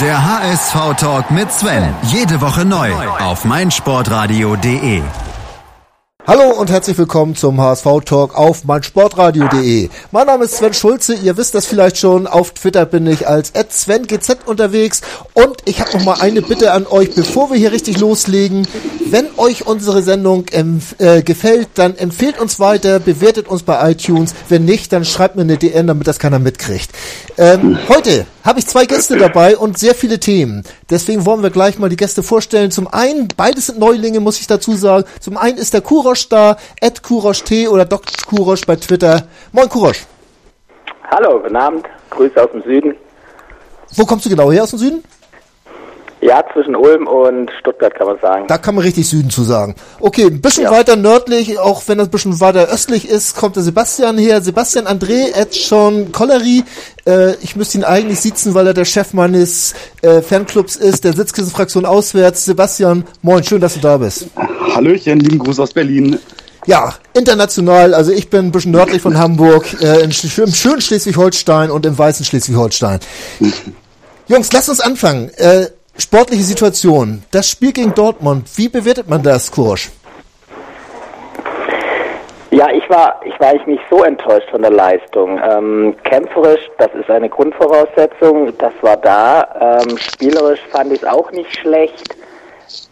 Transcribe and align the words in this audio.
Der 0.00 0.24
HSV-Talk 0.24 1.30
mit 1.30 1.52
Sven. 1.52 1.94
Jede 2.04 2.40
Woche 2.40 2.64
neu 2.64 2.90
auf 3.20 3.44
meinsportradio.de. 3.44 5.02
Hallo 6.26 6.50
und 6.58 6.70
herzlich 6.70 6.96
willkommen 6.96 7.36
zum 7.36 7.60
HSV-Talk 7.60 8.34
auf 8.34 8.64
meinsportradio.de. 8.64 9.90
Mein 10.10 10.26
Name 10.26 10.44
ist 10.44 10.56
Sven 10.56 10.72
Schulze, 10.72 11.14
ihr 11.14 11.36
wisst 11.36 11.54
das 11.54 11.66
vielleicht 11.66 11.98
schon, 11.98 12.26
auf 12.26 12.52
Twitter 12.52 12.86
bin 12.86 13.06
ich 13.06 13.28
als 13.28 13.52
SvenGZ 13.52 14.38
unterwegs 14.46 15.02
und 15.34 15.58
ich 15.66 15.80
habe 15.80 15.98
noch 15.98 16.04
mal 16.04 16.20
eine 16.20 16.40
Bitte 16.40 16.72
an 16.72 16.86
euch, 16.86 17.14
bevor 17.14 17.50
wir 17.50 17.58
hier 17.58 17.72
richtig 17.72 17.98
loslegen. 17.98 18.66
Wenn 19.10 19.26
euch 19.36 19.66
unsere 19.66 20.02
Sendung 20.02 20.46
äh, 20.52 21.22
gefällt, 21.22 21.68
dann 21.74 21.96
empfehlt 21.96 22.40
uns 22.40 22.58
weiter, 22.58 22.98
bewertet 22.98 23.48
uns 23.48 23.62
bei 23.64 23.90
iTunes. 23.90 24.34
Wenn 24.48 24.64
nicht, 24.64 24.92
dann 24.92 25.04
schreibt 25.04 25.36
mir 25.36 25.42
eine 25.42 25.58
DN, 25.58 25.86
damit 25.88 26.06
das 26.06 26.18
keiner 26.18 26.38
mitkriegt. 26.38 26.92
Ähm, 27.36 27.78
heute 27.88 28.26
habe 28.44 28.58
ich 28.58 28.66
zwei 28.66 28.86
Gäste 28.86 29.16
dabei 29.18 29.56
und 29.56 29.78
sehr 29.78 29.94
viele 29.94 30.20
Themen. 30.20 30.64
Deswegen 30.90 31.24
wollen 31.26 31.42
wir 31.42 31.50
gleich 31.50 31.78
mal 31.78 31.88
die 31.88 31.96
Gäste 31.96 32.22
vorstellen. 32.22 32.70
Zum 32.70 32.88
einen, 32.88 33.28
beides 33.36 33.66
sind 33.66 33.78
Neulinge, 33.78 34.20
muss 34.20 34.40
ich 34.40 34.46
dazu 34.46 34.74
sagen. 34.74 35.04
Zum 35.20 35.36
einen 35.36 35.58
ist 35.58 35.74
der 35.74 35.80
Kurosch 35.80 36.28
da, 36.28 36.56
Ed 36.80 37.02
Kurosch 37.02 37.42
T 37.42 37.68
oder 37.68 37.84
Dr. 37.84 38.14
Kurosch 38.26 38.66
bei 38.66 38.76
Twitter. 38.76 39.22
Moin 39.52 39.68
Kurosch. 39.68 40.04
Hallo, 41.10 41.40
guten 41.40 41.56
Abend. 41.56 41.86
Grüße 42.10 42.42
aus 42.42 42.50
dem 42.52 42.62
Süden. 42.62 42.94
Wo 43.94 44.06
kommst 44.06 44.24
du 44.24 44.30
genau 44.30 44.50
her 44.50 44.62
aus 44.62 44.70
dem 44.70 44.78
Süden? 44.78 45.04
Ja, 46.22 46.44
zwischen 46.52 46.76
Ulm 46.76 47.08
und 47.08 47.50
Stuttgart 47.58 47.92
kann 47.96 48.06
man 48.06 48.16
sagen. 48.20 48.46
Da 48.46 48.56
kann 48.56 48.76
man 48.76 48.84
richtig 48.84 49.08
Süden 49.08 49.28
zu 49.28 49.42
sagen. 49.42 49.74
Okay, 49.98 50.26
ein 50.26 50.40
bisschen 50.40 50.64
ja. 50.64 50.70
weiter 50.70 50.94
nördlich, 50.94 51.58
auch 51.58 51.82
wenn 51.88 51.98
das 51.98 52.06
ein 52.06 52.10
bisschen 52.12 52.38
weiter 52.38 52.68
östlich 52.68 53.08
ist, 53.08 53.34
kommt 53.34 53.56
der 53.56 53.64
Sebastian 53.64 54.18
her. 54.18 54.40
Sebastian 54.40 54.86
André, 54.86 55.34
Ed 55.34 55.52
Sean 55.52 56.12
Collery. 56.12 56.62
Äh, 57.08 57.34
ich 57.42 57.56
müsste 57.56 57.78
ihn 57.78 57.82
eigentlich 57.82 58.20
sitzen, 58.20 58.54
weil 58.54 58.68
er 58.68 58.72
der 58.72 58.84
Chef 58.84 59.14
meines 59.14 59.74
äh, 60.02 60.22
Fanclubs 60.22 60.76
ist, 60.76 61.02
der 61.02 61.12
Sitzkissenfraktion 61.12 61.84
auswärts. 61.84 62.44
Sebastian, 62.44 63.02
moin, 63.22 63.42
schön, 63.42 63.60
dass 63.60 63.74
du 63.74 63.80
da 63.80 63.96
bist. 63.96 64.28
Hallöchen, 64.76 65.18
lieben 65.18 65.40
Gruß 65.40 65.58
aus 65.58 65.72
Berlin. 65.72 66.20
Ja, 66.66 66.94
international, 67.14 67.94
also 67.94 68.12
ich 68.12 68.30
bin 68.30 68.46
ein 68.46 68.52
bisschen 68.52 68.70
nördlich 68.70 69.02
von 69.02 69.18
Hamburg, 69.18 69.66
äh, 69.82 70.04
im 70.04 70.12
schönen 70.12 70.52
Schleswig-Holstein 70.52 71.72
und 71.72 71.84
im 71.84 71.98
weißen 71.98 72.24
Schleswig-Holstein. 72.24 73.00
Jungs, 74.28 74.52
lasst 74.52 74.68
uns 74.68 74.80
anfangen. 74.80 75.30
Äh, 75.36 75.66
Sportliche 75.98 76.42
Situation. 76.42 77.22
Das 77.30 77.48
Spiel 77.48 77.72
gegen 77.72 77.94
Dortmund. 77.94 78.48
Wie 78.56 78.68
bewertet 78.68 79.08
man 79.08 79.22
das, 79.22 79.50
Kursch? 79.50 79.90
Ja, 82.50 82.70
ich 82.70 82.88
war, 82.90 83.20
ich 83.24 83.38
war 83.40 83.54
ich 83.54 83.66
nicht 83.66 83.82
so 83.90 84.04
enttäuscht 84.04 84.50
von 84.50 84.60
der 84.60 84.70
Leistung. 84.70 85.40
Ähm, 85.42 85.94
kämpferisch, 86.04 86.70
das 86.76 86.90
ist 86.94 87.10
eine 87.10 87.30
Grundvoraussetzung, 87.30 88.52
das 88.58 88.74
war 88.82 88.98
da. 88.98 89.80
Ähm, 89.80 89.96
spielerisch 89.96 90.60
fand 90.70 90.92
ich 90.92 91.02
es 91.02 91.08
auch 91.08 91.30
nicht 91.32 91.54
schlecht. 91.56 92.14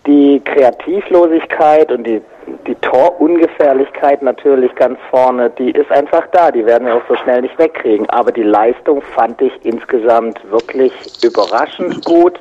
Die 0.07 0.41
Kreativlosigkeit 0.47 1.93
und 1.93 2.05
die, 2.07 2.23
die 2.67 2.75
Torungefährlichkeit 2.77 4.23
natürlich 4.23 4.75
ganz 4.77 4.99
vorne, 5.11 5.51
die 5.51 5.71
ist 5.73 5.91
einfach 5.91 6.27
da. 6.33 6.51
Die 6.51 6.65
werden 6.65 6.87
wir 6.87 6.97
auch 6.97 7.07
so 7.07 7.17
schnell 7.17 7.43
nicht 7.43 7.59
wegkriegen. 7.59 8.09
Aber 8.09 8.33
die 8.33 8.43
Leistung 8.43 9.03
fand 9.15 9.43
ich 9.43 9.53
insgesamt 9.63 10.39
wirklich 10.51 10.93
überraschend 11.23 12.03
gut. 12.07 12.41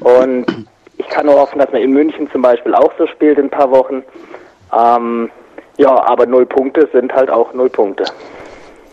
Und 0.00 0.46
ich 0.96 1.08
kann 1.08 1.26
nur 1.26 1.36
hoffen, 1.36 1.58
dass 1.58 1.70
man 1.72 1.82
in 1.82 1.92
München 1.92 2.30
zum 2.30 2.42
Beispiel 2.42 2.74
auch 2.74 2.92
so 2.98 3.06
spielt 3.06 3.38
in 3.38 3.46
ein 3.46 3.50
paar 3.50 3.70
Wochen. 3.70 4.02
Ähm, 4.72 5.30
ja, 5.76 5.90
aber 6.06 6.26
null 6.26 6.46
Punkte 6.46 6.88
sind 6.92 7.12
halt 7.12 7.30
auch 7.30 7.52
null 7.52 7.70
Punkte. 7.70 8.04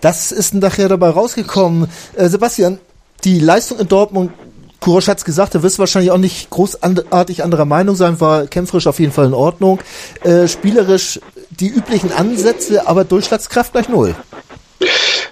Das 0.02 0.32
ist 0.32 0.54
nachher 0.54 0.90
dabei 0.90 1.10
rausgekommen. 1.10 1.90
Äh, 2.16 2.28
Sebastian, 2.28 2.80
die 3.24 3.40
Leistung 3.40 3.80
in 3.80 3.88
Dortmund, 3.88 4.32
Kurosch 4.80 5.08
hat 5.08 5.20
es 5.20 5.26
gesagt, 5.26 5.54
er 5.54 5.62
wirst 5.62 5.78
wahrscheinlich 5.78 6.10
auch 6.12 6.18
nicht 6.18 6.50
großartig 6.50 7.44
anderer 7.44 7.66
Meinung 7.66 7.96
sein, 7.96 8.20
war 8.20 8.48
kämpferisch 8.48 8.88
auf 8.88 9.00
jeden 9.00 9.12
Fall 9.12 9.28
in 9.28 9.36
Ordnung. 9.36 9.80
Äh, 10.24 10.48
spielerisch 10.48 11.20
die 11.52 11.68
üblichen 11.68 12.12
Ansätze, 12.12 12.88
aber 12.88 13.04
Durchschlagskraft 13.04 13.74
gleich 13.74 13.90
null. 13.90 14.16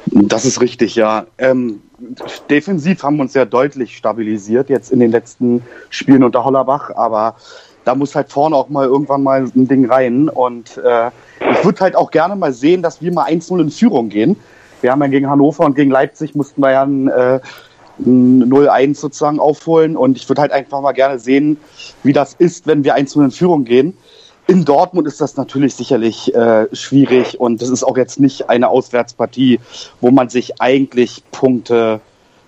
Das 0.06 0.46
ist 0.46 0.62
richtig, 0.62 0.94
ja. 0.94 1.26
Ähm, 1.40 1.82
defensiv 2.50 3.04
haben 3.04 3.18
wir 3.18 3.24
uns 3.24 3.34
ja 3.34 3.46
deutlich 3.46 3.98
stabilisiert 3.98 4.70
jetzt 4.70 4.92
in 4.92 5.00
den 5.00 5.12
letzten 5.12 5.64
Spielen 5.90 6.24
unter 6.24 6.44
Hollerbach, 6.44 6.92
aber 6.96 7.36
da 7.86 7.96
muss 7.96 8.16
halt 8.16 8.32
vorne 8.32 8.56
auch 8.56 8.70
mal 8.70 8.86
irgendwann 8.86 9.24
mal 9.24 9.44
ein 9.44 9.68
Ding 9.68 9.90
rein. 9.90 10.30
Und 10.30 10.78
äh, 10.78 11.08
ich 11.40 11.66
würde 11.66 11.80
halt 11.80 11.96
auch 11.96 12.12
gerne 12.12 12.36
mal 12.36 12.54
sehen, 12.54 12.82
dass 12.82 13.02
wir 13.02 13.12
mal 13.12 13.28
1-0 13.28 13.60
in 13.60 13.72
Führung 13.72 14.10
gehen. 14.10 14.36
Wir 14.82 14.92
haben 14.92 15.02
ja 15.02 15.08
gegen 15.08 15.30
Hannover 15.30 15.66
und 15.66 15.76
gegen 15.76 15.92
Leipzig 15.92 16.36
mussten 16.36 16.62
wir 16.62 16.72
ja 16.72 16.84
ein, 16.84 17.08
äh, 17.08 17.40
ein 18.00 18.50
0-1 18.50 18.96
sozusagen 18.96 19.40
aufholen. 19.40 19.98
Und 19.98 20.18
ich 20.18 20.30
würde 20.30 20.42
halt 20.42 20.52
einfach 20.52 20.82
mal 20.82 20.92
gerne 20.92 21.20
sehen, 21.20 21.58
wie 22.04 22.14
das 22.14 22.34
ist, 22.34 22.68
wenn 22.68 22.84
wir 22.84 22.96
1-0 22.96 23.26
in 23.26 23.32
Führung 23.32 23.64
gehen. 23.66 23.98
In 24.50 24.66
Dortmund 24.66 25.06
ist 25.06 25.22
das 25.22 25.38
natürlich 25.38 25.76
sicherlich 25.76 26.34
äh, 26.34 26.66
schwierig 26.76 27.40
und 27.40 27.62
das 27.62 27.70
ist 27.70 27.84
auch 27.84 27.96
jetzt 27.96 28.20
nicht 28.20 28.50
eine 28.50 28.70
Auswärtspartie, 28.70 29.60
wo 30.02 30.10
man 30.10 30.30
sich 30.30 30.60
eigentlich 30.60 31.22
Punkte 31.32 32.02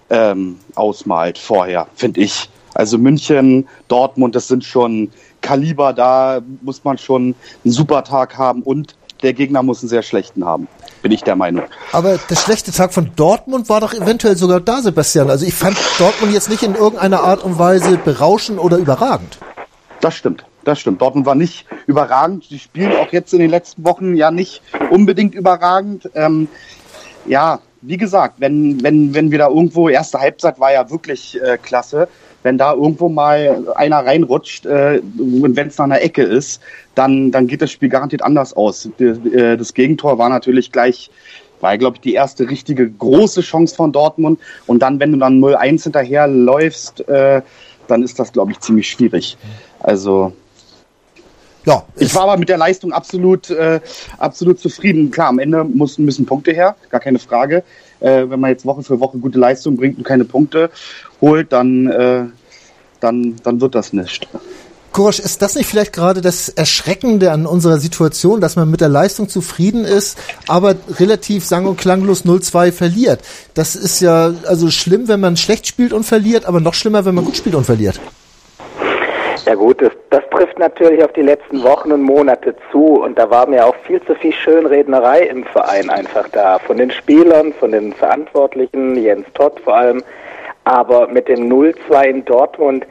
ähm, 0.10 0.58
ausmalt 0.74 1.38
vorher, 1.38 1.86
finde 1.94 2.22
ich. 2.22 2.50
Also 2.74 2.98
München, 2.98 3.68
Dortmund, 3.88 4.34
das 4.34 4.48
sind 4.48 4.66
schon 4.66 5.12
Kaliber, 5.42 5.94
da 5.94 6.42
muss 6.64 6.84
man 6.84 6.98
schon 6.98 7.36
einen 7.64 7.72
super 7.72 8.04
Tag 8.04 8.36
haben 8.36 8.64
und 8.64 8.96
der 9.22 9.34
Gegner 9.34 9.62
muss 9.62 9.84
einen 9.84 9.90
sehr 9.90 10.02
schlechten 10.02 10.44
haben, 10.44 10.68
bin 11.04 11.12
ich 11.12 11.22
der 11.22 11.36
Meinung. 11.36 11.66
Aber 11.92 12.18
der 12.18 12.36
schlechte 12.36 12.72
Tag 12.72 12.96
von 12.96 13.12
Dortmund 13.16 13.70
war 13.70 13.80
doch 13.80 13.94
eventuell 13.94 14.36
sogar 14.38 14.60
da, 14.60 14.82
Sebastian. 14.82 15.30
Also 15.30 15.46
ich 15.46 15.54
fand 15.54 15.78
Dortmund 16.00 16.34
jetzt 16.34 16.50
nicht 16.50 16.64
in 16.64 16.74
irgendeiner 16.74 17.22
Art 17.22 17.44
und 17.44 17.60
Weise 17.60 18.00
berauschend 18.00 18.58
oder 18.58 18.78
überragend. 18.78 19.38
Das 20.00 20.16
stimmt. 20.16 20.44
Das 20.64 20.80
stimmt. 20.80 21.02
Dortmund 21.02 21.26
war 21.26 21.36
nicht 21.36 21.66
überragend. 21.88 22.50
Die 22.50 22.60
spielen 22.60 22.92
auch 22.94 23.12
jetzt 23.12 23.34
in 23.34 23.40
den 23.40 23.50
letzten 23.50 23.84
Wochen 23.84 24.16
ja 24.16 24.32
nicht 24.32 24.62
unbedingt 24.90 25.34
überragend. 25.34 26.10
Ähm, 26.14 26.48
ja, 27.26 27.60
wie 27.82 27.98
gesagt, 27.98 28.36
wenn, 28.38 28.82
wenn, 28.84 29.14
wenn 29.14 29.32
wir 29.32 29.40
da 29.40 29.50
irgendwo, 29.50 29.90
erste 29.90 30.20
Halbzeit 30.20 30.60
war 30.60 30.72
ja 30.72 30.90
wirklich 30.90 31.42
äh, 31.42 31.58
klasse, 31.58 32.08
wenn 32.44 32.58
da 32.58 32.74
irgendwo 32.74 33.10
mal 33.10 33.68
einer 33.76 34.06
reinrutscht 34.06 34.66
äh, 34.66 35.02
und 35.18 35.56
wenn 35.56 35.68
es 35.68 35.78
nach 35.78 35.86
einer 35.86 36.02
Ecke 36.02 36.24
ist, 36.24 36.62
dann, 36.96 37.32
dann 37.32 37.48
geht 37.48 37.62
das 37.62 37.72
Spiel 37.72 37.90
garantiert 37.90 38.24
anders 38.24 38.54
aus. 38.54 38.90
Äh, 39.00 39.58
das 39.58 39.74
Gegentor 39.74 40.18
war 40.18 40.30
natürlich 40.30 40.72
gleich, 40.72 41.10
war, 41.60 41.78
glaube 41.78 41.98
ich, 41.98 42.02
die 42.02 42.14
erste 42.14 42.50
richtige 42.50 42.90
große 42.90 43.42
Chance 43.42 43.76
von 43.76 43.92
Dortmund. 43.92 44.40
Und 44.68 44.82
dann, 44.82 45.00
wenn 45.00 45.12
du 45.12 45.18
dann 45.18 45.40
0-1 45.40 45.84
hinterher 45.84 46.28
läufst, 46.28 47.08
äh, 47.08 47.42
dann 47.88 48.04
ist 48.04 48.20
das, 48.20 48.32
glaube 48.32 48.52
ich, 48.52 48.60
ziemlich 48.60 48.90
schwierig. 48.90 49.38
Also 49.80 50.34
ja, 51.66 51.84
ich 51.96 52.14
war 52.16 52.24
aber 52.24 52.38
mit 52.38 52.50
der 52.50 52.58
Leistung 52.58 52.92
absolut, 52.92 53.50
äh, 53.50 53.80
absolut 54.18 54.60
zufrieden. 54.60 55.12
Klar, 55.12 55.28
am 55.28 55.40
Ende 55.40 55.64
mussten 55.64 56.06
müssen 56.06 56.26
Punkte 56.26 56.52
her, 56.52 56.76
gar 56.90 57.00
keine 57.00 57.20
Frage. 57.20 57.64
Äh, 58.00 58.30
wenn 58.30 58.40
man 58.40 58.50
jetzt 58.50 58.66
Woche 58.66 58.84
für 58.84 59.00
Woche 59.00 59.20
gute 59.20 59.38
Leistung 59.38 59.78
bringt 59.78 59.98
und 59.98 60.04
keine 60.04 60.26
Punkte 60.26 60.72
holt, 61.22 61.52
dann, 61.52 61.88
äh, 61.88 62.24
dann, 63.00 63.36
dann 63.44 63.62
wird 63.62 63.76
das 63.76 63.94
nicht. 63.94 64.28
Korosch, 64.92 65.20
ist 65.20 65.42
das 65.42 65.56
nicht 65.56 65.68
vielleicht 65.68 65.94
gerade 65.94 66.20
das 66.20 66.50
Erschreckende 66.50 67.32
an 67.32 67.46
unserer 67.46 67.80
Situation, 67.80 68.42
dass 68.42 68.58
man 68.58 68.70
mit 68.70 68.82
der 68.82 68.90
Leistung 68.90 69.30
zufrieden 69.30 69.86
ist, 69.86 70.18
aber 70.48 70.76
relativ 71.00 71.46
sang- 71.46 71.66
und 71.66 71.78
klanglos 71.78 72.26
0-2 72.26 72.74
verliert? 72.74 73.22
Das 73.54 73.76
ist 73.76 74.02
ja 74.02 74.34
also 74.48 74.70
schlimm, 74.70 75.08
wenn 75.08 75.22
man 75.22 75.38
schlecht 75.38 75.66
spielt 75.66 75.94
und 75.94 76.04
verliert, 76.04 76.46
aber 76.46 76.60
noch 76.60 76.74
schlimmer, 76.74 77.06
wenn 77.06 77.16
man 77.16 77.24
gut 77.24 77.38
spielt 77.38 77.56
und 77.56 77.66
verliert. 77.66 78.02
Ja 79.46 79.56
gut, 79.56 79.82
das, 79.82 79.92
das 80.12 80.22
trifft 80.30 80.60
natürlich 80.60 81.04
auf 81.04 81.14
die 81.14 81.24
letzten 81.24 81.64
Wochen 81.64 81.92
und 81.92 82.04
Monate 82.04 82.56
zu 82.72 83.02
und 83.02 83.18
da 83.18 83.30
war 83.30 83.48
mir 83.48 83.66
auch 83.66 83.76
viel 83.88 84.02
zu 84.04 84.14
viel 84.16 84.34
Schönrednerei 84.34 85.22
im 85.22 85.44
Verein 85.46 85.90
einfach 85.90 86.28
da. 86.30 86.60
Von 86.60 86.78
den 86.78 86.92
Spielern, 86.92 87.52
von 87.54 87.72
den 87.72 87.94
Verantwortlichen, 87.94 88.96
Jens 88.96 89.26
Todd 89.34 89.60
vor 89.64 89.76
allem, 89.76 90.04
aber 90.64 91.08
mit 91.08 91.28
dem 91.28 91.50
0-2 91.50 92.04
in 92.04 92.26
Dortmund, 92.26 92.86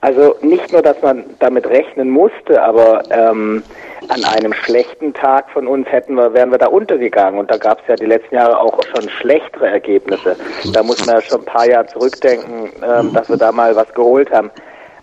also 0.00 0.36
nicht 0.42 0.72
nur, 0.72 0.82
dass 0.82 1.00
man 1.02 1.24
damit 1.40 1.66
rechnen 1.66 2.10
musste, 2.10 2.62
aber 2.62 3.02
ähm, 3.10 3.64
an 4.08 4.24
einem 4.24 4.52
schlechten 4.52 5.12
Tag 5.12 5.50
von 5.50 5.66
uns 5.66 5.90
hätten 5.90 6.14
wir, 6.14 6.32
wären 6.32 6.50
wir 6.50 6.58
da 6.58 6.66
untergegangen. 6.66 7.40
Und 7.40 7.50
da 7.50 7.56
gab 7.56 7.80
es 7.80 7.88
ja 7.88 7.96
die 7.96 8.06
letzten 8.06 8.36
Jahre 8.36 8.60
auch 8.60 8.78
schon 8.84 9.08
schlechtere 9.08 9.68
Ergebnisse. 9.68 10.36
Da 10.72 10.82
muss 10.82 11.04
man 11.06 11.16
ja 11.16 11.22
schon 11.22 11.40
ein 11.40 11.46
paar 11.46 11.66
Jahre 11.66 11.86
zurückdenken, 11.86 12.70
ähm, 12.86 13.12
dass 13.14 13.28
wir 13.28 13.36
da 13.36 13.50
mal 13.50 13.74
was 13.74 13.92
geholt 13.94 14.30
haben. 14.30 14.50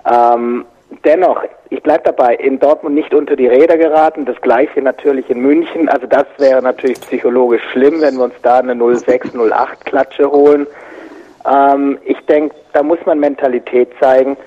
Ähm, 0.09 0.65
dennoch, 1.03 1.43
ich 1.69 1.81
bleibe 1.81 2.03
dabei, 2.03 2.35
in 2.35 2.59
Dortmund 2.59 2.95
nicht 2.95 3.13
unter 3.13 3.35
die 3.35 3.47
Räder 3.47 3.77
geraten. 3.77 4.25
Das 4.25 4.39
gleiche 4.41 4.81
natürlich 4.81 5.29
in 5.29 5.39
München. 5.39 5.89
Also 5.89 6.07
das 6.07 6.25
wäre 6.37 6.61
natürlich 6.61 6.99
psychologisch 7.01 7.63
schlimm, 7.71 8.01
wenn 8.01 8.15
wir 8.15 8.25
uns 8.25 8.35
da 8.41 8.59
eine 8.59 8.75
06, 8.75 9.31
08 9.35 9.85
Klatsche 9.85 10.29
holen. 10.29 10.67
Ähm, 11.45 11.97
ich 12.03 12.19
denke, 12.25 12.55
da 12.73 12.83
muss 12.83 12.99
man 13.05 13.19
Mentalität 13.19 13.89
zeigen. 13.99 14.37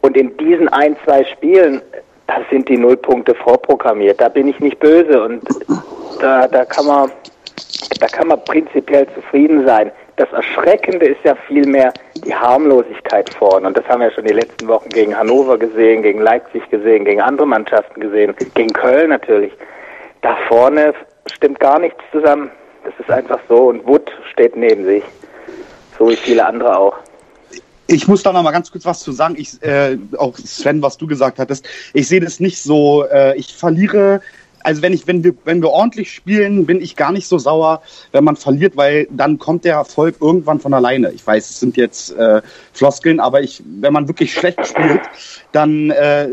Und 0.00 0.16
in 0.16 0.36
diesen 0.36 0.68
ein, 0.68 0.96
zwei 1.04 1.24
Spielen, 1.24 1.80
da 2.26 2.36
sind 2.50 2.68
die 2.68 2.76
Nullpunkte 2.76 3.34
vorprogrammiert. 3.34 4.20
Da 4.20 4.28
bin 4.28 4.48
ich 4.48 4.58
nicht 4.60 4.78
böse 4.78 5.22
und 5.22 5.42
da, 6.20 6.48
da 6.48 6.64
kann 6.64 6.86
man, 6.86 7.10
da 8.00 8.06
kann 8.06 8.28
man 8.28 8.42
prinzipiell 8.44 9.06
zufrieden 9.14 9.66
sein. 9.66 9.92
Das 10.22 10.32
Erschreckende 10.32 11.06
ist 11.06 11.24
ja 11.24 11.34
vielmehr 11.48 11.92
die 12.24 12.32
Harmlosigkeit 12.32 13.34
vorne. 13.34 13.66
Und 13.66 13.76
das 13.76 13.84
haben 13.86 14.00
wir 14.00 14.12
schon 14.12 14.24
die 14.24 14.32
letzten 14.32 14.68
Wochen 14.68 14.88
gegen 14.90 15.16
Hannover 15.16 15.58
gesehen, 15.58 16.02
gegen 16.02 16.20
Leipzig 16.20 16.68
gesehen, 16.70 17.04
gegen 17.04 17.20
andere 17.20 17.46
Mannschaften 17.46 18.00
gesehen, 18.00 18.32
gegen 18.54 18.72
Köln 18.72 19.10
natürlich. 19.10 19.52
Da 20.20 20.36
vorne 20.46 20.94
stimmt 21.26 21.58
gar 21.58 21.80
nichts 21.80 21.98
zusammen. 22.12 22.52
Das 22.84 22.94
ist 23.00 23.10
einfach 23.10 23.40
so. 23.48 23.68
Und 23.70 23.84
Wood 23.84 24.12
steht 24.30 24.54
neben 24.54 24.84
sich. 24.84 25.02
So 25.98 26.08
wie 26.08 26.16
viele 26.16 26.46
andere 26.46 26.78
auch. 26.78 26.94
Ich 27.88 28.06
muss 28.06 28.22
da 28.22 28.32
noch 28.32 28.44
mal 28.44 28.52
ganz 28.52 28.70
kurz 28.70 28.86
was 28.86 29.00
zu 29.00 29.10
sagen. 29.10 29.34
Ich, 29.36 29.60
äh, 29.62 29.98
auch 30.18 30.36
Sven, 30.36 30.82
was 30.82 30.96
du 30.98 31.08
gesagt 31.08 31.40
hattest. 31.40 31.68
Ich 31.94 32.06
sehe 32.06 32.20
das 32.20 32.38
nicht 32.38 32.62
so. 32.62 33.04
Äh, 33.06 33.36
ich 33.36 33.52
verliere 33.54 34.20
also 34.64 34.82
wenn 34.82 34.92
ich, 34.92 35.06
wenn 35.06 35.24
wir, 35.24 35.34
wenn 35.44 35.62
wir 35.62 35.70
ordentlich 35.70 36.12
spielen, 36.12 36.66
bin 36.66 36.80
ich 36.80 36.96
gar 36.96 37.12
nicht 37.12 37.26
so 37.26 37.38
sauer, 37.38 37.82
wenn 38.12 38.24
man 38.24 38.36
verliert, 38.36 38.76
weil 38.76 39.06
dann 39.10 39.38
kommt 39.38 39.64
der 39.64 39.74
Erfolg 39.74 40.16
irgendwann 40.20 40.60
von 40.60 40.74
alleine. 40.74 41.12
Ich 41.12 41.26
weiß, 41.26 41.50
es 41.50 41.60
sind 41.60 41.76
jetzt 41.76 42.12
äh, 42.16 42.42
Floskeln, 42.72 43.20
aber 43.20 43.42
ich, 43.42 43.62
wenn 43.64 43.92
man 43.92 44.08
wirklich 44.08 44.32
schlecht 44.32 44.66
spielt, 44.66 45.02
dann 45.52 45.90
äh, 45.90 46.28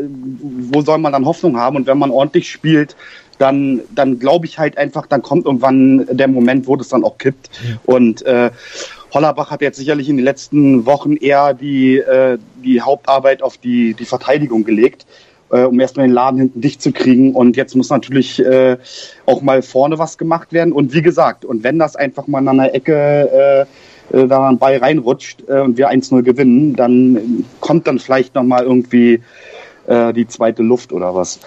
wo 0.70 0.82
soll 0.82 0.98
man 0.98 1.12
dann 1.12 1.24
Hoffnung 1.24 1.56
haben? 1.58 1.76
Und 1.76 1.86
wenn 1.86 1.98
man 1.98 2.10
ordentlich 2.10 2.50
spielt, 2.50 2.96
dann, 3.38 3.80
dann 3.94 4.18
glaube 4.18 4.46
ich 4.46 4.58
halt 4.58 4.76
einfach, 4.76 5.06
dann 5.06 5.22
kommt 5.22 5.46
irgendwann 5.46 6.06
der 6.10 6.28
Moment, 6.28 6.66
wo 6.66 6.76
das 6.76 6.88
dann 6.88 7.04
auch 7.04 7.16
kippt. 7.16 7.50
Und 7.86 8.22
äh, 8.22 8.50
Hollerbach 9.12 9.50
hat 9.50 9.62
jetzt 9.62 9.78
sicherlich 9.78 10.08
in 10.08 10.18
den 10.18 10.24
letzten 10.24 10.86
Wochen 10.86 11.16
eher 11.16 11.54
die, 11.54 11.96
äh, 11.96 12.38
die 12.62 12.82
Hauptarbeit 12.82 13.42
auf 13.42 13.56
die, 13.56 13.94
die 13.94 14.04
Verteidigung 14.04 14.64
gelegt, 14.64 15.06
äh, 15.50 15.62
um 15.62 15.78
erstmal 15.80 16.06
den 16.06 16.14
Laden 16.14 16.38
hinten 16.38 16.60
dicht 16.60 16.82
zu 16.82 16.92
kriegen. 16.92 17.34
Und 17.34 17.56
jetzt 17.56 17.74
muss 17.74 17.90
natürlich 17.90 18.44
äh, 18.44 18.76
auch 19.26 19.42
mal 19.42 19.62
vorne 19.62 19.98
was 19.98 20.18
gemacht 20.18 20.52
werden. 20.52 20.72
Und 20.72 20.94
wie 20.94 21.02
gesagt, 21.02 21.44
und 21.44 21.64
wenn 21.64 21.78
das 21.78 21.96
einfach 21.96 22.26
mal 22.26 22.38
an 22.38 22.48
einer 22.48 22.74
Ecke 22.74 23.66
äh, 24.12 24.16
äh 24.16 24.26
da 24.26 24.48
ein 24.48 24.58
Ball 24.58 24.76
reinrutscht 24.76 25.44
äh, 25.48 25.60
und 25.60 25.76
wir 25.76 25.90
1-0 25.90 26.22
gewinnen, 26.22 26.76
dann 26.76 27.44
kommt 27.60 27.86
dann 27.86 27.98
vielleicht 27.98 28.34
nochmal 28.34 28.64
irgendwie 28.64 29.22
äh, 29.86 30.12
die 30.12 30.26
zweite 30.26 30.62
Luft 30.62 30.92
oder 30.92 31.14
was. 31.14 31.40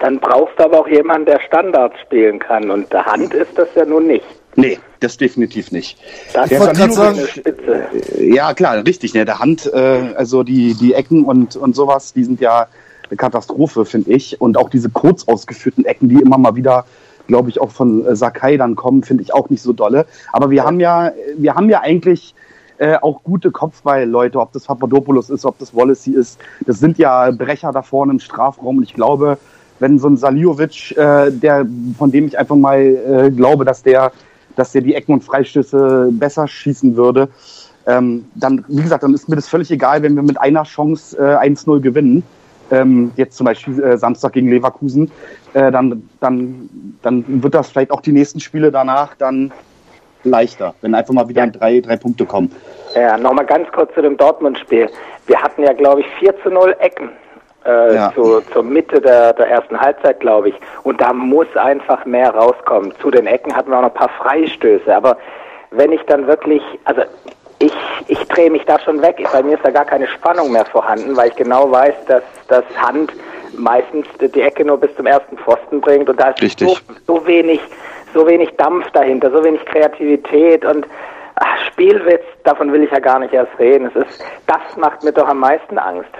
Dann 0.00 0.18
brauchst 0.18 0.58
du 0.58 0.64
aber 0.64 0.80
auch 0.80 0.88
jemanden, 0.88 1.26
der 1.26 1.40
Standards 1.46 1.94
spielen 2.00 2.38
kann. 2.38 2.70
Und 2.70 2.92
der 2.92 3.06
Hand 3.06 3.32
ist 3.32 3.56
das 3.56 3.68
ja 3.74 3.84
nun 3.84 4.06
nicht. 4.06 4.24
Nee, 4.56 4.78
das 5.00 5.16
definitiv 5.16 5.72
nicht. 5.72 5.98
Das 6.32 6.48
der 6.48 6.60
Salino, 6.60 6.92
sagen. 6.92 7.18
Spitze. 7.26 7.86
ja 8.20 8.54
klar, 8.54 8.84
richtig. 8.86 9.14
Ne? 9.14 9.24
Der 9.24 9.40
Hand, 9.40 9.70
äh, 9.72 10.14
also 10.16 10.42
die, 10.42 10.74
die 10.74 10.94
Ecken 10.94 11.24
und, 11.24 11.56
und 11.56 11.74
sowas, 11.74 12.12
die 12.12 12.24
sind 12.24 12.40
ja 12.40 12.68
eine 13.10 13.16
Katastrophe, 13.16 13.84
finde 13.84 14.12
ich. 14.12 14.40
Und 14.40 14.56
auch 14.56 14.70
diese 14.70 14.90
kurz 14.90 15.24
ausgeführten 15.28 15.84
Ecken, 15.84 16.08
die 16.08 16.16
immer 16.16 16.38
mal 16.38 16.56
wieder, 16.56 16.84
glaube 17.26 17.50
ich, 17.50 17.60
auch 17.60 17.70
von 17.70 18.04
äh, 18.06 18.16
Sakai 18.16 18.56
dann 18.56 18.76
kommen, 18.76 19.02
finde 19.02 19.22
ich 19.22 19.32
auch 19.32 19.50
nicht 19.50 19.62
so 19.62 19.72
dolle. 19.72 20.06
Aber 20.32 20.50
wir 20.50 20.64
haben 20.64 20.80
ja, 20.80 21.12
wir 21.36 21.54
haben 21.54 21.68
ja 21.68 21.80
eigentlich 21.80 22.34
äh, 22.78 22.96
auch 22.96 23.22
gute 23.22 23.50
Kopfball-Leute, 23.50 24.40
ob 24.40 24.52
das 24.52 24.64
Papadopoulos 24.64 25.30
ist, 25.30 25.44
ob 25.44 25.58
das 25.58 25.74
Wallacey 25.74 26.14
ist. 26.14 26.38
Das 26.66 26.80
sind 26.80 26.98
ja 26.98 27.30
Brecher 27.30 27.72
da 27.72 27.82
vorne 27.82 28.12
im 28.12 28.20
Strafraum. 28.20 28.78
Und 28.78 28.82
ich 28.82 28.94
glaube, 28.94 29.38
wenn 29.78 29.98
so 29.98 30.08
ein 30.08 30.16
Saliovic, 30.16 30.96
äh, 30.96 31.30
der, 31.30 31.66
von 31.98 32.10
dem 32.10 32.26
ich 32.26 32.38
einfach 32.38 32.56
mal 32.56 32.80
äh, 32.80 33.30
glaube, 33.30 33.64
dass 33.64 33.82
der, 33.82 34.12
dass 34.56 34.72
der 34.72 34.82
die 34.82 34.94
Ecken 34.94 35.12
und 35.12 35.24
Freistöße 35.24 36.10
besser 36.12 36.48
schießen 36.48 36.96
würde, 36.96 37.28
ähm, 37.86 38.24
dann, 38.34 38.64
wie 38.68 38.82
gesagt, 38.82 39.02
dann 39.02 39.14
ist 39.14 39.28
mir 39.28 39.36
das 39.36 39.48
völlig 39.48 39.70
egal, 39.70 40.02
wenn 40.02 40.14
wir 40.16 40.22
mit 40.22 40.40
einer 40.40 40.62
Chance 40.64 41.16
äh, 41.18 41.48
1-0 41.48 41.80
gewinnen. 41.80 42.22
Ähm, 42.70 43.12
jetzt 43.16 43.36
zum 43.36 43.44
Beispiel 43.46 43.82
äh, 43.82 43.98
Samstag 43.98 44.32
gegen 44.32 44.48
Leverkusen, 44.48 45.10
äh, 45.52 45.70
dann, 45.70 46.08
dann, 46.20 46.68
dann 47.02 47.24
wird 47.42 47.54
das 47.54 47.70
vielleicht 47.70 47.90
auch 47.90 48.00
die 48.00 48.12
nächsten 48.12 48.40
Spiele 48.40 48.70
danach 48.72 49.14
dann 49.16 49.52
leichter, 50.24 50.74
wenn 50.80 50.94
einfach 50.94 51.12
mal 51.12 51.28
wieder 51.28 51.46
drei, 51.46 51.80
drei 51.80 51.96
Punkte 51.96 52.24
kommen. 52.24 52.50
Ja, 52.94 53.18
nochmal 53.18 53.44
ganz 53.46 53.68
kurz 53.72 53.92
zu 53.94 54.02
dem 54.02 54.16
Dortmund-Spiel. 54.16 54.88
Wir 55.26 55.42
hatten 55.42 55.62
ja, 55.62 55.72
glaube 55.72 56.00
ich, 56.00 56.06
4 56.20 56.34
zu 56.42 56.50
0 56.50 56.74
Ecken 56.78 57.10
äh, 57.66 57.94
Ja. 57.94 58.12
zu, 58.14 58.40
zur 58.52 58.62
Mitte 58.62 59.00
der, 59.00 59.32
der 59.34 59.48
ersten 59.48 59.78
Halbzeit, 59.78 60.20
glaube 60.20 60.50
ich. 60.50 60.54
Und 60.84 61.00
da 61.00 61.12
muss 61.12 61.46
einfach 61.56 62.04
mehr 62.06 62.30
rauskommen. 62.34 62.92
Zu 63.00 63.10
den 63.10 63.26
Ecken 63.26 63.54
hatten 63.54 63.70
wir 63.70 63.78
auch 63.78 63.82
noch 63.82 63.88
ein 63.88 63.94
paar 63.94 64.10
Freistöße. 64.10 64.94
Aber 64.94 65.16
wenn 65.70 65.92
ich 65.92 66.02
dann 66.02 66.26
wirklich, 66.26 66.62
also 66.84 67.02
ich, 67.58 67.72
ich 68.08 68.18
drehe 68.28 68.50
mich 68.50 68.64
da 68.64 68.78
schon 68.80 69.00
weg. 69.02 69.24
Bei 69.32 69.42
mir 69.42 69.56
ist 69.56 69.64
da 69.64 69.70
gar 69.70 69.84
keine 69.84 70.06
Spannung 70.08 70.52
mehr 70.52 70.64
vorhanden, 70.64 71.16
weil 71.16 71.28
ich 71.28 71.36
genau 71.36 71.70
weiß, 71.70 71.94
dass 72.06 72.22
das 72.48 72.64
Hand 72.76 73.12
meistens 73.56 74.06
die 74.20 74.40
Ecke 74.40 74.64
nur 74.64 74.78
bis 74.78 74.94
zum 74.96 75.06
ersten 75.06 75.38
Pfosten 75.38 75.80
bringt. 75.80 76.08
Und 76.08 76.18
da 76.20 76.30
ist 76.30 76.58
so, 76.58 76.76
so 77.06 77.26
wenig, 77.26 77.60
so 78.12 78.26
wenig 78.26 78.50
Dampf 78.56 78.90
dahinter, 78.92 79.30
so 79.30 79.42
wenig 79.44 79.64
Kreativität. 79.66 80.64
Und 80.64 80.86
ach, 81.36 81.58
Spielwitz, 81.66 82.22
davon 82.44 82.72
will 82.72 82.82
ich 82.82 82.90
ja 82.90 83.00
gar 83.00 83.18
nicht 83.18 83.32
erst 83.32 83.58
reden. 83.58 83.90
Es 83.94 83.96
ist, 84.06 84.24
das 84.46 84.76
macht 84.76 85.02
mir 85.02 85.12
doch 85.12 85.26
am 85.26 85.38
meisten 85.40 85.78
Angst. 85.78 86.10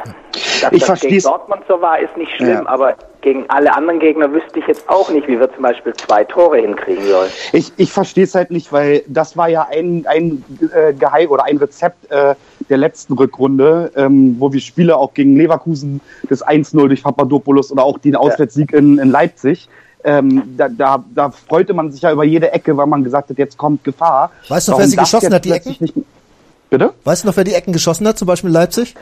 Dass 0.60 0.72
Ich 0.72 0.84
das 0.84 1.00
gegen. 1.00 1.20
Dortmund 1.22 1.62
so 1.68 1.80
war, 1.80 1.98
ist 1.98 2.16
nicht 2.16 2.32
schlimm, 2.36 2.48
Ja. 2.64 2.66
aber 2.66 2.94
gegen 3.20 3.44
alle 3.48 3.74
anderen 3.74 4.00
Gegner 4.00 4.30
wüsste 4.32 4.58
ich 4.58 4.66
jetzt 4.66 4.88
auch 4.88 5.08
nicht, 5.10 5.26
wie 5.28 5.38
wir 5.38 5.50
zum 5.52 5.62
Beispiel 5.62 5.94
zwei 5.94 6.24
Tore 6.24 6.58
hinkriegen 6.58 7.04
sollen. 7.04 7.30
Ich, 7.52 7.72
ich 7.76 7.92
verstehe 7.92 8.24
es 8.24 8.34
halt 8.34 8.50
nicht, 8.50 8.72
weil 8.72 9.02
das 9.06 9.36
war 9.36 9.48
ja 9.48 9.66
ein, 9.70 10.04
ein 10.08 10.44
äh, 10.74 10.92
Geheim 10.92 11.30
oder 11.30 11.44
ein 11.44 11.56
Rezept 11.56 12.10
äh, 12.10 12.34
der 12.68 12.76
letzten 12.76 13.14
Rückrunde, 13.14 13.92
ähm, 13.96 14.36
wo 14.38 14.52
wir 14.52 14.60
Spiele 14.60 14.96
auch 14.96 15.14
gegen 15.14 15.36
Leverkusen 15.36 16.00
das 16.28 16.44
1-0 16.46 16.88
durch 16.88 17.02
Papadopoulos 17.02 17.72
oder 17.72 17.84
auch 17.84 17.98
den 17.98 18.16
Auswärtssieg 18.16 18.72
in, 18.72 18.98
in 18.98 19.10
Leipzig. 19.10 19.68
Ähm, 20.04 20.54
da, 20.56 20.68
da, 20.68 21.02
da 21.14 21.30
freute 21.30 21.72
man 21.72 21.90
sich 21.90 22.02
ja 22.02 22.12
über 22.12 22.24
jede 22.24 22.52
Ecke, 22.52 22.76
weil 22.76 22.86
man 22.86 23.02
gesagt 23.02 23.30
hat, 23.30 23.38
jetzt 23.38 23.56
kommt 23.56 23.84
Gefahr. 23.84 24.30
Weißt 24.48 24.68
du 24.68 24.72
noch, 24.72 24.78
Warum 24.78 24.82
wer 24.82 24.90
sie 24.90 24.96
geschossen 24.96 25.32
hat, 25.32 25.44
die 25.44 25.48
plötzlich 25.48 25.80
Nicht, 25.80 25.94
bitte? 26.68 26.92
Weißt 27.04 27.24
du 27.24 27.28
noch, 27.28 27.36
wer 27.36 27.44
die 27.44 27.54
Ecken 27.54 27.72
geschossen 27.72 28.06
hat, 28.06 28.18
zum 28.18 28.26
Beispiel 28.26 28.50
in 28.50 28.54
Leipzig? 28.54 28.94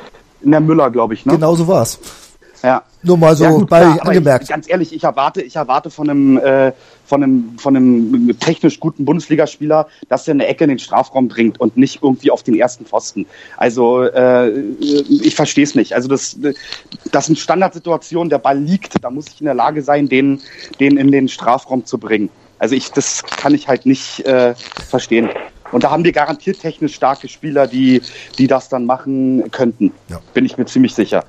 In 0.42 0.52
der 0.52 0.60
Müller, 0.60 0.90
glaube 0.90 1.14
ich. 1.14 1.26
Ne? 1.26 1.32
Genau 1.32 1.56
so 1.56 1.66
war's. 1.66 1.98
Ja. 2.62 2.82
Nur 3.02 3.16
mal 3.16 3.34
so 3.34 3.44
Ja, 3.44 3.50
gut, 3.50 3.68
bei 3.68 3.80
klar, 3.80 4.06
angemerkt. 4.06 4.44
Ich, 4.44 4.50
ganz 4.50 4.70
ehrlich, 4.70 4.92
ich 4.94 5.02
erwarte, 5.02 5.42
ich 5.42 5.56
erwarte 5.56 5.90
von 5.90 6.08
einem, 6.08 6.36
äh, 6.38 6.72
von 7.04 7.22
einem, 7.22 7.58
von 7.58 7.76
einem 7.76 8.38
technisch 8.38 8.78
guten 8.78 9.04
Bundesligaspieler, 9.04 9.88
dass 10.08 10.28
er 10.28 10.34
eine 10.34 10.46
Ecke 10.46 10.64
in 10.64 10.70
den 10.70 10.78
Strafraum 10.78 11.26
bringt 11.26 11.60
und 11.60 11.76
nicht 11.76 12.02
irgendwie 12.02 12.30
auf 12.30 12.44
den 12.44 12.54
ersten 12.54 12.86
Pfosten. 12.86 13.26
Also 13.56 14.02
äh, 14.02 14.50
ich 14.78 15.34
verstehe 15.34 15.64
es 15.64 15.74
nicht. 15.74 15.94
Also 15.94 16.08
das, 16.08 16.38
das 17.10 17.26
sind 17.26 17.38
Standardsituationen, 17.38 18.30
der 18.30 18.38
Ball 18.38 18.58
liegt, 18.58 19.02
da 19.02 19.10
muss 19.10 19.26
ich 19.28 19.40
in 19.40 19.46
der 19.46 19.54
Lage 19.54 19.82
sein, 19.82 20.08
den, 20.08 20.40
den 20.78 20.96
in 20.96 21.10
den 21.10 21.28
Strafraum 21.28 21.84
zu 21.84 21.98
bringen. 21.98 22.30
Also 22.60 22.76
ich, 22.76 22.92
das 22.92 23.24
kann 23.24 23.54
ich 23.54 23.66
halt 23.66 23.86
nicht 23.86 24.24
äh, 24.24 24.54
verstehen. 24.88 25.28
Und 25.72 25.82
da 25.82 25.90
haben 25.90 26.04
wir 26.04 26.12
garantiert 26.12 26.60
technisch 26.60 26.94
starke 26.94 27.26
Spieler, 27.28 27.66
die, 27.66 28.02
die 28.38 28.46
das 28.46 28.68
dann 28.68 28.86
machen 28.86 29.50
könnten. 29.50 29.92
Ja. 30.08 30.20
Bin 30.34 30.44
ich 30.44 30.58
mir 30.58 30.66
ziemlich 30.66 30.94
sicher. 30.94 31.24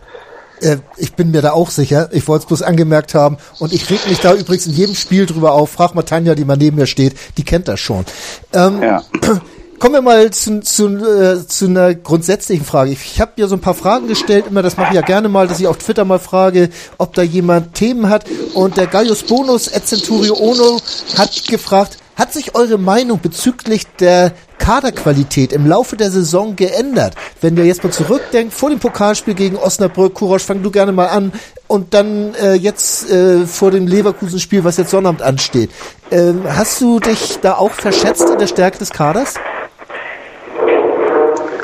Äh, 0.64 0.78
ich 0.98 1.14
bin 1.14 1.32
mir 1.32 1.42
da 1.42 1.52
auch 1.52 1.70
sicher. 1.70 2.10
Ich 2.12 2.28
wollte 2.28 2.44
es 2.44 2.48
bloß 2.48 2.62
angemerkt 2.62 3.14
haben. 3.14 3.38
Und 3.60 3.74
ich 3.74 3.90
reg 3.90 4.08
mich 4.08 4.20
da 4.20 4.34
übrigens 4.34 4.66
in 4.66 4.74
jedem 4.74 4.96
Spiel 4.96 5.26
drüber 5.26 5.54
auf. 5.54 5.72
Frag 5.72 5.96
mal 5.96 6.04
Tanja, 6.04 6.36
die 6.36 6.46
mal 6.46 6.58
neben 6.58 6.78
mir 6.78 6.88
steht. 6.88 7.16
Die 7.38 7.44
kennt 7.44 7.68
das 7.68 7.80
schon. 7.80 8.06
Ähm, 8.54 8.82
Ja. 8.82 9.04
Kommen 9.80 9.96
wir 9.96 10.02
mal 10.02 10.32
zu, 10.32 10.62
zu, 10.62 10.88
äh, 10.96 11.46
zu 11.46 11.66
einer 11.66 11.94
grundsätzlichen 11.94 12.66
Frage. 12.66 12.92
Ich, 12.92 13.04
ich 13.04 13.20
habe 13.20 13.34
ja 13.36 13.48
so 13.48 13.56
ein 13.56 13.60
paar 13.60 13.74
Fragen 13.74 14.08
gestellt, 14.08 14.46
immer 14.48 14.62
das 14.62 14.78
mache 14.78 14.92
ich 14.92 14.96
ja 14.96 15.02
gerne 15.02 15.28
mal, 15.28 15.46
dass 15.46 15.60
ich 15.60 15.68
auf 15.68 15.78
Twitter 15.78 16.06
mal 16.06 16.20
frage, 16.20 16.70
ob 16.98 17.14
da 17.16 17.22
jemand 17.22 17.74
Themen 17.74 18.08
hat. 18.08 18.24
Und 18.54 18.78
der 18.78 18.88
Gaius 18.88 19.24
Bonus 19.24 19.66
Centurio 19.66 20.36
Ono 20.36 20.80
hat 21.18 21.48
gefragt, 21.50 21.98
hat 22.16 22.32
sich 22.32 22.56
eure 22.56 22.78
Meinung 22.78 23.20
bezüglich 23.22 23.86
der 24.00 24.32
Kaderqualität 24.64 25.52
im 25.52 25.68
Laufe 25.68 25.98
der 25.98 26.10
Saison 26.10 26.56
geändert? 26.56 27.16
Wenn 27.42 27.58
ihr 27.58 27.66
jetzt 27.66 27.84
mal 27.84 27.92
zurückdenkt, 27.92 28.54
vor 28.54 28.70
dem 28.70 28.80
Pokalspiel 28.80 29.34
gegen 29.34 29.58
Osnabrück, 29.58 30.14
Kurosch, 30.14 30.44
fang 30.44 30.64
du 30.64 30.72
gerne 30.72 30.94
mal 30.94 31.08
an, 31.08 31.34
und 31.68 31.94
dann 31.94 32.34
äh, 32.36 32.54
jetzt 32.54 33.10
äh, 33.12 33.46
vor 33.46 33.72
dem 33.72 33.88
Leverkusen-Spiel, 33.88 34.64
was 34.64 34.78
jetzt 34.78 34.92
Sonnabend 34.92 35.22
ansteht. 35.22 35.70
Ähm, 36.12 36.44
hast 36.48 36.80
du 36.80 37.00
dich 37.00 37.40
da 37.42 37.56
auch 37.56 37.72
verschätzt 37.72 38.30
in 38.30 38.38
der 38.38 38.48
Stärke 38.48 38.78
des 38.78 38.92
Kaders? 38.92 39.34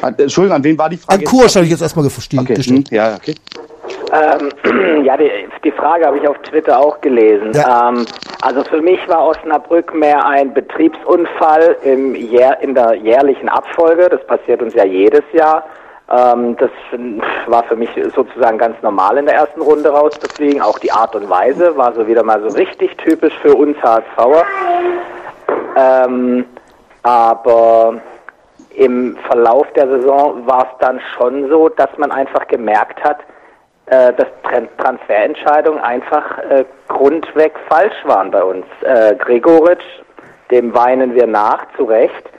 Ah, 0.01 0.11
Entschuldigung, 0.17 0.55
an 0.57 0.63
wen 0.63 0.77
war 0.77 0.89
die 0.89 0.97
Frage? 0.97 1.19
An 1.19 1.23
Kurosch 1.25 1.55
habe 1.55 1.65
ich 1.65 1.71
jetzt 1.71 1.81
erstmal 1.81 2.05
gesti- 2.05 2.39
Okay, 2.39 2.55
hm, 2.61 2.83
ja, 2.89 3.15
okay. 3.15 3.35
Ähm, 4.11 5.03
ja, 5.05 5.17
die, 5.17 5.31
die 5.63 5.71
Frage 5.71 6.05
habe 6.05 6.17
ich 6.17 6.27
auf 6.27 6.37
Twitter 6.39 6.79
auch 6.79 6.99
gelesen. 7.01 7.51
Ja. 7.53 7.89
Ähm, 7.89 8.05
also 8.41 8.63
für 8.63 8.81
mich 8.81 8.99
war 9.07 9.27
Osnabrück 9.27 9.93
mehr 9.93 10.25
ein 10.25 10.53
Betriebsunfall 10.53 11.77
im 11.83 12.15
Jahr, 12.15 12.61
in 12.61 12.73
der 12.73 12.95
jährlichen 12.95 13.49
Abfolge. 13.49 14.09
Das 14.09 14.25
passiert 14.25 14.61
uns 14.61 14.73
ja 14.73 14.85
jedes 14.85 15.23
Jahr. 15.33 15.65
Ähm, 16.11 16.55
das 16.57 16.71
war 17.47 17.63
für 17.63 17.75
mich 17.75 17.89
sozusagen 18.15 18.57
ganz 18.57 18.81
normal 18.81 19.17
in 19.17 19.25
der 19.25 19.35
ersten 19.35 19.61
Runde 19.61 19.89
rauszufliegen. 19.89 20.61
Auch 20.61 20.79
die 20.79 20.91
Art 20.91 21.15
und 21.15 21.29
Weise 21.29 21.77
war 21.77 21.93
so 21.93 22.07
wieder 22.07 22.23
mal 22.23 22.41
so 22.41 22.55
richtig 22.55 22.95
typisch 22.97 23.33
für 23.41 23.53
uns 23.53 23.77
HSVer. 23.81 24.43
Ähm, 25.75 26.45
aber 27.03 28.01
im 28.75 29.17
Verlauf 29.27 29.67
der 29.73 29.87
Saison 29.87 30.47
war 30.47 30.63
es 30.63 30.77
dann 30.79 30.99
schon 31.15 31.49
so, 31.49 31.69
dass 31.69 31.89
man 31.97 32.11
einfach 32.11 32.47
gemerkt 32.47 33.03
hat, 33.03 33.17
äh, 33.89 34.13
dass 34.13 34.27
Tran- 34.43 34.69
Transferentscheidungen 34.77 35.81
einfach 35.81 36.37
äh, 36.49 36.65
grundweg 36.87 37.53
falsch 37.67 38.05
waren 38.05 38.31
bei 38.31 38.43
uns. 38.43 38.65
Äh, 38.81 39.15
Gregoritsch, 39.15 39.83
dem 40.51 40.73
weinen 40.73 41.15
wir 41.15 41.27
nach, 41.27 41.65
zu 41.75 41.85
Recht. 41.85 42.29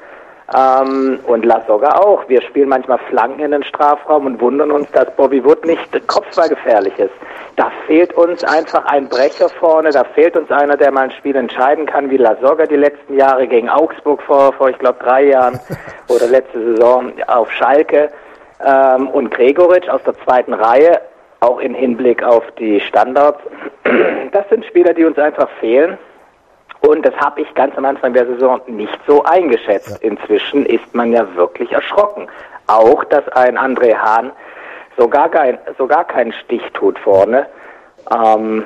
Ähm, 0.57 1.21
und 1.26 1.45
Lasogga 1.45 1.97
auch. 1.99 2.28
Wir 2.28 2.42
spielen 2.42 2.69
manchmal 2.69 2.99
Flanken 3.09 3.40
in 3.40 3.50
den 3.52 3.62
Strafraum 3.62 4.26
und 4.26 4.40
wundern 4.40 4.73
uns, 4.73 4.90
dass 4.92 5.11
Bobby 5.16 5.45
Wood 5.45 5.64
nicht 5.64 6.09
kopfballgefährlich 6.09 6.99
ist. 6.99 7.14
Da 7.57 7.71
fehlt 7.87 8.12
uns 8.14 8.42
einfach 8.42 8.85
ein 8.87 9.09
Brecher 9.09 9.49
vorne, 9.49 9.90
da 9.90 10.02
fehlt 10.02 10.37
uns 10.37 10.50
einer, 10.50 10.76
der 10.76 10.90
mal 10.90 11.02
ein 11.02 11.11
Spiel 11.12 11.37
entscheiden 11.37 11.87
kann, 11.87 12.11
wie 12.11 12.16
Lasogga 12.16 12.66
die 12.66 12.76
letzten 12.76 13.16
Jahre 13.16 13.47
gegen 13.47 13.69
Augsburg 13.69 14.23
vor, 14.23 14.52
vor 14.52 14.71
ich 14.71 14.78
glaube, 14.78 14.99
drei 15.02 15.25
Jahren 15.26 15.61
oder 16.09 16.26
letzte 16.26 16.75
Saison 16.75 17.12
auf 17.28 17.50
Schalke. 17.52 18.11
Ähm, 18.64 19.09
und 19.09 19.30
Gregoritsch 19.30 19.88
aus 19.88 20.02
der 20.02 20.14
zweiten 20.25 20.52
Reihe, 20.52 21.00
auch 21.41 21.59
im 21.61 21.75
Hinblick 21.75 22.23
auf 22.23 22.45
die 22.59 22.81
Standards. 22.81 23.41
Das 24.33 24.49
sind 24.49 24.65
Spieler, 24.65 24.95
die 24.95 25.05
uns 25.05 25.19
einfach 25.19 25.49
fehlen. 25.59 25.99
Und 26.83 27.05
das 27.05 27.15
habe 27.17 27.41
ich 27.41 27.53
ganz 27.55 27.77
am 27.77 27.85
Anfang 27.85 28.13
der 28.15 28.27
Saison 28.27 28.61
nicht 28.69 28.97
so 29.07 29.25
eingeschätzt. 29.25 30.03
Inzwischen 30.03 30.65
ist 30.67 30.95
man 30.95 31.13
ja 31.13 31.27
wirklich 31.35 31.73
erschrocken. 31.73 32.29
Auch, 32.69 33.03
dass 33.05 33.27
ein 33.31 33.59
André 33.59 33.97
Hahn 33.97 34.31
sogar, 34.97 35.29
kein, 35.29 35.59
sogar 35.77 36.05
keinen 36.05 36.33
Stich 36.33 36.63
tut 36.75 36.99
vorne. 37.01 37.47
Ähm, 38.15 38.65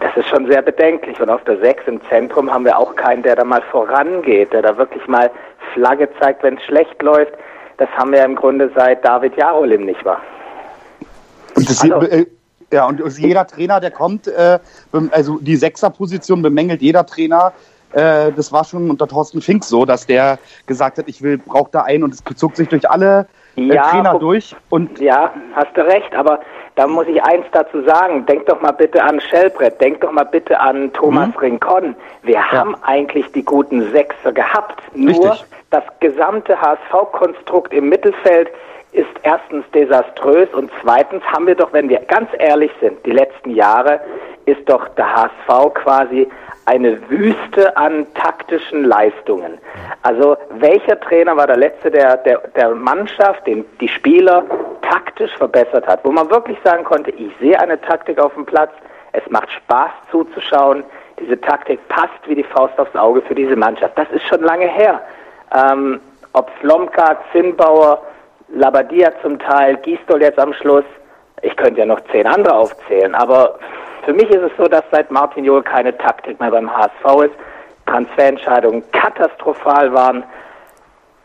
das 0.00 0.16
ist 0.16 0.28
schon 0.28 0.46
sehr 0.46 0.62
bedenklich. 0.62 1.20
Und 1.20 1.30
auf 1.30 1.44
der 1.44 1.58
6 1.58 1.86
im 1.86 2.00
Zentrum 2.08 2.52
haben 2.52 2.64
wir 2.64 2.78
auch 2.78 2.96
keinen, 2.96 3.22
der 3.22 3.36
da 3.36 3.44
mal 3.44 3.62
vorangeht, 3.70 4.52
der 4.52 4.62
da 4.62 4.76
wirklich 4.76 5.06
mal 5.06 5.30
Flagge 5.74 6.08
zeigt, 6.18 6.42
wenn 6.42 6.56
es 6.56 6.64
schlecht 6.64 7.00
läuft. 7.02 7.32
Das 7.76 7.88
haben 7.90 8.12
wir 8.12 8.24
im 8.24 8.34
Grunde 8.34 8.70
seit 8.74 9.04
David 9.04 9.36
Jarolim 9.36 9.84
nicht 9.84 10.04
wahr? 10.04 10.20
Und 11.54 11.68
das, 11.68 11.82
also, 11.82 12.00
äh, 12.02 12.26
ja, 12.72 12.86
und 12.86 13.00
jeder 13.18 13.46
Trainer, 13.46 13.80
der 13.80 13.90
kommt, 13.90 14.26
äh, 14.26 14.58
also 15.10 15.38
die 15.38 15.56
Sechserposition 15.56 16.42
bemängelt 16.42 16.80
jeder 16.80 17.04
Trainer. 17.04 17.52
Äh, 17.92 18.32
das 18.32 18.50
war 18.50 18.64
schon 18.64 18.90
unter 18.90 19.06
Thorsten 19.06 19.42
Fink 19.42 19.64
so, 19.64 19.84
dass 19.84 20.06
der 20.06 20.38
gesagt 20.66 20.98
hat, 20.98 21.08
ich 21.08 21.22
will, 21.22 21.38
brauche 21.38 21.70
da 21.70 21.82
einen 21.82 22.04
und 22.04 22.14
es 22.14 22.22
zog 22.36 22.56
sich 22.56 22.68
durch 22.68 22.90
alle 22.90 23.26
äh, 23.56 23.74
ja, 23.74 23.90
Trainer 23.90 24.18
durch. 24.18 24.56
Und 24.70 24.98
ja, 25.00 25.32
hast 25.54 25.76
du 25.76 25.84
recht, 25.84 26.14
aber 26.14 26.40
da 26.74 26.86
muss 26.86 27.06
ich 27.06 27.22
eins 27.22 27.44
dazu 27.52 27.82
sagen. 27.82 28.24
Denk 28.26 28.46
doch 28.46 28.60
mal 28.62 28.72
bitte 28.72 29.02
an 29.02 29.20
Schellbrett, 29.20 29.80
denk 29.80 30.00
doch 30.00 30.12
mal 30.12 30.24
bitte 30.24 30.58
an 30.58 30.92
Thomas 30.94 31.28
mhm. 31.28 31.38
Rincon. 31.40 31.94
Wir 32.22 32.34
ja. 32.34 32.50
haben 32.50 32.74
eigentlich 32.82 33.30
die 33.32 33.44
guten 33.44 33.90
Sechser 33.92 34.32
gehabt. 34.32 34.80
Nur 34.94 35.32
Richtig. 35.32 35.44
das 35.70 35.84
gesamte 36.00 36.58
HSV-Konstrukt 36.58 37.74
im 37.74 37.90
Mittelfeld 37.90 38.48
ist 38.92 39.08
erstens 39.22 39.64
desaströs 39.74 40.48
und 40.52 40.70
zweitens 40.82 41.24
haben 41.24 41.46
wir 41.46 41.54
doch, 41.54 41.72
wenn 41.72 41.88
wir 41.88 42.00
ganz 42.00 42.28
ehrlich 42.38 42.70
sind, 42.80 43.04
die 43.06 43.12
letzten 43.12 43.54
Jahre 43.54 44.00
ist 44.44 44.68
doch 44.68 44.86
der 44.90 45.16
HSV 45.16 45.74
quasi 45.74 46.28
eine 46.66 46.98
Wüste 47.08 47.76
an 47.76 48.06
taktischen 48.14 48.84
Leistungen. 48.84 49.58
Also 50.02 50.36
welcher 50.50 51.00
Trainer 51.00 51.36
war 51.36 51.46
der 51.46 51.56
letzte, 51.56 51.90
der 51.90 52.18
der, 52.18 52.38
der 52.54 52.74
Mannschaft, 52.74 53.46
den 53.46 53.64
die 53.80 53.88
Spieler 53.88 54.44
taktisch 54.82 55.34
verbessert 55.36 55.86
hat, 55.86 56.04
wo 56.04 56.12
man 56.12 56.30
wirklich 56.30 56.58
sagen 56.62 56.84
konnte, 56.84 57.10
ich 57.12 57.32
sehe 57.40 57.58
eine 57.58 57.80
Taktik 57.80 58.18
auf 58.18 58.34
dem 58.34 58.44
Platz, 58.44 58.72
es 59.12 59.22
macht 59.30 59.50
Spaß 59.50 59.90
zuzuschauen, 60.10 60.84
diese 61.18 61.40
Taktik 61.40 61.86
passt 61.88 62.26
wie 62.26 62.34
die 62.34 62.44
Faust 62.44 62.78
aufs 62.78 62.94
Auge 62.94 63.22
für 63.22 63.34
diese 63.34 63.56
Mannschaft. 63.56 63.96
Das 63.96 64.10
ist 64.10 64.26
schon 64.26 64.42
lange 64.42 64.66
her. 64.66 65.00
Ähm, 65.54 66.00
ob 66.32 66.50
Slomka, 66.60 67.18
Zinnbauer, 67.32 68.02
Labadia 68.54 69.12
zum 69.22 69.38
Teil, 69.38 69.76
Gistol 69.78 70.22
jetzt 70.22 70.38
am 70.38 70.52
Schluss. 70.52 70.84
Ich 71.42 71.56
könnte 71.56 71.80
ja 71.80 71.86
noch 71.86 72.00
zehn 72.12 72.26
andere 72.26 72.54
aufzählen, 72.54 73.14
aber 73.14 73.58
für 74.04 74.12
mich 74.12 74.28
ist 74.30 74.42
es 74.42 74.52
so, 74.56 74.68
dass 74.68 74.84
seit 74.90 75.10
Martin 75.10 75.44
Johl 75.44 75.62
keine 75.62 75.96
Taktik 75.96 76.38
mehr 76.40 76.50
beim 76.50 76.70
HSV 76.70 77.24
ist. 77.24 77.34
Transferentscheidungen 77.86 78.82
katastrophal 78.92 79.92
waren. 79.92 80.24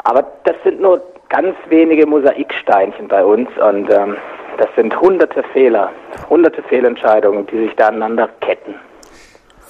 Aber 0.03 0.25
das 0.43 0.55
sind 0.63 0.81
nur 0.81 1.01
ganz 1.29 1.55
wenige 1.67 2.05
Mosaiksteinchen 2.07 3.07
bei 3.07 3.23
uns 3.23 3.49
und 3.57 3.91
ähm, 3.91 4.17
das 4.57 4.67
sind 4.75 4.99
hunderte 4.99 5.43
Fehler, 5.43 5.91
hunderte 6.29 6.63
Fehlentscheidungen, 6.63 7.45
die 7.47 7.57
sich 7.65 7.75
da 7.75 7.89
aneinander 7.89 8.29
ketten. 8.41 8.75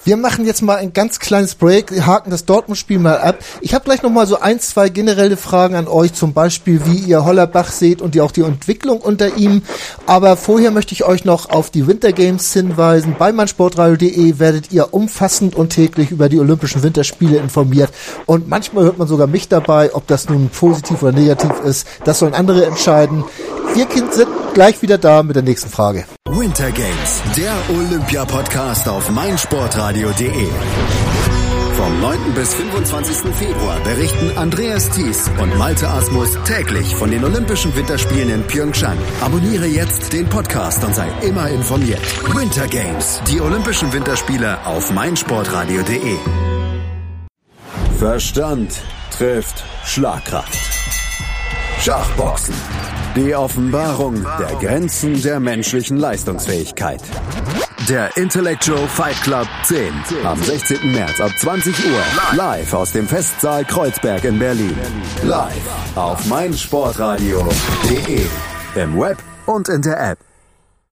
Wir 0.08 0.16
machen 0.16 0.46
jetzt 0.46 0.62
mal 0.62 0.78
ein 0.78 0.94
ganz 0.94 1.20
kleines 1.20 1.56
Break, 1.56 1.92
haken 2.06 2.32
das 2.32 2.46
Dortmund-Spiel 2.46 2.98
mal 2.98 3.18
ab. 3.18 3.40
Ich 3.60 3.74
habe 3.74 3.84
gleich 3.84 4.04
noch 4.04 4.10
mal 4.10 4.26
so 4.26 4.40
ein, 4.40 4.62
zwei 4.62 4.88
generelle 4.88 5.36
Fragen 5.36 5.76
an 5.76 5.90
euch, 5.90 6.14
zum 6.14 6.32
Beispiel, 6.32 6.80
wie 6.86 7.00
ihr 7.00 7.26
Hollerbach 7.26 7.70
seht 7.70 8.02
und 8.02 8.16
die, 8.16 8.22
auch 8.22 8.32
die 8.32 8.44
Entwicklung 8.44 9.02
unter 9.02 9.36
ihm. 9.36 9.64
Aber 10.06 10.38
vorher 10.38 10.72
möchte 10.72 10.94
ich 10.94 11.04
euch 11.04 11.26
noch 11.26 11.50
auf 11.50 11.72
die 11.72 11.88
Winter 11.88 12.14
Games 12.14 12.54
hinweisen. 12.54 13.18
Bei 13.20 13.34
meinsportradio.de 13.34 14.40
werdet 14.40 14.72
ihr 14.72 14.94
umfassend 14.94 15.56
und 15.56 15.72
täglich 15.72 16.10
über 16.10 16.30
die 16.30 16.40
Olympischen 16.40 16.84
Winterspiele 16.84 17.40
informiert. 17.40 17.90
Und 18.26 18.48
manchmal 18.48 18.86
hört 18.86 18.98
man 18.98 19.10
sogar 19.10 19.28
mich 19.28 19.50
dabei, 19.50 19.94
ob 19.94 20.08
das 20.08 20.30
nun 20.30 20.48
positiv 20.48 21.04
oder 21.04 21.12
negativ 21.12 21.52
ist. 21.66 21.86
Das 22.06 22.20
sollen 22.20 22.34
andere 22.34 22.66
entscheiden. 22.66 23.26
Wir 23.76 23.88
sind 24.10 24.30
gleich 24.58 24.82
wieder 24.82 24.98
da 24.98 25.22
mit 25.22 25.36
der 25.36 25.44
nächsten 25.44 25.70
Frage. 25.70 26.06
Winter 26.28 26.72
Games, 26.72 27.22
der 27.38 27.54
Olympia-Podcast 27.70 28.90
auf 28.90 29.08
meinsportradio.de. 29.12 30.48
Vom 31.76 32.02
9. 32.02 32.34
bis 32.34 32.56
25. 32.56 33.36
Februar 33.36 33.80
berichten 33.82 34.36
Andreas 34.36 34.90
Thies 34.90 35.30
und 35.40 35.56
Malte 35.60 35.88
Asmus 35.88 36.36
täglich 36.44 36.96
von 36.96 37.12
den 37.12 37.24
Olympischen 37.24 37.76
Winterspielen 37.76 38.30
in 38.30 38.42
Pyeongchang. 38.48 38.98
Abonniere 39.22 39.68
jetzt 39.68 40.12
den 40.12 40.28
Podcast 40.28 40.84
und 40.84 40.96
sei 40.96 41.08
immer 41.22 41.48
informiert. 41.50 42.02
Winter 42.36 42.66
Games, 42.66 43.22
die 43.28 43.40
Olympischen 43.40 43.94
Winterspiele 43.94 44.58
auf 44.66 44.92
meinsportradio.de. 44.92 46.18
Verstand 48.00 48.74
trifft 49.12 49.64
Schlagkraft. 49.86 50.58
Schachboxen 51.80 52.56
die 53.18 53.36
Offenbarung 53.36 54.24
der 54.40 54.56
Grenzen 54.60 55.20
der 55.24 55.40
menschlichen 55.40 55.98
Leistungsfähigkeit. 55.98 57.02
Der 57.90 58.16
Intellectual 58.16 58.88
Fight 58.88 59.20
Club 59.24 59.48
10 59.64 59.92
am 60.24 60.40
16. 60.42 60.92
März 60.92 61.20
ab 61.20 61.32
20 61.36 61.74
Uhr 61.88 62.02
live 62.38 62.74
aus 62.76 62.92
dem 62.92 63.08
Festsaal 63.08 63.66
Kreuzberg 63.66 64.24
in 64.24 64.38
Berlin. 64.38 64.78
Live 65.24 65.98
auf 65.98 66.28
meinsportradio.de 66.28 68.22
im 68.76 69.00
Web 69.00 69.18
und 69.48 69.68
in 69.68 69.82
der 69.82 70.12
App. 70.12 70.20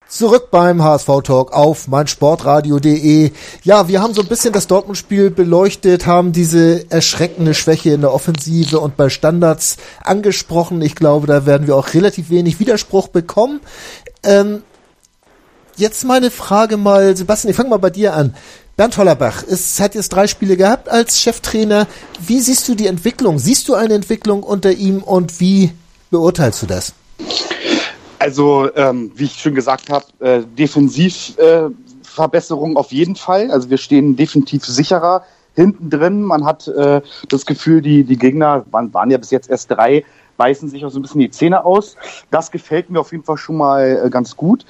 Zurück 0.07 0.51
beim 0.51 0.83
HSV 0.83 1.07
Talk 1.23 1.51
auf 1.51 1.87
meinsportradio.de. 1.87 3.31
Ja, 3.63 3.87
wir 3.87 4.01
haben 4.01 4.13
so 4.13 4.21
ein 4.21 4.27
bisschen 4.27 4.53
das 4.53 4.67
Dortmund-Spiel 4.67 5.31
beleuchtet, 5.31 6.05
haben 6.05 6.31
diese 6.31 6.89
erschreckende 6.91 7.55
Schwäche 7.55 7.89
in 7.89 8.01
der 8.01 8.13
Offensive 8.13 8.79
und 8.79 8.97
bei 8.97 9.09
Standards 9.09 9.77
angesprochen. 10.03 10.81
Ich 10.83 10.95
glaube, 10.95 11.25
da 11.25 11.45
werden 11.47 11.65
wir 11.65 11.75
auch 11.75 11.93
relativ 11.95 12.29
wenig 12.29 12.59
Widerspruch 12.59 13.07
bekommen. 13.07 13.61
Ähm, 14.23 14.61
jetzt 15.75 16.05
meine 16.05 16.29
Frage 16.29 16.77
mal, 16.77 17.17
Sebastian, 17.17 17.49
ich 17.49 17.57
fange 17.57 17.69
mal 17.69 17.77
bei 17.77 17.89
dir 17.89 18.13
an. 18.13 18.35
Bernd 18.77 18.97
Hollerbach 18.97 19.43
es 19.49 19.79
hat 19.79 19.95
jetzt 19.95 20.09
drei 20.09 20.27
Spiele 20.27 20.55
gehabt 20.55 20.87
als 20.87 21.19
Cheftrainer. 21.19 21.87
Wie 22.19 22.41
siehst 22.41 22.67
du 22.67 22.75
die 22.75 22.87
Entwicklung? 22.87 23.39
Siehst 23.39 23.67
du 23.69 23.73
eine 23.73 23.95
Entwicklung 23.95 24.43
unter 24.43 24.71
ihm 24.71 25.01
und 25.01 25.39
wie 25.39 25.71
beurteilst 26.11 26.61
du 26.61 26.67
das? 26.67 26.93
Also, 28.25 28.69
ähm, 28.75 29.11
wie 29.13 29.25
ich 29.25 29.39
schon 29.39 29.53
gesagt 29.53 29.91
habe, 29.91 30.05
äh, 30.19 30.41
Defensivverbesserung 30.57 32.73
äh, 32.73 32.75
auf 32.75 32.91
jeden 32.91 33.15
Fall. 33.15 33.51
Also 33.51 33.69
wir 33.69 33.77
stehen 33.77 34.15
definitiv 34.15 34.65
sicherer 34.65 35.21
hinten 35.53 35.91
drin. 35.91 36.23
Man 36.23 36.43
hat 36.43 36.67
äh, 36.67 37.01
das 37.29 37.45
Gefühl, 37.45 37.83
die, 37.83 38.03
die 38.03 38.17
Gegner 38.17 38.65
waren, 38.71 38.91
waren 38.95 39.11
ja 39.11 39.19
bis 39.19 39.29
jetzt 39.29 39.47
erst 39.47 39.69
drei, 39.69 40.03
beißen 40.37 40.69
sich 40.69 40.83
auch 40.83 40.89
so 40.89 40.97
ein 40.97 41.03
bisschen 41.03 41.21
die 41.21 41.29
Zähne 41.29 41.65
aus. 41.65 41.97
Das 42.31 42.49
gefällt 42.49 42.89
mir 42.89 42.99
auf 42.99 43.11
jeden 43.11 43.23
Fall 43.23 43.37
schon 43.37 43.57
mal 43.57 44.05
äh, 44.05 44.09
ganz 44.09 44.35
gut. 44.35 44.65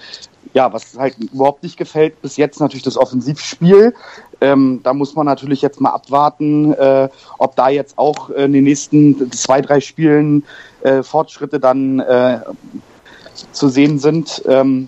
Ja, 0.53 0.73
was 0.73 0.97
halt 0.97 1.17
überhaupt 1.17 1.63
nicht 1.63 1.77
gefällt, 1.77 2.21
bis 2.21 2.35
jetzt 2.35 2.59
natürlich 2.59 2.83
das 2.83 2.97
Offensivspiel. 2.97 3.93
Ähm, 4.41 4.81
da 4.83 4.93
muss 4.93 5.15
man 5.15 5.25
natürlich 5.25 5.61
jetzt 5.61 5.79
mal 5.79 5.91
abwarten, 5.91 6.73
äh, 6.73 7.07
ob 7.37 7.55
da 7.55 7.69
jetzt 7.69 7.97
auch 7.97 8.31
in 8.31 8.51
den 8.51 8.65
nächsten 8.65 9.31
zwei, 9.31 9.61
drei 9.61 9.79
Spielen 9.79 10.43
äh, 10.83 11.03
Fortschritte 11.03 11.61
dann 11.61 12.01
äh, 12.01 12.41
zu 13.51 13.69
sehen 13.69 13.99
sind. 13.99 14.43
Ähm, 14.47 14.87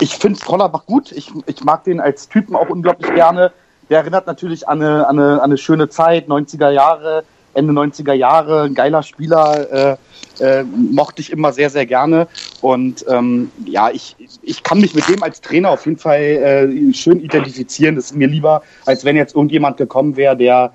ich 0.00 0.16
finde 0.16 0.38
Trollerbach 0.38 0.86
gut. 0.86 1.12
Ich, 1.12 1.30
ich 1.46 1.64
mag 1.64 1.84
den 1.84 2.00
als 2.00 2.28
Typen 2.28 2.56
auch 2.56 2.68
unglaublich 2.68 3.14
gerne. 3.14 3.52
Der 3.90 3.98
erinnert 3.98 4.26
natürlich 4.26 4.68
an 4.68 4.82
eine, 4.82 5.06
an 5.06 5.18
eine, 5.18 5.34
an 5.34 5.40
eine 5.42 5.58
schöne 5.58 5.88
Zeit, 5.88 6.28
90er 6.28 6.70
Jahre, 6.70 7.24
Ende 7.52 7.72
90er 7.72 8.14
Jahre, 8.14 8.62
ein 8.62 8.74
geiler 8.74 9.02
Spieler, 9.02 9.70
äh, 9.72 9.96
äh, 10.40 10.64
mochte 10.64 11.20
ich 11.20 11.30
immer 11.30 11.52
sehr, 11.52 11.70
sehr 11.70 11.86
gerne. 11.86 12.26
Und 12.60 13.04
ähm, 13.08 13.50
ja, 13.64 13.90
ich, 13.90 14.16
ich 14.42 14.62
kann 14.62 14.80
mich 14.80 14.94
mit 14.94 15.08
dem 15.08 15.22
als 15.22 15.40
Trainer 15.40 15.70
auf 15.70 15.86
jeden 15.86 15.98
Fall 15.98 16.20
äh, 16.20 16.94
schön 16.94 17.20
identifizieren. 17.20 17.94
Das 17.94 18.06
ist 18.06 18.16
mir 18.16 18.26
lieber, 18.28 18.62
als 18.86 19.04
wenn 19.04 19.16
jetzt 19.16 19.34
irgendjemand 19.34 19.76
gekommen 19.76 20.16
wäre, 20.16 20.36
der 20.36 20.72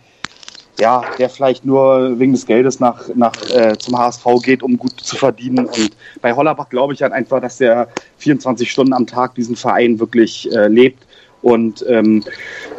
ja, 0.79 1.03
der 1.17 1.29
vielleicht 1.29 1.65
nur 1.65 2.19
wegen 2.19 2.31
des 2.31 2.45
Geldes 2.45 2.79
nach, 2.79 3.09
nach 3.15 3.33
äh, 3.49 3.77
zum 3.77 3.97
HSV 3.97 4.25
geht, 4.43 4.63
um 4.63 4.77
gut 4.77 4.99
zu 5.01 5.15
verdienen. 5.15 5.65
Und 5.65 5.91
bei 6.21 6.33
Hollerbach 6.33 6.69
glaube 6.69 6.93
ich 6.93 7.01
halt 7.01 7.13
einfach, 7.13 7.41
dass 7.41 7.57
der 7.57 7.89
24 8.17 8.69
Stunden 8.69 8.93
am 8.93 9.05
Tag 9.05 9.35
diesen 9.35 9.55
Verein 9.55 9.99
wirklich 9.99 10.51
äh, 10.51 10.67
lebt 10.67 11.05
Und 11.41 11.85
ähm, 11.87 12.23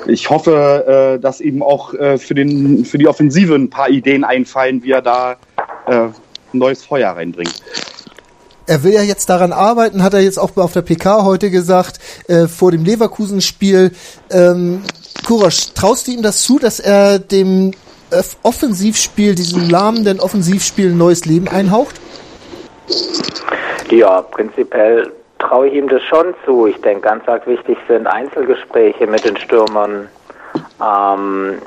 ich 0.06 0.30
hoffe, 0.30 1.16
äh, 1.16 1.20
dass 1.20 1.40
eben 1.40 1.62
auch 1.62 1.94
äh, 1.94 2.18
für, 2.18 2.34
den, 2.34 2.84
für 2.84 2.98
die 2.98 3.08
Offensive 3.08 3.54
ein 3.54 3.70
paar 3.70 3.88
Ideen 3.88 4.24
einfallen, 4.24 4.82
wie 4.82 4.92
er 4.92 5.02
da 5.02 5.36
äh, 5.86 6.08
neues 6.52 6.84
Feuer 6.84 7.10
reinbringt. 7.10 7.62
Er 8.66 8.84
will 8.84 8.92
ja 8.92 9.02
jetzt 9.02 9.28
daran 9.28 9.52
arbeiten, 9.52 10.02
hat 10.02 10.14
er 10.14 10.20
jetzt 10.20 10.38
auch 10.38 10.56
auf 10.56 10.72
der 10.72 10.82
PK 10.82 11.24
heute 11.24 11.50
gesagt, 11.50 11.98
äh, 12.28 12.46
vor 12.46 12.70
dem 12.70 12.84
Leverkusen-Spiel. 12.84 13.92
Ähm, 14.30 14.82
Kurosch, 15.26 15.72
traust 15.74 16.06
du 16.06 16.12
ihm 16.12 16.22
das 16.22 16.42
zu, 16.42 16.58
dass 16.58 16.78
er 16.78 17.18
dem 17.18 17.72
Offensivspiel, 18.42 19.34
diesem 19.34 19.68
lahmenden 19.68 20.20
Offensivspiel 20.20 20.90
ein 20.90 20.98
neues 20.98 21.24
Leben 21.24 21.48
einhaucht? 21.48 22.00
Ja, 23.90 24.22
prinzipiell 24.22 25.12
traue 25.38 25.68
ich 25.68 25.74
ihm 25.74 25.88
das 25.88 26.02
schon 26.02 26.34
zu. 26.44 26.66
Ich 26.66 26.80
denke, 26.80 27.02
ganz 27.02 27.26
arg 27.26 27.46
wichtig 27.46 27.76
sind 27.88 28.06
Einzelgespräche 28.06 29.06
mit 29.06 29.24
den 29.24 29.36
Stürmern. 29.36 30.08
Ähm, 30.80 31.58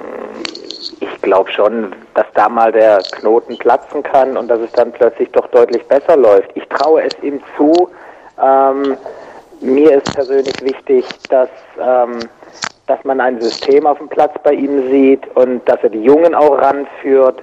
ich 1.00 1.22
glaube 1.22 1.52
schon, 1.52 1.94
dass 2.14 2.26
da 2.34 2.50
mal 2.50 2.72
der 2.72 3.02
Knoten 3.14 3.58
platzen 3.58 4.04
kann 4.04 4.38
und 4.38 4.48
dass 4.48 4.60
es 4.62 4.72
dann 4.74 4.92
plötzlich 4.92 5.30
doch 5.32 5.48
deutlich 5.48 5.84
besser 5.88 6.16
läuft. 6.16 6.50
Ich 6.56 6.68
traue 6.68 7.04
es 7.04 7.14
ihm 7.22 7.42
zu. 7.58 7.90
Ähm, 8.42 8.98
mir 9.62 9.98
ist 9.98 10.14
persönlich 10.14 10.62
wichtig, 10.62 11.06
dass, 11.30 11.50
ähm, 11.80 12.20
dass 12.88 13.04
man 13.04 13.22
ein 13.22 13.40
System 13.42 13.86
auf 13.86 13.98
dem 13.98 14.10
Platz 14.10 14.34
bei 14.44 14.54
ihm 14.54 14.90
sieht 14.90 15.26
und 15.36 15.68
dass 15.68 15.82
er 15.84 15.90
die 15.90 16.02
Jungen 16.02 16.36
auch 16.36 16.58
ranführt. 16.58 17.42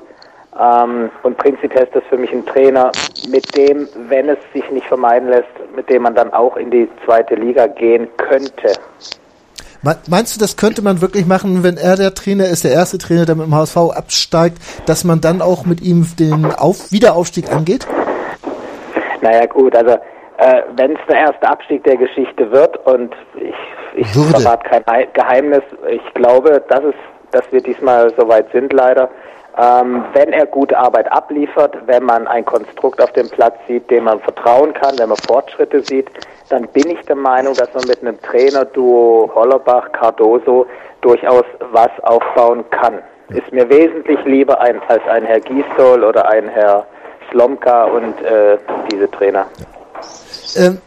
Ähm, 0.58 1.10
und 1.22 1.36
prinzipiell 1.38 1.84
ist 1.84 1.94
das 1.94 2.02
für 2.08 2.18
mich 2.18 2.32
ein 2.32 2.44
Trainer, 2.44 2.90
mit 3.28 3.56
dem, 3.56 3.88
wenn 4.08 4.28
es 4.28 4.38
sich 4.52 4.68
nicht 4.70 4.86
vermeiden 4.86 5.28
lässt, 5.28 5.48
mit 5.74 5.88
dem 5.88 6.02
man 6.02 6.14
dann 6.14 6.32
auch 6.32 6.56
in 6.56 6.70
die 6.70 6.88
zweite 7.04 7.36
Liga 7.36 7.66
gehen 7.66 8.08
könnte. 8.16 8.72
Meinst 9.82 10.36
du, 10.36 10.40
das 10.40 10.58
könnte 10.58 10.82
man 10.82 11.00
wirklich 11.00 11.24
machen, 11.24 11.62
wenn 11.62 11.78
er 11.78 11.96
der 11.96 12.12
Trainer 12.12 12.46
ist, 12.46 12.64
der 12.64 12.72
erste 12.72 12.98
Trainer, 12.98 13.24
der 13.24 13.34
mit 13.34 13.46
dem 13.46 13.54
HSV 13.54 13.76
absteigt, 13.76 14.58
dass 14.84 15.04
man 15.04 15.22
dann 15.22 15.40
auch 15.40 15.64
mit 15.64 15.80
ihm 15.80 16.06
den 16.18 16.44
Auf 16.44 16.92
Wiederaufstieg 16.92 17.50
angeht? 17.50 17.86
Naja 19.22 19.46
gut, 19.46 19.74
also 19.74 19.96
äh, 20.40 20.62
wenn 20.76 20.92
es 20.92 21.00
der 21.06 21.18
erste 21.18 21.46
Abstieg 21.46 21.84
der 21.84 21.96
Geschichte 21.96 22.50
wird 22.50 22.76
und 22.86 23.14
ich, 23.34 23.54
ich 23.94 24.06
verrate 24.08 24.68
kein 24.68 25.06
Geheimnis, 25.12 25.62
ich 25.90 26.14
glaube, 26.14 26.62
dass 26.68 26.82
es, 26.82 26.94
dass 27.30 27.42
wir 27.52 27.60
diesmal 27.60 28.12
soweit 28.16 28.50
sind 28.50 28.72
leider, 28.72 29.10
ähm, 29.58 30.04
wenn 30.14 30.32
er 30.32 30.46
gute 30.46 30.78
Arbeit 30.78 31.12
abliefert, 31.12 31.76
wenn 31.86 32.04
man 32.04 32.26
ein 32.26 32.44
Konstrukt 32.46 33.02
auf 33.02 33.12
dem 33.12 33.28
Platz 33.28 33.56
sieht, 33.68 33.90
dem 33.90 34.04
man 34.04 34.18
vertrauen 34.20 34.72
kann, 34.72 34.98
wenn 34.98 35.10
man 35.10 35.18
Fortschritte 35.26 35.82
sieht, 35.82 36.08
dann 36.48 36.66
bin 36.68 36.88
ich 36.88 37.00
der 37.02 37.16
Meinung, 37.16 37.52
dass 37.54 37.72
man 37.74 37.84
mit 37.86 38.00
einem 38.00 38.20
Trainer-Duo 38.22 39.30
Hollerbach, 39.34 39.92
Cardoso 39.92 40.66
durchaus 41.02 41.44
was 41.72 41.90
aufbauen 42.02 42.64
kann. 42.70 43.00
Ist 43.28 43.52
mir 43.52 43.68
wesentlich 43.68 44.24
lieber 44.24 44.58
ein, 44.60 44.80
als 44.88 45.06
ein 45.06 45.24
Herr 45.24 45.40
Gisdol 45.40 46.02
oder 46.02 46.28
ein 46.28 46.48
Herr 46.48 46.86
Slomka 47.30 47.84
und 47.84 48.22
äh, 48.22 48.56
diese 48.90 49.10
Trainer. 49.10 49.46
Ähm, 50.56 50.78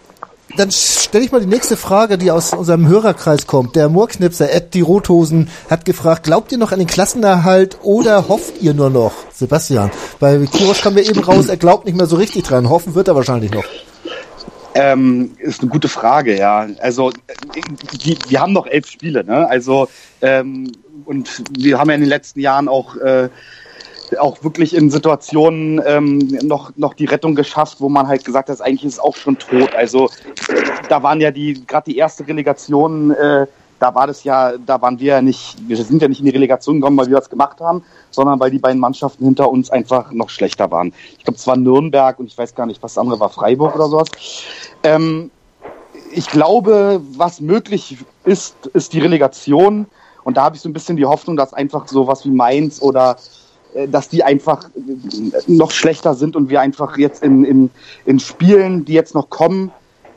dann 0.55 0.71
stelle 0.71 1.25
ich 1.25 1.31
mal 1.31 1.41
die 1.41 1.47
nächste 1.47 1.77
Frage, 1.77 2.17
die 2.17 2.29
aus 2.29 2.53
unserem 2.53 2.87
Hörerkreis 2.87 3.47
kommt. 3.47 3.75
Der 3.75 3.89
Moorknipser, 3.89 4.51
Ed 4.51 4.73
die 4.73 4.81
Rothosen, 4.81 5.49
hat 5.69 5.83
gefragt, 5.85 6.23
glaubt 6.23 6.51
ihr 6.51 6.59
noch 6.59 6.71
an 6.71 6.79
den 6.79 6.87
Klassenerhalt 6.87 7.77
oder 7.81 8.27
hofft 8.27 8.61
ihr 8.61 8.73
nur 8.73 8.91
noch? 8.91 9.13
Sebastian, 9.33 9.89
bei 10.19 10.37
Kurosch 10.45 10.81
kam 10.81 10.93
mir 10.93 11.01
eben 11.01 11.23
raus, 11.23 11.49
er 11.49 11.57
glaubt 11.57 11.85
nicht 11.85 11.97
mehr 11.97 12.05
so 12.05 12.17
richtig 12.17 12.43
dran. 12.43 12.69
Hoffen 12.69 12.93
wird 12.93 13.07
er 13.07 13.15
wahrscheinlich 13.15 13.51
noch. 13.51 13.65
Ähm, 14.75 15.31
ist 15.39 15.61
eine 15.61 15.69
gute 15.69 15.87
Frage, 15.87 16.37
ja. 16.37 16.67
Also 16.79 17.11
die, 18.03 18.17
wir 18.27 18.41
haben 18.41 18.53
noch 18.53 18.67
elf 18.67 18.87
Spiele, 18.87 19.23
ne? 19.23 19.47
Also 19.47 19.87
ähm, 20.21 20.71
und 21.05 21.43
wir 21.57 21.79
haben 21.79 21.89
ja 21.89 21.95
in 21.95 22.01
den 22.01 22.09
letzten 22.09 22.39
Jahren 22.39 22.67
auch 22.67 22.95
äh, 22.95 23.29
auch 24.19 24.43
wirklich 24.43 24.75
in 24.75 24.89
Situationen 24.89 25.81
ähm, 25.85 26.19
noch, 26.43 26.71
noch 26.75 26.93
die 26.93 27.05
Rettung 27.05 27.35
geschafft, 27.35 27.77
wo 27.79 27.89
man 27.89 28.07
halt 28.07 28.25
gesagt 28.25 28.49
hat, 28.49 28.61
eigentlich 28.61 28.85
ist 28.85 28.93
es 28.93 28.99
auch 28.99 29.15
schon 29.15 29.37
tot. 29.37 29.73
Also 29.75 30.09
da 30.89 31.03
waren 31.03 31.21
ja 31.21 31.31
die, 31.31 31.65
gerade 31.65 31.91
die 31.91 31.97
erste 31.97 32.27
Relegation, 32.27 33.11
äh, 33.11 33.47
da 33.79 33.93
war 33.93 34.07
das 34.07 34.23
ja, 34.23 34.53
da 34.57 34.81
waren 34.81 34.97
wir 34.99 35.15
ja 35.15 35.21
nicht, 35.21 35.57
wir 35.67 35.75
sind 35.75 36.01
ja 36.01 36.07
nicht 36.07 36.19
in 36.19 36.25
die 36.25 36.31
Relegation 36.31 36.79
gekommen, 36.79 36.97
weil 36.97 37.07
wir 37.07 37.17
das 37.17 37.29
gemacht 37.29 37.59
haben, 37.59 37.83
sondern 38.11 38.39
weil 38.39 38.49
die 38.49 38.59
beiden 38.59 38.79
Mannschaften 38.79 39.25
hinter 39.25 39.49
uns 39.49 39.69
einfach 39.69 40.11
noch 40.11 40.29
schlechter 40.29 40.71
waren. 40.71 40.93
Ich 41.17 41.25
glaube, 41.25 41.37
es 41.37 41.45
war 41.45 41.57
Nürnberg 41.57 42.17
und 42.17 42.27
ich 42.27 42.37
weiß 42.37 42.55
gar 42.55 42.65
nicht, 42.65 42.81
was 42.81 42.93
das 42.93 43.01
andere 43.01 43.19
war, 43.19 43.29
Freiburg 43.29 43.75
oder 43.75 43.87
sowas. 43.87 44.07
Ähm, 44.83 45.31
ich 46.13 46.27
glaube, 46.27 47.01
was 47.15 47.41
möglich 47.41 47.97
ist, 48.23 48.55
ist 48.67 48.93
die 48.93 48.99
Relegation. 48.99 49.87
Und 50.23 50.37
da 50.37 50.43
habe 50.43 50.55
ich 50.55 50.61
so 50.61 50.69
ein 50.69 50.73
bisschen 50.73 50.95
die 50.95 51.05
Hoffnung, 51.05 51.35
dass 51.35 51.53
einfach 51.53 51.87
sowas 51.87 52.23
wie 52.25 52.31
Mainz 52.31 52.81
oder 52.81 53.17
dass 53.89 54.09
die 54.09 54.23
einfach 54.23 54.69
noch 55.47 55.71
schlechter 55.71 56.13
sind 56.13 56.35
und 56.35 56.49
wir 56.49 56.61
einfach 56.61 56.97
jetzt 56.97 57.23
in, 57.23 57.43
in, 57.43 57.69
in 58.05 58.19
Spielen, 58.19 58.85
die 58.85 58.93
jetzt 58.93 59.15
noch 59.15 59.29
kommen, 59.29 59.71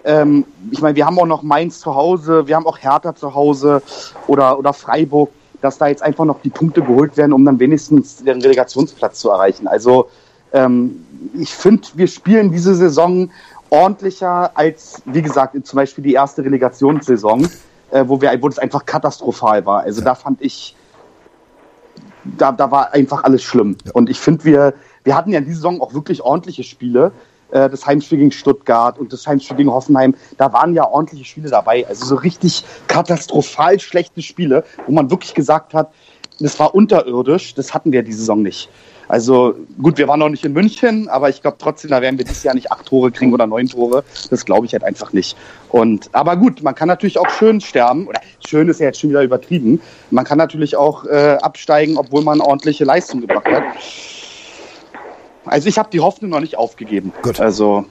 ähm, 0.06 0.44
ich 0.70 0.80
meine, 0.80 0.94
wir 0.94 1.04
haben 1.04 1.18
auch 1.18 1.26
noch 1.26 1.42
Mainz 1.42 1.80
zu 1.80 1.94
Hause, 1.94 2.46
wir 2.46 2.54
haben 2.54 2.66
auch 2.66 2.78
Hertha 2.78 3.14
zu 3.14 3.34
Hause 3.34 3.82
oder, 4.28 4.56
oder 4.56 4.72
Freiburg, 4.72 5.30
dass 5.60 5.78
da 5.78 5.88
jetzt 5.88 6.02
einfach 6.02 6.24
noch 6.24 6.40
die 6.42 6.50
Punkte 6.50 6.80
geholt 6.80 7.16
werden, 7.16 7.32
um 7.32 7.44
dann 7.44 7.58
wenigstens 7.58 8.22
den 8.22 8.40
Relegationsplatz 8.40 9.18
zu 9.18 9.30
erreichen. 9.30 9.66
Also 9.66 10.08
ähm, 10.52 11.04
ich 11.34 11.52
finde, 11.52 11.88
wir 11.94 12.06
spielen 12.06 12.52
diese 12.52 12.76
Saison 12.76 13.30
ordentlicher 13.70 14.52
als, 14.54 15.02
wie 15.06 15.22
gesagt, 15.22 15.56
zum 15.66 15.76
Beispiel 15.76 16.04
die 16.04 16.12
erste 16.12 16.44
Relegationssaison, 16.44 17.48
äh, 17.90 18.04
wo, 18.06 18.20
wir, 18.20 18.30
wo 18.40 18.46
es 18.46 18.60
einfach 18.60 18.86
katastrophal 18.86 19.66
war. 19.66 19.80
Also 19.80 20.02
da 20.02 20.14
fand 20.14 20.40
ich, 20.40 20.75
da, 22.38 22.52
da 22.52 22.70
war 22.70 22.92
einfach 22.92 23.24
alles 23.24 23.42
schlimm. 23.42 23.76
Ja. 23.84 23.92
Und 23.92 24.10
ich 24.10 24.20
finde, 24.20 24.44
wir, 24.44 24.74
wir 25.04 25.16
hatten 25.16 25.30
ja 25.32 25.38
in 25.38 25.44
dieser 25.44 25.56
Saison 25.56 25.80
auch 25.80 25.94
wirklich 25.94 26.22
ordentliche 26.22 26.64
Spiele. 26.64 27.12
Äh, 27.50 27.70
das 27.70 27.86
Heimspiel 27.86 28.18
gegen 28.18 28.32
Stuttgart 28.32 28.98
und 28.98 29.12
das 29.12 29.26
Heimspiel 29.26 29.56
gegen 29.56 29.70
Hoffenheim, 29.70 30.14
da 30.36 30.52
waren 30.52 30.74
ja 30.74 30.88
ordentliche 30.88 31.24
Spiele 31.24 31.48
dabei. 31.48 31.86
Also 31.86 32.04
so 32.06 32.16
richtig 32.16 32.64
katastrophal 32.88 33.78
schlechte 33.78 34.22
Spiele, 34.22 34.64
wo 34.86 34.92
man 34.92 35.10
wirklich 35.10 35.34
gesagt 35.34 35.74
hat, 35.74 35.92
das 36.40 36.58
war 36.58 36.74
unterirdisch, 36.74 37.54
das 37.54 37.72
hatten 37.72 37.92
wir 37.92 38.02
diese 38.02 38.18
Saison 38.18 38.42
nicht. 38.42 38.68
Also 39.08 39.54
gut, 39.80 39.98
wir 39.98 40.08
waren 40.08 40.18
noch 40.18 40.28
nicht 40.28 40.44
in 40.44 40.52
München, 40.52 41.08
aber 41.08 41.28
ich 41.28 41.42
glaube 41.42 41.58
trotzdem, 41.60 41.90
da 41.90 42.02
werden 42.02 42.18
wir 42.18 42.24
dieses 42.24 42.42
Jahr 42.42 42.54
nicht 42.54 42.72
acht 42.72 42.86
Tore 42.86 43.12
kriegen 43.12 43.32
oder 43.32 43.46
neun 43.46 43.68
Tore. 43.68 44.04
Das 44.30 44.44
glaube 44.44 44.66
ich 44.66 44.72
halt 44.72 44.84
einfach 44.84 45.12
nicht. 45.12 45.36
Und 45.68 46.10
aber 46.12 46.36
gut, 46.36 46.62
man 46.62 46.74
kann 46.74 46.88
natürlich 46.88 47.18
auch 47.18 47.30
schön 47.30 47.60
sterben. 47.60 48.08
Oder 48.08 48.20
schön 48.46 48.68
ist 48.68 48.80
ja 48.80 48.86
jetzt 48.86 49.00
schon 49.00 49.10
wieder 49.10 49.22
übertrieben. 49.22 49.80
Man 50.10 50.24
kann 50.24 50.38
natürlich 50.38 50.76
auch 50.76 51.04
äh, 51.04 51.38
absteigen, 51.40 51.96
obwohl 51.98 52.22
man 52.22 52.40
ordentliche 52.40 52.84
Leistung 52.84 53.20
gebracht 53.20 53.46
hat. 53.46 53.62
Also 55.44 55.68
ich 55.68 55.78
habe 55.78 55.88
die 55.92 56.00
Hoffnung 56.00 56.30
noch 56.30 56.40
nicht 56.40 56.58
aufgegeben. 56.58 57.12
Gut. 57.22 57.40
Also 57.40 57.84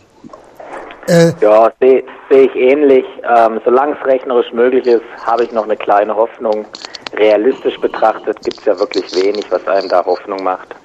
äh, 1.07 1.31
ja, 1.39 1.71
sehe 1.79 2.03
seh 2.29 2.41
ich 2.41 2.55
ähnlich. 2.55 3.05
Ähm, 3.23 3.61
solange 3.63 3.95
es 3.97 4.05
rechnerisch 4.05 4.51
möglich 4.51 4.85
ist, 4.87 5.03
habe 5.25 5.43
ich 5.43 5.51
noch 5.51 5.63
eine 5.63 5.77
kleine 5.77 6.15
Hoffnung. 6.15 6.65
Realistisch 7.13 7.79
betrachtet 7.79 8.41
gibt 8.41 8.59
es 8.59 8.65
ja 8.65 8.77
wirklich 8.79 9.05
wenig, 9.15 9.45
was 9.51 9.65
einem 9.67 9.87
da 9.87 10.03
Hoffnung 10.03 10.43
macht. 10.43 10.75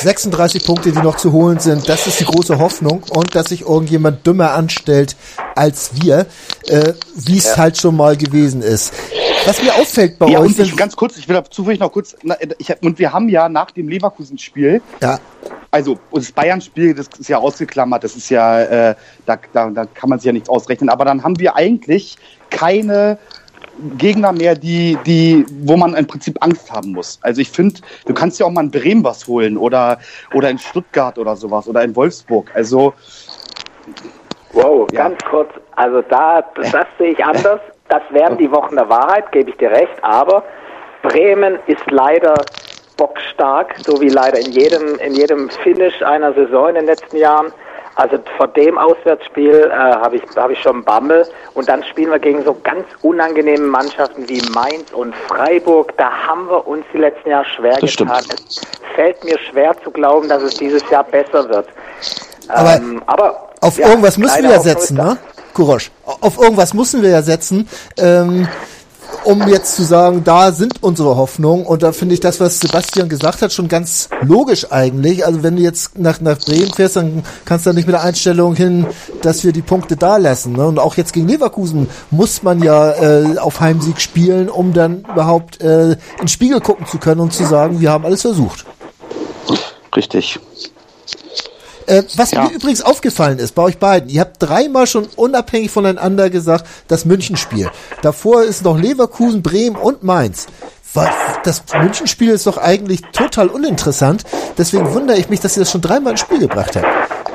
36 0.00 0.64
Punkte, 0.64 0.92
die 0.92 0.98
noch 0.98 1.16
zu 1.16 1.32
holen 1.32 1.58
sind, 1.58 1.88
das 1.88 2.06
ist 2.06 2.20
die 2.20 2.24
große 2.24 2.58
Hoffnung 2.58 3.02
und 3.10 3.34
dass 3.34 3.48
sich 3.48 3.62
irgendjemand 3.62 4.26
dümmer 4.26 4.52
anstellt 4.52 5.16
als 5.54 5.90
wir, 5.94 6.26
äh, 6.66 6.92
wie 7.14 7.38
es 7.38 7.44
ja. 7.44 7.56
halt 7.56 7.78
schon 7.78 7.96
mal 7.96 8.16
gewesen 8.16 8.62
ist. 8.62 8.92
Was 9.46 9.62
mir 9.62 9.74
auffällt 9.74 10.18
bei 10.18 10.28
ja, 10.28 10.40
euch. 10.40 10.58
Und 10.58 10.58
ich, 10.58 10.76
ganz 10.76 10.96
kurz, 10.96 11.16
ich 11.16 11.28
will 11.28 11.36
dazu 11.36 11.64
vielleicht 11.64 11.80
noch 11.80 11.92
kurz, 11.92 12.16
ich, 12.58 12.74
und 12.82 12.98
wir 12.98 13.12
haben 13.12 13.28
ja 13.28 13.48
nach 13.48 13.70
dem 13.70 13.88
Leverkusen-Spiel, 13.88 14.82
ja. 15.00 15.18
also 15.70 15.98
das 16.12 16.32
Bayern-Spiel, 16.32 16.94
das 16.94 17.08
ist 17.18 17.28
ja 17.28 17.38
ausgeklammert, 17.38 18.04
das 18.04 18.16
ist 18.16 18.28
ja, 18.28 18.60
äh, 18.60 18.94
da, 19.24 19.38
da, 19.52 19.70
da 19.70 19.86
kann 19.86 20.10
man 20.10 20.18
sich 20.18 20.26
ja 20.26 20.32
nichts 20.32 20.48
ausrechnen, 20.48 20.88
aber 20.88 21.04
dann 21.04 21.22
haben 21.22 21.38
wir 21.38 21.56
eigentlich 21.56 22.16
keine 22.50 23.18
Gegner 23.98 24.32
mehr, 24.32 24.54
die, 24.54 24.98
die, 25.04 25.44
wo 25.62 25.76
man 25.76 25.94
im 25.94 26.06
Prinzip 26.06 26.36
Angst 26.40 26.72
haben 26.72 26.92
muss. 26.92 27.18
Also 27.22 27.40
ich 27.40 27.50
finde, 27.50 27.80
du 28.06 28.14
kannst 28.14 28.40
ja 28.40 28.46
auch 28.46 28.50
mal 28.50 28.64
in 28.64 28.70
Bremen 28.70 29.04
was 29.04 29.26
holen 29.26 29.56
oder, 29.56 29.98
oder 30.34 30.50
in 30.50 30.58
Stuttgart 30.58 31.18
oder 31.18 31.36
sowas 31.36 31.68
oder 31.68 31.82
in 31.82 31.94
Wolfsburg. 31.94 32.50
Also 32.54 32.94
Wow, 34.52 34.88
ja. 34.92 35.08
ganz 35.08 35.22
kurz, 35.24 35.50
also 35.76 36.02
da, 36.02 36.42
das, 36.54 36.72
das 36.72 36.86
sehe 36.98 37.12
ich 37.12 37.24
anders. 37.24 37.60
Das 37.88 38.02
wären 38.10 38.36
die 38.38 38.50
Wochen 38.50 38.74
der 38.74 38.88
Wahrheit, 38.88 39.30
gebe 39.30 39.50
ich 39.50 39.56
dir 39.58 39.70
recht, 39.70 40.02
aber 40.02 40.42
Bremen 41.02 41.58
ist 41.66 41.88
leider 41.90 42.34
bockstark, 42.96 43.74
so 43.84 44.00
wie 44.00 44.08
leider 44.08 44.38
in 44.38 44.50
jedem, 44.52 44.98
in 44.98 45.14
jedem 45.14 45.50
Finish 45.50 46.02
einer 46.02 46.32
Saison 46.32 46.70
in 46.70 46.74
den 46.76 46.86
letzten 46.86 47.18
Jahren. 47.18 47.52
Also 47.96 48.18
vor 48.36 48.48
dem 48.48 48.76
Auswärtsspiel 48.76 49.70
äh, 49.72 49.74
habe 49.74 50.16
ich, 50.16 50.22
hab 50.36 50.50
ich 50.50 50.60
schon 50.60 50.84
Bammel. 50.84 51.26
Und 51.54 51.66
dann 51.66 51.82
spielen 51.84 52.10
wir 52.10 52.18
gegen 52.18 52.44
so 52.44 52.54
ganz 52.62 52.84
unangenehme 53.00 53.66
Mannschaften 53.66 54.28
wie 54.28 54.42
Mainz 54.52 54.92
und 54.92 55.14
Freiburg. 55.16 55.96
Da 55.96 56.10
haben 56.10 56.46
wir 56.48 56.66
uns 56.66 56.84
die 56.92 56.98
letzten 56.98 57.30
Jahre 57.30 57.46
schwer 57.46 57.78
das 57.80 57.96
getan. 57.96 58.22
Stimmt. 58.22 58.44
Es 58.48 58.60
fällt 58.94 59.24
mir 59.24 59.38
schwer 59.38 59.74
zu 59.82 59.90
glauben, 59.90 60.28
dass 60.28 60.42
es 60.42 60.54
dieses 60.54 60.88
Jahr 60.90 61.04
besser 61.04 61.48
wird. 61.48 61.68
Aber, 62.48 62.76
ähm, 62.76 63.02
aber 63.06 63.48
auf 63.62 63.78
ja, 63.78 63.88
irgendwas 63.88 64.18
müssen 64.18 64.42
wir 64.42 64.50
ja 64.50 64.60
setzen, 64.60 64.96
ne? 64.98 65.16
Kurosch. 65.54 65.90
Auf 66.04 66.38
irgendwas 66.38 66.74
müssen 66.74 67.02
wir 67.02 67.08
ja 67.08 67.22
setzen. 67.22 67.66
Ähm, 67.96 68.46
um 69.24 69.46
jetzt 69.48 69.76
zu 69.76 69.82
sagen, 69.82 70.24
da 70.24 70.52
sind 70.52 70.82
unsere 70.82 71.16
Hoffnungen. 71.16 71.66
Und 71.66 71.82
da 71.82 71.92
finde 71.92 72.14
ich 72.14 72.20
das, 72.20 72.40
was 72.40 72.60
Sebastian 72.60 73.08
gesagt 73.08 73.42
hat, 73.42 73.52
schon 73.52 73.68
ganz 73.68 74.08
logisch 74.22 74.70
eigentlich. 74.70 75.26
Also 75.26 75.42
wenn 75.42 75.56
du 75.56 75.62
jetzt 75.62 75.98
nach, 75.98 76.20
nach 76.20 76.38
Bremen 76.38 76.72
fährst, 76.72 76.96
dann 76.96 77.24
kannst 77.44 77.66
du 77.66 77.70
da 77.70 77.74
nicht 77.74 77.86
mit 77.86 77.94
der 77.94 78.02
Einstellung 78.02 78.54
hin, 78.54 78.86
dass 79.22 79.44
wir 79.44 79.52
die 79.52 79.62
Punkte 79.62 79.96
da 79.96 80.16
lassen. 80.16 80.52
Ne? 80.52 80.66
Und 80.66 80.78
auch 80.78 80.96
jetzt 80.96 81.12
gegen 81.12 81.28
Leverkusen 81.28 81.88
muss 82.10 82.42
man 82.42 82.62
ja 82.62 82.92
äh, 82.92 83.38
auf 83.38 83.60
Heimsieg 83.60 84.00
spielen, 84.00 84.48
um 84.48 84.72
dann 84.72 85.04
überhaupt 85.12 85.60
äh, 85.60 85.92
in 85.92 85.98
den 86.20 86.28
Spiegel 86.28 86.60
gucken 86.60 86.86
zu 86.86 86.98
können 86.98 87.20
und 87.20 87.32
zu 87.32 87.44
sagen, 87.44 87.80
wir 87.80 87.90
haben 87.90 88.04
alles 88.04 88.22
versucht. 88.22 88.64
Richtig. 89.94 90.38
Äh, 91.86 92.02
was 92.16 92.32
ja. 92.32 92.44
mir 92.44 92.50
übrigens 92.52 92.82
aufgefallen 92.82 93.38
ist 93.38 93.54
bei 93.54 93.62
euch 93.62 93.78
beiden, 93.78 94.08
ihr 94.08 94.20
habt 94.20 94.36
dreimal 94.40 94.86
schon 94.86 95.06
unabhängig 95.16 95.70
voneinander 95.70 96.30
gesagt, 96.30 96.66
das 96.88 97.04
Münchenspiel. 97.04 97.70
Davor 98.02 98.42
ist 98.42 98.64
noch 98.64 98.78
Leverkusen, 98.78 99.42
Bremen 99.42 99.76
und 99.76 100.02
Mainz. 100.02 100.46
Das 101.44 101.62
Münchenspiel 101.78 102.30
ist 102.30 102.46
doch 102.46 102.56
eigentlich 102.56 103.02
total 103.12 103.48
uninteressant. 103.48 104.24
Deswegen 104.56 104.94
wundere 104.94 105.18
ich 105.18 105.28
mich, 105.28 105.40
dass 105.40 105.56
ihr 105.56 105.60
das 105.60 105.70
schon 105.70 105.82
dreimal 105.82 106.12
ins 106.12 106.20
Spiel 106.20 106.38
gebracht 106.38 106.74
habt. 106.74 106.86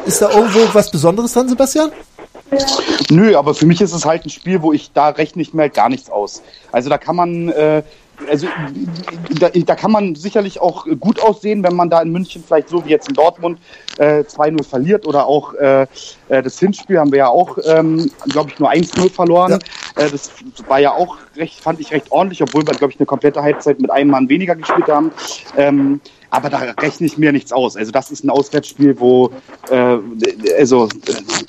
Ist 0.08 0.20
da 0.22 0.32
irgendwo 0.32 0.60
was 0.74 0.90
Besonderes 0.90 1.34
dran, 1.34 1.48
Sebastian? 1.48 1.92
Nö, 3.10 3.38
aber 3.38 3.54
für 3.54 3.66
mich 3.66 3.80
ist 3.82 3.94
es 3.94 4.04
halt 4.04 4.26
ein 4.26 4.30
Spiel, 4.30 4.62
wo 4.62 4.74
ich 4.74 4.92
da 4.94 5.10
rechne 5.10 5.42
ich 5.42 5.54
mir 5.54 5.64
halt 5.64 5.74
gar 5.74 5.90
nichts 5.90 6.10
aus. 6.10 6.42
Also 6.72 6.90
da 6.90 6.98
kann 6.98 7.16
man 7.16 7.50
äh, 7.50 7.84
also 8.30 8.48
da, 9.40 9.50
da, 9.50 9.76
kann 9.76 9.92
man 9.92 10.16
sicherlich 10.16 10.60
auch 10.62 10.86
gut 11.00 11.22
aussehen, 11.22 11.64
wenn 11.64 11.76
man 11.76 11.90
da 11.90 12.02
in 12.02 12.12
München 12.12 12.44
vielleicht 12.46 12.70
so 12.70 12.86
wie 12.86 12.90
jetzt 12.90 13.10
in 13.10 13.16
Dortmund 13.16 13.60
äh, 13.98 14.22
2-0 14.22 14.64
verliert 14.64 15.08
oder 15.08 15.26
auch 15.26 15.54
äh, 15.56 15.84
äh, 16.30 16.42
das 16.42 16.60
Hinspiel 16.60 17.00
haben 17.00 17.12
wir 17.12 17.20
ja 17.20 17.28
auch, 17.28 17.58
ähm, 17.66 18.10
glaube 18.30 18.52
ich, 18.52 18.60
nur 18.60 18.72
1-0 18.72 19.12
verloren. 19.12 19.60
Ja. 19.98 20.04
Äh, 20.04 20.10
das 20.10 20.32
war 20.68 20.80
ja 20.80 20.92
auch 20.92 21.18
recht, 21.36 21.60
fand 21.60 21.80
ich 21.80 21.92
recht 21.92 22.12
ordentlich, 22.12 22.42
obwohl 22.42 22.66
wir, 22.66 22.74
glaube 22.74 22.94
ich, 22.94 23.00
eine 23.00 23.06
komplette 23.06 23.42
Halbzeit 23.42 23.80
mit 23.80 23.92
einem 23.92 24.12
Mann 24.12 24.30
weniger 24.30 24.56
gespielt 24.56 24.88
haben. 24.88 25.12
Ähm, 25.58 26.02
aber 26.32 26.50
da 26.50 26.58
rechne 26.80 27.06
ich 27.06 27.18
mir 27.18 27.32
nichts 27.32 27.52
aus. 27.52 27.78
Also 27.78 27.92
das 27.92 28.10
ist 28.10 28.24
ein 28.24 28.30
Auswärtsspiel, 28.30 29.00
wo 29.00 29.32
äh, 29.70 29.98
also 30.58 30.90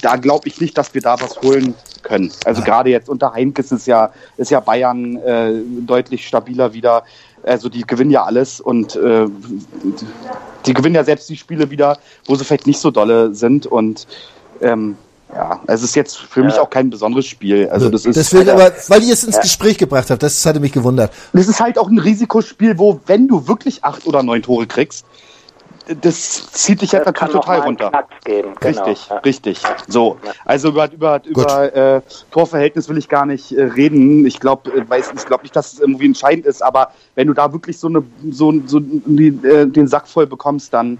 da 0.02 0.16
glaube 0.16 0.48
ich 0.48 0.60
nicht, 0.60 0.76
dass 0.76 0.92
wir 0.92 1.00
da 1.00 1.18
was 1.20 1.40
holen 1.40 1.74
können. 2.02 2.32
Also 2.44 2.62
gerade 2.62 2.90
jetzt 2.90 3.08
unter 3.08 3.32
Heinkes 3.32 3.72
ist 3.72 3.86
ja 3.86 4.12
ist 4.36 4.50
ja 4.50 4.60
Bayern 4.60 5.16
äh, 5.16 5.52
deutlich 5.80 6.26
stabiler 6.26 6.74
wieder. 6.74 7.04
Also 7.44 7.68
die 7.68 7.82
gewinnen 7.82 8.10
ja 8.10 8.24
alles 8.24 8.60
und 8.60 8.96
äh, 8.96 9.26
die 10.66 10.74
gewinnen 10.74 10.94
ja 10.94 11.04
selbst 11.04 11.28
die 11.28 11.36
Spiele 11.36 11.70
wieder, 11.70 11.98
wo 12.26 12.34
sie 12.34 12.44
vielleicht 12.44 12.66
nicht 12.66 12.78
so 12.78 12.90
dolle 12.90 13.34
sind 13.34 13.66
und 13.66 14.06
ähm, 14.60 14.96
ja, 15.34 15.60
es 15.66 15.82
ist 15.82 15.96
jetzt 15.96 16.18
für 16.18 16.40
ja. 16.40 16.46
mich 16.46 16.58
auch 16.58 16.68
kein 16.68 16.90
besonderes 16.90 17.26
Spiel. 17.26 17.68
Also 17.68 17.88
das 17.88 18.04
ist 18.04 18.16
Deswegen, 18.16 18.50
aber 18.50 18.72
weil 18.88 19.02
ihr 19.02 19.12
es 19.12 19.24
ins 19.24 19.36
ja. 19.36 19.42
Gespräch 19.42 19.78
gebracht 19.78 20.10
habt, 20.10 20.22
das 20.22 20.44
hatte 20.44 20.60
mich 20.60 20.72
gewundert. 20.72 21.12
Das 21.32 21.48
ist 21.48 21.60
halt 21.60 21.78
auch 21.78 21.88
ein 21.88 21.98
Risikospiel, 21.98 22.78
wo 22.78 23.00
wenn 23.06 23.28
du 23.28 23.48
wirklich 23.48 23.82
acht 23.84 24.06
oder 24.06 24.22
neun 24.22 24.42
Tore 24.42 24.66
kriegst, 24.66 25.06
das 26.00 26.52
zieht 26.52 26.80
dich 26.82 26.94
halt 26.94 27.06
natürlich 27.06 27.34
total 27.34 27.60
runter. 27.60 27.90
Geben, 28.24 28.54
genau. 28.60 28.84
Richtig, 28.84 29.08
ja. 29.08 29.16
richtig. 29.18 29.60
So, 29.88 30.18
also 30.44 30.68
über 30.68 30.92
über 30.92 31.24
über 31.24 31.74
äh, 31.74 32.00
Torverhältnis 32.30 32.88
will 32.88 32.98
ich 32.98 33.08
gar 33.08 33.26
nicht 33.26 33.52
äh, 33.52 33.64
reden. 33.64 34.24
Ich 34.26 34.38
glaube, 34.38 34.70
äh, 34.70 34.88
weiß, 34.88 35.12
ich 35.16 35.24
glaube 35.24 35.42
nicht, 35.42 35.56
dass 35.56 35.72
es 35.72 35.80
irgendwie 35.80 36.06
entscheidend 36.06 36.46
ist, 36.46 36.62
aber 36.62 36.92
wenn 37.14 37.26
du 37.26 37.34
da 37.34 37.52
wirklich 37.52 37.78
so 37.78 37.88
eine 37.88 38.04
so, 38.30 38.52
so 38.66 38.80
die, 38.80 39.28
äh, 39.46 39.66
den 39.66 39.88
Sack 39.88 40.06
voll 40.06 40.26
bekommst, 40.26 40.72
dann 40.72 40.98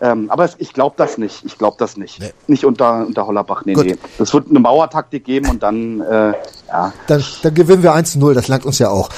ähm, 0.00 0.30
aber 0.30 0.48
ich 0.58 0.72
glaube 0.72 0.94
das 0.98 1.18
nicht. 1.18 1.44
Ich 1.44 1.58
glaube 1.58 1.76
das 1.78 1.96
nicht. 1.96 2.20
Nee. 2.20 2.32
Nicht 2.46 2.64
unter, 2.64 3.06
unter 3.06 3.26
Hollerbach. 3.26 3.64
Nee, 3.64 3.74
Gut. 3.74 3.86
nee. 3.86 3.96
Das 4.18 4.32
wird 4.34 4.48
eine 4.50 4.58
Mauertaktik 4.60 5.24
geben 5.24 5.50
und 5.50 5.62
dann, 5.62 6.00
äh, 6.00 6.32
ja. 6.68 6.92
Dann, 7.06 7.24
dann 7.42 7.54
gewinnen 7.54 7.82
wir 7.82 7.94
1-0, 7.94 8.34
das 8.34 8.48
langt 8.48 8.66
uns 8.66 8.78
ja 8.78 8.90
auch. 8.90 9.08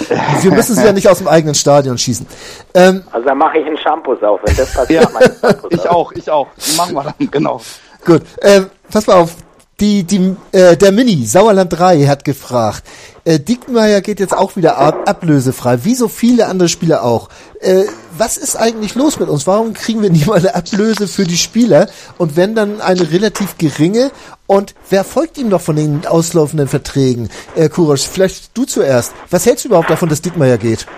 wir 0.43 0.53
müssen 0.53 0.77
sie 0.77 0.85
ja 0.85 0.93
nicht 0.93 1.09
aus 1.09 1.19
dem 1.19 1.29
eigenen 1.29 1.55
Stadion 1.55 1.99
schießen. 1.99 2.27
Ähm, 2.75 3.03
also 3.11 3.27
dann 3.27 3.39
mache 3.39 3.59
ich 3.59 3.67
einen 3.67 3.79
Shampoo 3.79 4.13
auf, 4.13 4.41
wenn 4.45 4.57
das 4.57 4.73
passiert. 4.73 5.09
ja, 5.43 5.51
ich 5.71 5.89
auch, 5.91 6.13
ich 6.13 6.31
auch. 6.31 6.47
Machen 6.77 6.95
wir 6.95 7.05
dann, 7.05 7.31
genau. 7.31 7.61
Gut, 8.05 8.23
ähm, 8.43 8.67
pass 8.91 9.07
mal 9.07 9.15
auf. 9.15 9.37
Die, 9.81 10.03
die, 10.03 10.35
äh, 10.51 10.77
der 10.77 10.91
Mini, 10.91 11.25
Sauerland 11.25 11.73
3, 11.79 12.07
hat 12.07 12.25
gefragt, 12.25 12.83
äh, 13.25 13.39
Dickmeier 13.39 14.01
geht 14.01 14.19
jetzt 14.19 14.37
auch 14.37 14.57
wieder 14.57 14.77
ab, 14.77 15.09
ablösefrei, 15.09 15.85
wie 15.85 15.95
so 15.95 16.09
viele 16.09 16.47
andere 16.47 16.69
Spieler 16.69 17.05
auch. 17.05 17.29
Äh, 17.61 17.85
was 18.17 18.39
ist 18.39 18.57
eigentlich 18.57 18.97
los 18.97 19.21
mit 19.21 19.29
uns? 19.29 19.47
Warum 19.47 19.75
kriegen 19.75 20.03
wir 20.03 20.11
nie 20.11 20.25
mal 20.25 20.39
eine 20.39 20.57
Ablöse 20.57 21.07
für 21.07 21.23
die 21.23 21.37
Spieler? 21.37 21.87
Und 22.19 22.37
wenn 22.37 22.57
dann 22.57 22.81
eine 22.81 23.13
relativ 23.13 23.57
geringe? 23.57 24.11
Und 24.49 24.75
wer 24.91 25.05
folgt 25.05 25.39
ihm 25.39 25.49
noch 25.49 25.61
von 25.61 25.77
den 25.77 26.05
auslaufenden 26.09 26.67
Verträgen? 26.67 27.31
Äh, 27.55 27.69
Kurosch, 27.69 28.09
vielleicht 28.09 28.59
du 28.59 28.65
zuerst. 28.65 29.15
Was 29.31 29.47
hältst 29.47 29.65
du 29.65 29.69
überhaupt 29.69 29.91
davon, 29.91 30.09
dass 30.09 30.23
Dickmeier 30.23 30.59
geht? 30.59 30.89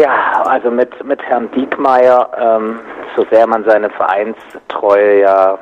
Ja, 0.00 0.42
also 0.42 0.70
mit, 0.72 0.90
mit 1.04 1.22
Herrn 1.22 1.48
Diekmeyer, 1.52 2.28
ähm, 2.40 2.80
so 3.14 3.24
sehr 3.30 3.46
man 3.46 3.62
seine 3.64 3.88
Vereinstreue 3.90 5.20
ja 5.20 5.58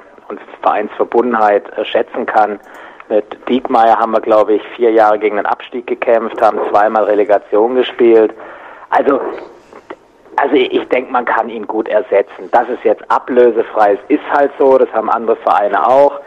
Vereinsverbundenheit 0.63 1.65
äh, 1.77 1.85
schätzen 1.85 2.27
kann. 2.27 2.61
Mit 3.09 3.37
Diekmeyer 3.49 3.99
haben 3.99 4.13
wir, 4.13 4.21
glaube 4.21 4.55
ich, 4.55 4.63
vier 4.77 4.91
Jahre 4.91 5.19
gegen 5.19 5.37
den 5.37 5.47
Abstieg 5.47 5.87
gekämpft, 5.87 6.41
haben 6.41 6.59
zweimal 6.71 7.05
Relegation 7.05 7.75
gespielt. 7.75 8.33
Also, 8.91 9.21
also 10.37 10.55
ich 10.55 10.89
denke, 10.89 11.13
man 11.13 11.25
kann 11.25 11.49
ihn 11.49 11.67
gut 11.67 11.89
ersetzen. 11.89 12.51
Dass 12.51 12.69
es 12.69 12.83
jetzt 12.83 13.09
ablösefrei 13.11 13.95
ist, 13.95 14.03
ist 14.09 14.33
halt 14.33 14.53
so. 14.59 14.79
Das 14.79 14.91
haben 14.93 15.11
andere 15.11 15.37
Vereine 15.37 15.87
auch. 15.87 16.21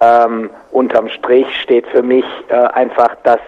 Ähm, 0.00 0.50
unterm 0.70 1.08
Strich 1.08 1.46
steht 1.60 1.86
für 1.88 2.02
mich 2.02 2.24
äh, 2.48 2.54
einfach, 2.54 3.14
dass 3.22 3.40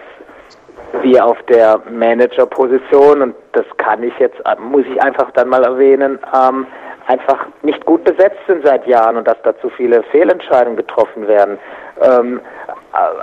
wir 1.01 1.25
auf 1.25 1.41
der 1.43 1.81
Managerposition, 1.89 3.21
und 3.21 3.35
das 3.53 3.65
kann 3.77 4.03
ich 4.03 4.17
jetzt, 4.19 4.39
äh, 4.45 4.55
muss 4.59 4.85
ich 4.85 5.01
einfach 5.01 5.31
dann 5.31 5.49
mal 5.49 5.63
erwähnen, 5.63 6.19
ähm, 6.33 6.67
einfach 7.07 7.47
nicht 7.63 7.85
gut 7.85 8.03
besetzt 8.03 8.39
sind 8.47 8.65
seit 8.65 8.85
Jahren 8.85 9.17
und 9.17 9.27
dass 9.27 9.41
da 9.43 9.57
zu 9.59 9.69
viele 9.69 10.03
Fehlentscheidungen 10.03 10.77
getroffen 10.77 11.27
werden. 11.27 11.57
Ähm, 12.01 12.41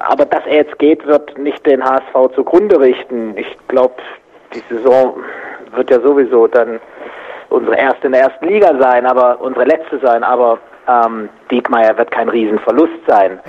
aber 0.09 0.25
dass 0.25 0.45
er 0.47 0.57
jetzt 0.57 0.79
geht, 0.79 1.07
wird 1.07 1.39
nicht 1.39 1.65
den 1.67 1.85
HSV 1.85 2.35
zugrunde 2.35 2.81
richten. 2.81 3.37
Ich 3.37 3.57
glaube, 3.69 3.95
die 4.55 4.63
Saison 4.75 5.17
wird 5.75 5.91
ja 5.91 6.01
sowieso 6.01 6.47
dann 6.47 6.81
unsere 7.51 7.77
erste 7.77 8.07
in 8.07 8.13
der 8.13 8.23
ersten 8.23 8.47
Liga 8.47 8.75
sein, 8.81 9.07
aber 9.07 9.41
unsere 9.41 9.65
letzte 9.65 9.99
sein. 9.99 10.25
Aber 10.25 10.59
ähm, 10.89 11.29
Diekmeyer 11.51 11.97
wird 11.99 12.11
kein 12.11 12.29
Riesenverlust 12.29 13.07
sein. 13.07 13.41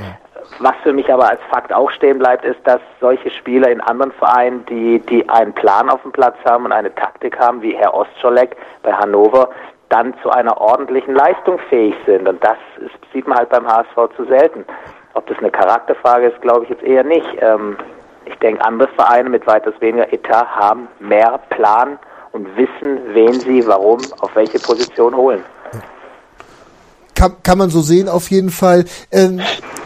Was 0.59 0.75
für 0.83 0.93
mich 0.93 1.11
aber 1.11 1.29
als 1.29 1.39
Fakt 1.49 1.73
auch 1.73 1.89
stehen 1.89 2.19
bleibt, 2.19 2.45
ist, 2.45 2.59
dass 2.65 2.79
solche 2.99 3.31
Spieler 3.31 3.69
in 3.69 3.81
anderen 3.81 4.11
Vereinen, 4.11 4.63
die, 4.67 4.99
die 4.99 5.27
einen 5.27 5.53
Plan 5.53 5.89
auf 5.89 6.01
dem 6.03 6.11
Platz 6.11 6.35
haben 6.45 6.65
und 6.65 6.71
eine 6.71 6.93
Taktik 6.93 7.39
haben, 7.39 7.61
wie 7.63 7.75
Herr 7.75 7.93
Ostscholek 7.95 8.55
bei 8.83 8.93
Hannover, 8.93 9.49
dann 9.89 10.13
zu 10.21 10.29
einer 10.29 10.59
ordentlichen 10.59 11.13
Leistung 11.13 11.59
fähig 11.69 11.95
sind. 12.05 12.27
Und 12.27 12.43
das 12.43 12.57
ist, 12.79 12.95
sieht 13.13 13.27
man 13.27 13.37
halt 13.37 13.49
beim 13.49 13.67
HSV 13.67 14.15
zu 14.15 14.25
selten. 14.25 14.65
Ob 15.13 15.27
das 15.27 15.37
eine 15.37 15.51
Charakterfrage 15.51 16.27
ist, 16.27 16.41
glaube 16.41 16.63
ich 16.63 16.69
jetzt 16.69 16.83
eher 16.83 17.03
nicht. 17.03 17.27
Ähm, 17.39 17.77
ich 18.25 18.35
denke, 18.35 18.63
andere 18.65 18.89
Vereine 18.89 19.29
mit 19.29 19.45
weitaus 19.47 19.73
weniger 19.79 20.11
Etat 20.11 20.47
haben 20.47 20.87
mehr 20.99 21.39
Plan 21.49 21.99
und 22.31 22.47
wissen, 22.57 22.99
wen 23.13 23.33
sie, 23.39 23.65
warum, 23.67 23.99
auf 24.19 24.35
welche 24.35 24.59
Position 24.59 25.15
holen. 25.15 25.43
Kann, 27.13 27.35
kann 27.43 27.57
man 27.57 27.69
so 27.69 27.79
sehen, 27.79 28.09
auf 28.09 28.29
jeden 28.29 28.49
Fall. 28.49 28.83
Ähm 29.11 29.41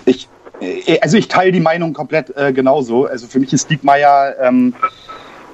ich, 0.06 0.28
äh, 0.60 1.00
also 1.02 1.18
ich 1.18 1.28
teile 1.28 1.52
die 1.52 1.60
Meinung 1.60 1.94
komplett 1.94 2.36
äh, 2.36 2.52
genauso. 2.52 3.06
Also 3.06 3.28
für 3.28 3.40
mich 3.40 3.54
ist 3.54 3.70
Diekmeyer 3.70 4.36
ähm, 4.42 4.74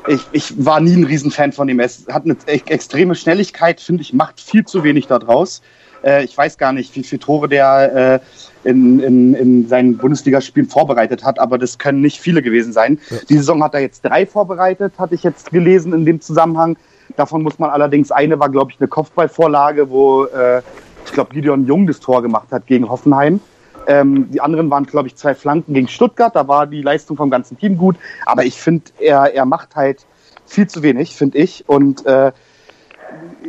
ich, 0.07 0.21
ich 0.31 0.65
war 0.65 0.79
nie 0.79 0.95
ein 0.95 1.03
Riesenfan 1.03 1.51
von 1.51 1.69
ihm. 1.69 1.79
Er 1.79 1.89
hat 2.11 2.23
eine 2.25 2.35
extreme 2.45 3.15
Schnelligkeit, 3.15 3.81
finde 3.81 4.01
ich, 4.01 4.13
macht 4.13 4.39
viel 4.39 4.65
zu 4.65 4.83
wenig 4.83 5.07
daraus. 5.07 5.61
Äh, 6.03 6.23
ich 6.23 6.37
weiß 6.37 6.57
gar 6.57 6.73
nicht, 6.73 6.95
wie 6.95 7.03
viele 7.03 7.19
Tore 7.19 7.49
der 7.49 8.21
äh, 8.63 8.69
in, 8.69 8.99
in, 8.99 9.33
in 9.33 9.67
seinen 9.67 9.97
Bundesligaspielen 9.97 10.69
vorbereitet 10.69 11.23
hat, 11.23 11.39
aber 11.39 11.57
das 11.57 11.77
können 11.77 12.01
nicht 12.01 12.19
viele 12.19 12.41
gewesen 12.41 12.73
sein. 12.73 12.99
Ja. 13.09 13.17
Die 13.29 13.37
Saison 13.37 13.63
hat 13.63 13.73
er 13.73 13.81
jetzt 13.81 14.01
drei 14.01 14.25
vorbereitet, 14.25 14.93
hatte 14.97 15.15
ich 15.15 15.23
jetzt 15.23 15.51
gelesen 15.51 15.93
in 15.93 16.05
dem 16.05 16.21
Zusammenhang. 16.21 16.77
Davon 17.15 17.43
muss 17.43 17.59
man 17.59 17.69
allerdings, 17.69 18.11
eine 18.11 18.39
war, 18.39 18.49
glaube 18.49 18.71
ich, 18.71 18.79
eine 18.79 18.87
Kopfballvorlage, 18.87 19.89
wo 19.89 20.25
äh, 20.25 20.61
ich 21.05 21.11
glaube, 21.11 21.33
Gideon 21.33 21.65
Jung 21.65 21.85
das 21.87 21.99
Tor 21.99 22.21
gemacht 22.21 22.47
hat 22.51 22.65
gegen 22.65 22.89
Hoffenheim. 22.89 23.39
Ähm, 23.87 24.31
die 24.31 24.41
anderen 24.41 24.69
waren, 24.69 24.85
glaube 24.85 25.07
ich, 25.07 25.15
zwei 25.15 25.35
Flanken 25.35 25.73
gegen 25.73 25.87
Stuttgart. 25.87 26.35
Da 26.35 26.47
war 26.47 26.67
die 26.67 26.81
Leistung 26.81 27.17
vom 27.17 27.29
ganzen 27.29 27.57
Team 27.57 27.77
gut. 27.77 27.95
Aber 28.25 28.45
ich 28.45 28.55
finde, 28.55 28.85
er, 28.99 29.33
er 29.33 29.45
macht 29.45 29.75
halt 29.75 30.05
viel 30.45 30.67
zu 30.67 30.83
wenig, 30.83 31.15
finde 31.15 31.37
ich. 31.37 31.67
Und 31.67 32.05
äh, 32.05 32.31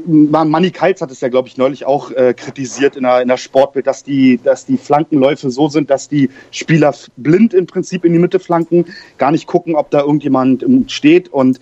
Manny 0.07 0.71
Kaltz 0.71 1.01
hat 1.01 1.11
es 1.11 1.21
ja, 1.21 1.29
glaube 1.29 1.49
ich, 1.49 1.57
neulich 1.57 1.87
auch 1.87 2.11
äh, 2.11 2.35
kritisiert 2.35 2.97
in 2.97 3.03
der, 3.03 3.23
in 3.23 3.29
der 3.29 3.37
Sportbild, 3.37 3.87
dass 3.87 4.05
die, 4.05 4.39
dass 4.43 4.67
die 4.67 4.77
Flankenläufe 4.77 5.51
so 5.51 5.69
sind, 5.69 5.91
dass 5.91 6.09
die 6.09 6.31
Spieler 6.51 6.95
blind 7.17 7.55
im 7.55 7.67
Prinzip 7.67 8.05
in 8.05 8.13
die 8.13 8.19
Mitte 8.19 8.39
flanken, 8.39 8.87
gar 9.19 9.31
nicht 9.31 9.47
gucken, 9.47 9.75
ob 9.75 9.91
da 9.91 10.01
irgendjemand 10.01 10.65
steht. 10.91 11.33
Und 11.33 11.61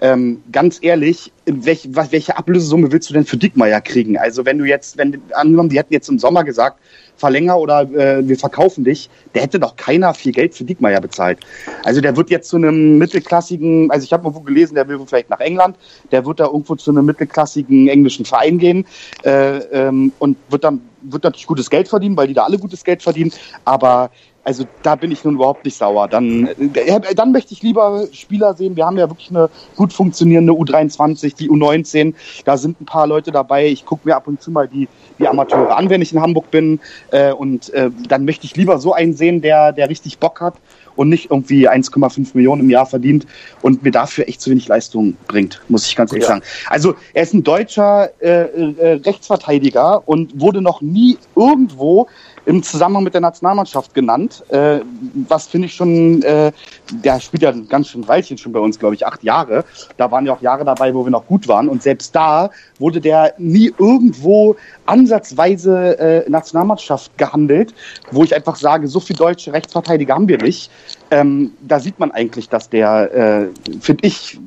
ähm, 0.00 0.42
ganz 0.50 0.78
ehrlich, 0.82 1.32
welche, 1.46 1.94
welche 1.94 2.36
Ablösesumme 2.36 2.90
willst 2.92 3.10
du 3.10 3.14
denn 3.14 3.24
für 3.24 3.36
Dickmeier 3.36 3.80
kriegen? 3.80 4.16
Also 4.18 4.44
wenn 4.44 4.58
du 4.58 4.64
jetzt, 4.64 4.96
wenn 4.96 5.20
angenommen, 5.32 5.68
die 5.68 5.78
hätten 5.78 5.92
jetzt 5.92 6.08
im 6.08 6.18
Sommer 6.18 6.44
gesagt, 6.44 6.78
verlänger 7.20 7.58
oder 7.58 7.82
äh, 7.82 8.26
wir 8.26 8.38
verkaufen 8.38 8.82
dich, 8.82 9.10
der 9.34 9.42
hätte 9.42 9.60
doch 9.60 9.76
keiner 9.76 10.14
viel 10.14 10.32
Geld 10.32 10.54
für 10.54 10.64
Diekmeyer 10.64 11.00
bezahlt. 11.00 11.38
Also 11.84 12.00
der 12.00 12.16
wird 12.16 12.30
jetzt 12.30 12.48
zu 12.48 12.56
einem 12.56 12.98
mittelklassigen, 12.98 13.90
also 13.90 14.04
ich 14.04 14.12
habe 14.12 14.24
irgendwo 14.24 14.40
gelesen, 14.40 14.74
der 14.74 14.88
will 14.88 14.98
vielleicht 15.06 15.28
nach 15.28 15.40
England, 15.40 15.76
der 16.10 16.24
wird 16.24 16.40
da 16.40 16.46
irgendwo 16.46 16.74
zu 16.76 16.90
einem 16.90 17.04
mittelklassigen 17.04 17.88
englischen 17.88 18.24
Verein 18.24 18.58
gehen 18.58 18.86
äh, 19.22 19.58
ähm, 19.58 20.12
und 20.18 20.38
wird 20.48 20.64
dann 20.64 20.80
wird 21.02 21.24
natürlich 21.24 21.46
gutes 21.46 21.70
Geld 21.70 21.88
verdienen, 21.88 22.16
weil 22.16 22.28
die 22.28 22.34
da 22.34 22.44
alle 22.44 22.58
gutes 22.58 22.84
Geld 22.84 23.02
verdienen, 23.02 23.32
aber 23.64 24.10
also 24.44 24.64
da 24.82 24.94
bin 24.94 25.10
ich 25.10 25.24
nun 25.24 25.34
überhaupt 25.34 25.64
nicht 25.64 25.76
sauer. 25.76 26.08
Dann, 26.08 26.48
äh, 26.74 27.14
dann 27.14 27.32
möchte 27.32 27.52
ich 27.52 27.62
lieber 27.62 28.06
Spieler 28.12 28.54
sehen. 28.54 28.74
Wir 28.76 28.86
haben 28.86 28.96
ja 28.98 29.08
wirklich 29.08 29.30
eine 29.30 29.50
gut 29.76 29.92
funktionierende 29.92 30.52
U23, 30.52 31.36
die 31.36 31.50
U19. 31.50 32.14
Da 32.44 32.56
sind 32.56 32.80
ein 32.80 32.86
paar 32.86 33.06
Leute 33.06 33.32
dabei. 33.32 33.66
Ich 33.66 33.84
gucke 33.84 34.08
mir 34.08 34.16
ab 34.16 34.26
und 34.26 34.40
zu 34.40 34.50
mal 34.50 34.66
die, 34.66 34.88
die 35.18 35.28
Amateure 35.28 35.76
an, 35.76 35.90
wenn 35.90 36.00
ich 36.00 36.12
in 36.12 36.20
Hamburg 36.20 36.50
bin. 36.50 36.80
Äh, 37.10 37.32
und 37.32 37.70
äh, 37.74 37.90
dann 38.08 38.24
möchte 38.24 38.46
ich 38.46 38.56
lieber 38.56 38.78
so 38.78 38.94
einen 38.94 39.14
sehen, 39.14 39.42
der, 39.42 39.72
der 39.72 39.88
richtig 39.88 40.18
Bock 40.18 40.40
hat 40.40 40.54
und 40.96 41.08
nicht 41.08 41.30
irgendwie 41.30 41.68
1,5 41.68 42.30
Millionen 42.34 42.62
im 42.62 42.70
Jahr 42.70 42.86
verdient 42.86 43.26
und 43.62 43.82
mir 43.82 43.90
dafür 43.90 44.28
echt 44.28 44.40
zu 44.40 44.50
wenig 44.50 44.68
Leistung 44.68 45.16
bringt, 45.28 45.60
muss 45.68 45.86
ich 45.86 45.96
ganz 45.96 46.12
ehrlich 46.12 46.24
ja. 46.24 46.34
sagen. 46.34 46.42
Also 46.68 46.94
er 47.14 47.22
ist 47.22 47.32
ein 47.32 47.42
deutscher 47.42 48.10
äh, 48.20 48.28
äh, 48.28 48.92
Rechtsverteidiger 49.04 50.06
und 50.06 50.38
wurde 50.38 50.60
noch 50.60 50.82
nie 50.82 51.16
irgendwo 51.34 52.06
im 52.46 52.62
Zusammenhang 52.62 53.04
mit 53.04 53.14
der 53.14 53.20
Nationalmannschaft 53.20 53.94
genannt, 53.94 54.42
äh, 54.48 54.80
was 55.28 55.46
finde 55.46 55.66
ich 55.66 55.74
schon, 55.74 56.22
äh, 56.22 56.52
der 56.90 57.20
spielt 57.20 57.42
ja 57.42 57.52
ganz 57.52 57.88
schön 57.88 58.06
Weilchen 58.06 58.38
schon 58.38 58.52
bei 58.52 58.60
uns, 58.60 58.78
glaube 58.78 58.94
ich, 58.94 59.06
acht 59.06 59.22
Jahre. 59.22 59.64
Da 59.96 60.10
waren 60.10 60.26
ja 60.26 60.32
auch 60.32 60.40
Jahre 60.40 60.64
dabei, 60.64 60.94
wo 60.94 61.04
wir 61.04 61.10
noch 61.10 61.26
gut 61.26 61.48
waren 61.48 61.68
und 61.68 61.82
selbst 61.82 62.14
da 62.14 62.50
wurde 62.78 63.00
der 63.00 63.34
nie 63.38 63.72
irgendwo 63.78 64.56
ansatzweise 64.86 65.98
äh, 65.98 66.30
Nationalmannschaft 66.30 67.16
gehandelt, 67.18 67.74
wo 68.10 68.24
ich 68.24 68.34
einfach 68.34 68.56
sage, 68.56 68.88
so 68.88 69.00
viele 69.00 69.18
deutsche 69.18 69.52
Rechtsverteidiger 69.52 70.14
haben 70.14 70.28
wir 70.28 70.38
nicht. 70.38 70.70
Ähm, 71.10 71.52
da 71.60 71.80
sieht 71.80 71.98
man 71.98 72.12
eigentlich, 72.12 72.48
dass 72.48 72.68
der, 72.68 73.14
äh, 73.14 73.48
finde 73.80 74.06
ich, 74.06 74.38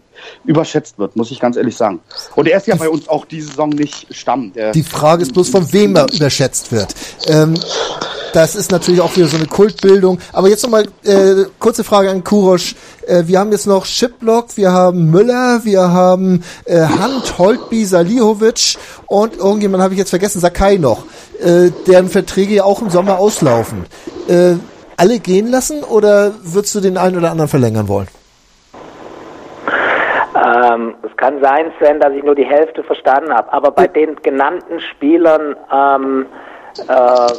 überschätzt 0.46 0.98
wird, 0.98 1.16
muss 1.16 1.32
ich 1.32 1.40
ganz 1.40 1.58
ehrlich 1.58 1.76
sagen. 1.76 2.00
Und 2.36 2.48
er 2.48 2.58
ist 2.58 2.68
ja 2.68 2.76
bei 2.76 2.88
uns 2.88 3.10
auch 3.10 3.26
diese 3.26 3.48
Saison 3.48 3.70
nicht 3.70 4.08
Stamm. 4.16 4.54
Die 4.74 4.84
Frage 4.84 5.24
ist 5.24 5.34
bloß, 5.34 5.50
von 5.50 5.74
wem 5.74 5.96
er 5.96 6.08
überschätzt 6.14 6.72
wird. 6.72 6.96
Ähm, 7.28 7.56
das 8.34 8.56
ist 8.56 8.72
natürlich 8.72 9.00
auch 9.00 9.16
wieder 9.16 9.28
so 9.28 9.38
eine 9.38 9.46
Kultbildung. 9.46 10.20
Aber 10.32 10.50
jetzt 10.50 10.64
nochmal 10.64 10.88
äh, 11.04 11.46
kurze 11.60 11.84
Frage 11.84 12.10
an 12.10 12.24
Kurosch. 12.24 12.76
Äh, 13.08 13.24
wir 13.28 13.40
haben 13.40 13.52
jetzt 13.52 13.68
noch 13.68 13.86
Shiplock, 13.86 14.58
wir 14.58 14.72
haben 14.72 15.12
Müller, 15.12 15.62
wir 15.64 15.92
haben 15.92 16.44
äh, 16.66 16.82
Hand, 16.82 17.38
Holtby, 17.38 17.86
Salihovic 17.86 18.78
und 19.06 19.38
irgendjemand 19.38 19.84
habe 19.84 19.94
ich 19.94 20.00
jetzt 20.00 20.10
vergessen, 20.10 20.40
Sakai 20.40 20.78
noch, 20.78 21.06
äh, 21.42 21.70
deren 21.86 22.10
Verträge 22.10 22.56
ja 22.56 22.64
auch 22.64 22.82
im 22.82 22.90
Sommer 22.90 23.20
auslaufen. 23.20 23.86
Äh, 24.28 24.56
alle 25.04 25.20
gehen 25.20 25.52
lassen 25.52 25.84
oder 25.84 26.32
würdest 26.44 26.74
du 26.76 26.80
den 26.80 26.98
einen 26.98 27.18
oder 27.18 27.32
anderen 27.32 27.50
verlängern 27.50 27.90
wollen? 27.90 28.08
Ähm, 30.34 30.96
es 31.04 31.16
kann 31.18 31.42
sein, 31.42 31.74
Sven, 31.78 32.00
dass 32.00 32.14
ich 32.14 32.24
nur 32.24 32.36
die 32.36 32.46
Hälfte 32.46 32.84
verstanden 32.84 33.34
habe. 33.34 33.52
Aber 33.52 33.72
bei 33.72 33.88
den 33.88 34.16
genannten 34.16 34.80
Spielern, 34.80 35.58
ähm, 35.74 36.26
äh, 36.88 37.32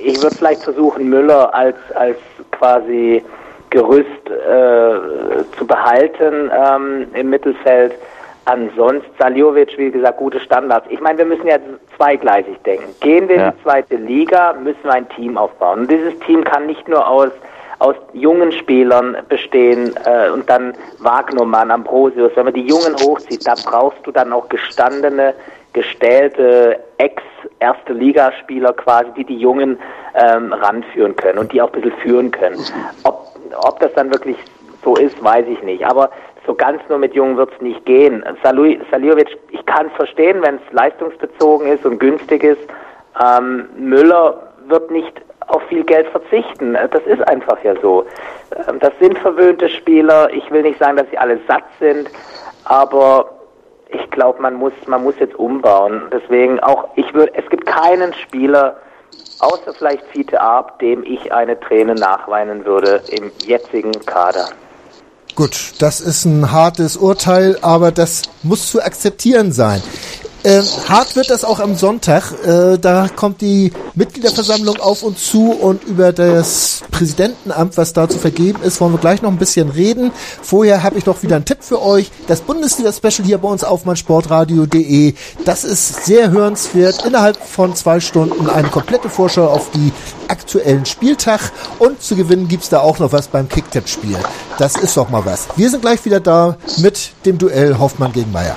ich 0.00 0.20
würde 0.20 0.34
vielleicht 0.34 0.64
versuchen, 0.64 1.08
Müller 1.08 1.54
als, 1.54 1.76
als 1.94 2.18
quasi 2.50 3.22
Gerüst 3.70 4.26
äh, 4.26 5.44
zu 5.56 5.64
behalten 5.64 6.50
ähm, 6.52 7.06
im 7.14 7.30
Mittelfeld. 7.30 7.94
Ansonsten 8.46 9.08
Saljovic, 9.16 9.78
wie 9.78 9.92
gesagt, 9.92 10.18
gute 10.18 10.40
Standards. 10.40 10.88
Ich 10.90 11.00
meine, 11.00 11.18
wir 11.18 11.24
müssen 11.24 11.46
ja 11.46 11.58
zweigleisig 12.00 12.56
denken. 12.64 12.94
Gehen 13.00 13.28
wir 13.28 13.36
ja. 13.36 13.48
in 13.48 13.52
die 13.52 13.62
zweite 13.62 13.96
Liga, 13.96 14.54
müssen 14.54 14.82
wir 14.82 14.92
ein 14.92 15.08
Team 15.10 15.36
aufbauen. 15.36 15.80
Und 15.80 15.90
dieses 15.90 16.18
Team 16.20 16.44
kann 16.44 16.66
nicht 16.66 16.88
nur 16.88 17.06
aus 17.06 17.30
aus 17.80 17.96
jungen 18.12 18.52
Spielern 18.52 19.16
bestehen 19.30 19.94
äh, 20.04 20.28
und 20.28 20.48
dann 20.50 20.74
Wagnermann, 20.98 21.70
Ambrosius. 21.70 22.30
Wenn 22.34 22.44
man 22.44 22.52
die 22.52 22.66
Jungen 22.66 22.94
hochzieht, 22.94 23.46
da 23.46 23.54
brauchst 23.64 24.06
du 24.06 24.12
dann 24.12 24.34
auch 24.34 24.50
gestandene, 24.50 25.34
gestellte 25.72 26.78
Ex-Erste 26.98 27.94
Ligaspieler 27.94 28.74
quasi, 28.74 29.10
die 29.16 29.24
die 29.24 29.38
Jungen 29.38 29.78
ähm, 30.14 30.52
ranführen 30.52 31.16
können 31.16 31.38
und 31.38 31.52
die 31.52 31.62
auch 31.62 31.72
ein 31.72 31.80
bisschen 31.80 31.98
führen 32.00 32.30
können. 32.30 32.62
Ob, 33.04 33.34
ob 33.56 33.80
das 33.80 33.94
dann 33.94 34.10
wirklich 34.10 34.36
so 34.84 34.96
ist, 34.96 35.22
weiß 35.24 35.46
ich 35.48 35.62
nicht. 35.62 35.84
Aber 35.86 36.10
so 36.50 36.56
ganz 36.56 36.82
nur 36.88 36.98
mit 36.98 37.14
Jungen 37.14 37.36
wird 37.36 37.52
es 37.54 37.60
nicht 37.60 37.86
gehen. 37.86 38.24
Saliovic, 38.42 39.38
ich 39.52 39.64
kann 39.66 39.86
es 39.86 39.92
verstehen, 39.92 40.42
wenn 40.42 40.56
es 40.56 40.72
leistungsbezogen 40.72 41.68
ist 41.68 41.86
und 41.86 42.00
günstig 42.00 42.42
ist. 42.42 42.60
Ähm, 43.24 43.68
Müller 43.76 44.48
wird 44.66 44.90
nicht 44.90 45.12
auf 45.46 45.62
viel 45.68 45.84
Geld 45.84 46.08
verzichten. 46.08 46.76
Das 46.90 47.02
ist 47.06 47.22
einfach 47.28 47.62
ja 47.62 47.74
so. 47.80 48.04
Ähm, 48.68 48.80
das 48.80 48.90
sind 48.98 49.16
verwöhnte 49.18 49.68
Spieler. 49.68 50.28
Ich 50.32 50.50
will 50.50 50.62
nicht 50.62 50.80
sagen, 50.80 50.96
dass 50.96 51.08
sie 51.10 51.18
alle 51.18 51.38
satt 51.46 51.62
sind, 51.78 52.10
aber 52.64 53.30
ich 53.86 54.10
glaube, 54.10 54.42
man 54.42 54.54
muss, 54.54 54.72
man 54.88 55.04
muss 55.04 55.14
jetzt 55.20 55.36
umbauen. 55.36 56.02
Deswegen 56.12 56.58
auch, 56.58 56.88
ich 56.96 57.14
würde, 57.14 57.32
es 57.36 57.48
gibt 57.48 57.64
keinen 57.66 58.12
Spieler, 58.14 58.76
außer 59.38 59.72
vielleicht 59.72 60.04
Fiete 60.06 60.40
Arp, 60.40 60.80
dem 60.80 61.04
ich 61.04 61.32
eine 61.32 61.60
Träne 61.60 61.94
nachweinen 61.94 62.64
würde 62.64 63.02
im 63.12 63.30
jetzigen 63.46 63.92
Kader. 64.04 64.48
Gut, 65.34 65.74
das 65.78 66.00
ist 66.00 66.24
ein 66.24 66.50
hartes 66.50 66.96
Urteil, 66.96 67.58
aber 67.62 67.92
das 67.92 68.22
muss 68.42 68.70
zu 68.70 68.82
akzeptieren 68.82 69.52
sein. 69.52 69.82
Äh, 70.42 70.62
hart 70.88 71.16
wird 71.16 71.28
das 71.28 71.44
auch 71.44 71.60
am 71.60 71.76
Sonntag. 71.76 72.32
Äh, 72.46 72.78
da 72.78 73.08
kommt 73.14 73.42
die 73.42 73.72
Mitgliederversammlung 73.94 74.80
auf 74.80 75.02
uns 75.02 75.26
zu 75.26 75.50
und 75.52 75.84
über 75.84 76.12
das 76.12 76.82
Präsidentenamt, 76.90 77.76
was 77.76 77.92
da 77.92 78.08
zu 78.08 78.18
vergeben 78.18 78.62
ist, 78.62 78.80
wollen 78.80 78.94
wir 78.94 78.98
gleich 78.98 79.20
noch 79.20 79.30
ein 79.30 79.36
bisschen 79.36 79.68
reden. 79.68 80.12
Vorher 80.42 80.82
habe 80.82 80.96
ich 80.96 81.04
noch 81.04 81.22
wieder 81.22 81.36
einen 81.36 81.44
Tipp 81.44 81.58
für 81.60 81.82
euch. 81.82 82.10
Das 82.26 82.40
Bundesliga-Special 82.40 83.26
hier 83.26 83.36
bei 83.36 83.48
uns 83.48 83.64
auf 83.64 83.84
meinsportradio.de. 83.84 85.14
Das 85.44 85.64
ist 85.64 86.06
sehr 86.06 86.30
hörenswert. 86.30 87.04
Innerhalb 87.04 87.36
von 87.36 87.76
zwei 87.76 88.00
Stunden 88.00 88.48
eine 88.48 88.68
komplette 88.68 89.10
Vorschau 89.10 89.46
auf 89.46 89.70
die 89.72 89.92
aktuellen 90.28 90.86
Spieltag. 90.86 91.52
Und 91.78 92.02
zu 92.02 92.16
gewinnen 92.16 92.48
gibt's 92.48 92.70
da 92.70 92.80
auch 92.80 92.98
noch 92.98 93.12
was 93.12 93.28
beim 93.28 93.46
Kicktipp-Spiel. 93.46 94.16
Das 94.58 94.76
ist 94.76 94.96
doch 94.96 95.10
mal 95.10 95.24
was. 95.26 95.48
Wir 95.56 95.68
sind 95.68 95.82
gleich 95.82 96.02
wieder 96.06 96.20
da 96.20 96.56
mit 96.78 97.12
dem 97.26 97.36
Duell 97.36 97.78
Hoffmann 97.78 98.12
gegen 98.12 98.32
Meier. 98.32 98.56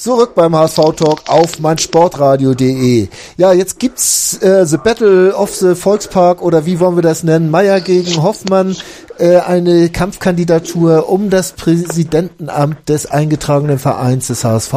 Zurück 0.00 0.34
beim 0.34 0.56
HSV 0.56 0.76
Talk 0.96 1.22
auf 1.26 1.58
meinsportradio.de. 1.58 3.08
Ja, 3.36 3.52
jetzt 3.52 3.78
gibt's 3.78 4.38
äh, 4.38 4.64
The 4.64 4.78
Battle 4.78 5.36
of 5.36 5.54
the 5.54 5.74
Volkspark 5.74 6.40
oder 6.40 6.64
wie 6.64 6.80
wollen 6.80 6.96
wir 6.96 7.02
das 7.02 7.22
nennen? 7.22 7.50
Meier 7.50 7.82
gegen 7.82 8.22
Hoffmann, 8.22 8.74
äh, 9.18 9.36
eine 9.40 9.90
Kampfkandidatur 9.90 11.10
um 11.10 11.28
das 11.28 11.52
Präsidentenamt 11.52 12.88
des 12.88 13.10
eingetragenen 13.10 13.78
Vereins 13.78 14.28
des 14.28 14.42
HSV 14.42 14.72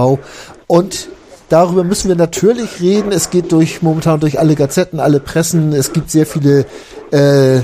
und 0.68 1.08
Darüber 1.50 1.84
müssen 1.84 2.08
wir 2.08 2.16
natürlich 2.16 2.82
reden. 2.82 3.12
Es 3.12 3.30
geht 3.30 3.52
durch 3.52 3.84
momentan 3.84 4.20
durch 4.20 4.40
alle 4.40 4.56
Gazetten, 4.56 5.00
alle 5.00 5.20
Pressen. 5.20 5.72
Es 5.72 5.94
gibt 5.94 6.10
sehr 6.10 6.26
viele 6.26 6.66
äh, 7.12 7.62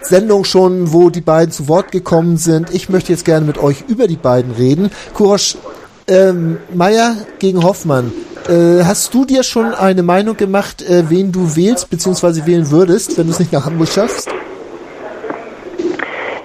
Sendungen 0.00 0.46
schon, 0.46 0.94
wo 0.94 1.10
die 1.10 1.20
beiden 1.20 1.52
zu 1.52 1.68
Wort 1.68 1.92
gekommen 1.92 2.38
sind. 2.38 2.72
Ich 2.72 2.88
möchte 2.88 3.12
jetzt 3.12 3.26
gerne 3.26 3.44
mit 3.44 3.58
euch 3.58 3.84
über 3.86 4.06
die 4.06 4.16
beiden 4.16 4.52
reden. 4.52 4.90
Kurosch, 5.12 5.58
ähm, 6.08 6.58
Meier 6.74 7.16
gegen 7.38 7.62
Hoffmann. 7.62 8.12
Äh, 8.48 8.84
hast 8.84 9.12
du 9.12 9.24
dir 9.24 9.42
schon 9.42 9.74
eine 9.74 10.02
Meinung 10.02 10.36
gemacht, 10.36 10.82
äh, 10.82 11.10
wen 11.10 11.32
du 11.32 11.56
wählst 11.56 11.90
bzw. 11.90 12.46
wählen 12.46 12.70
würdest, 12.70 13.18
wenn 13.18 13.26
du 13.26 13.32
es 13.32 13.40
nicht 13.40 13.52
nach 13.52 13.64
Hamburg 13.66 13.88
schaffst? 13.88 14.30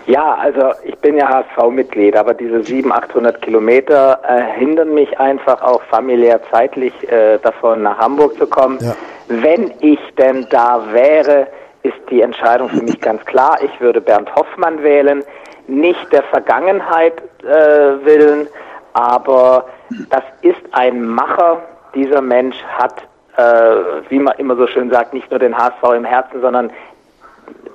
Ja, 0.08 0.36
also 0.36 0.74
ich 0.84 0.98
bin 0.98 1.16
ja 1.16 1.30
HSV-Mitglied, 1.30 2.18
aber 2.18 2.34
diese 2.34 2.64
700, 2.64 3.04
800 3.04 3.42
Kilometer 3.42 4.20
äh, 4.28 4.60
hindern 4.60 4.94
mich 4.94 5.18
einfach 5.20 5.62
auch 5.62 5.82
familiär 5.84 6.42
zeitlich 6.52 6.94
äh, 7.10 7.38
davon, 7.38 7.84
nach 7.84 7.98
Hamburg 7.98 8.38
zu 8.38 8.48
kommen. 8.48 8.78
Ja. 8.82 8.94
Wenn 9.30 9.72
ich 9.80 10.00
denn 10.18 10.48
da 10.50 10.84
wäre, 10.92 11.48
ist 11.84 11.96
die 12.10 12.22
Entscheidung 12.22 12.70
für 12.70 12.84
mich 12.84 13.00
ganz 13.00 13.24
klar. 13.26 13.60
Ich 13.64 13.80
würde 13.80 14.02
Bernd 14.02 14.36
Hoffmann 14.36 14.84
wählen, 14.84 15.24
nicht 15.68 16.12
der 16.12 16.24
Vergangenheit 16.24 17.14
äh, 17.44 18.04
willen, 18.04 18.48
aber 18.94 19.66
das 20.10 20.24
ist 20.42 20.62
ein 20.72 21.06
Macher. 21.06 21.62
Dieser 21.94 22.22
Mensch 22.22 22.56
hat, 22.64 23.04
äh, 23.38 23.76
wie 24.10 24.20
man 24.20 24.38
immer 24.38 24.56
so 24.56 24.68
schön 24.68 24.90
sagt, 24.90 25.14
nicht 25.14 25.30
nur 25.30 25.40
den 25.40 25.58
HSV 25.58 25.84
im 25.96 26.06
Herzen, 26.06 26.42
sondern 26.42 26.72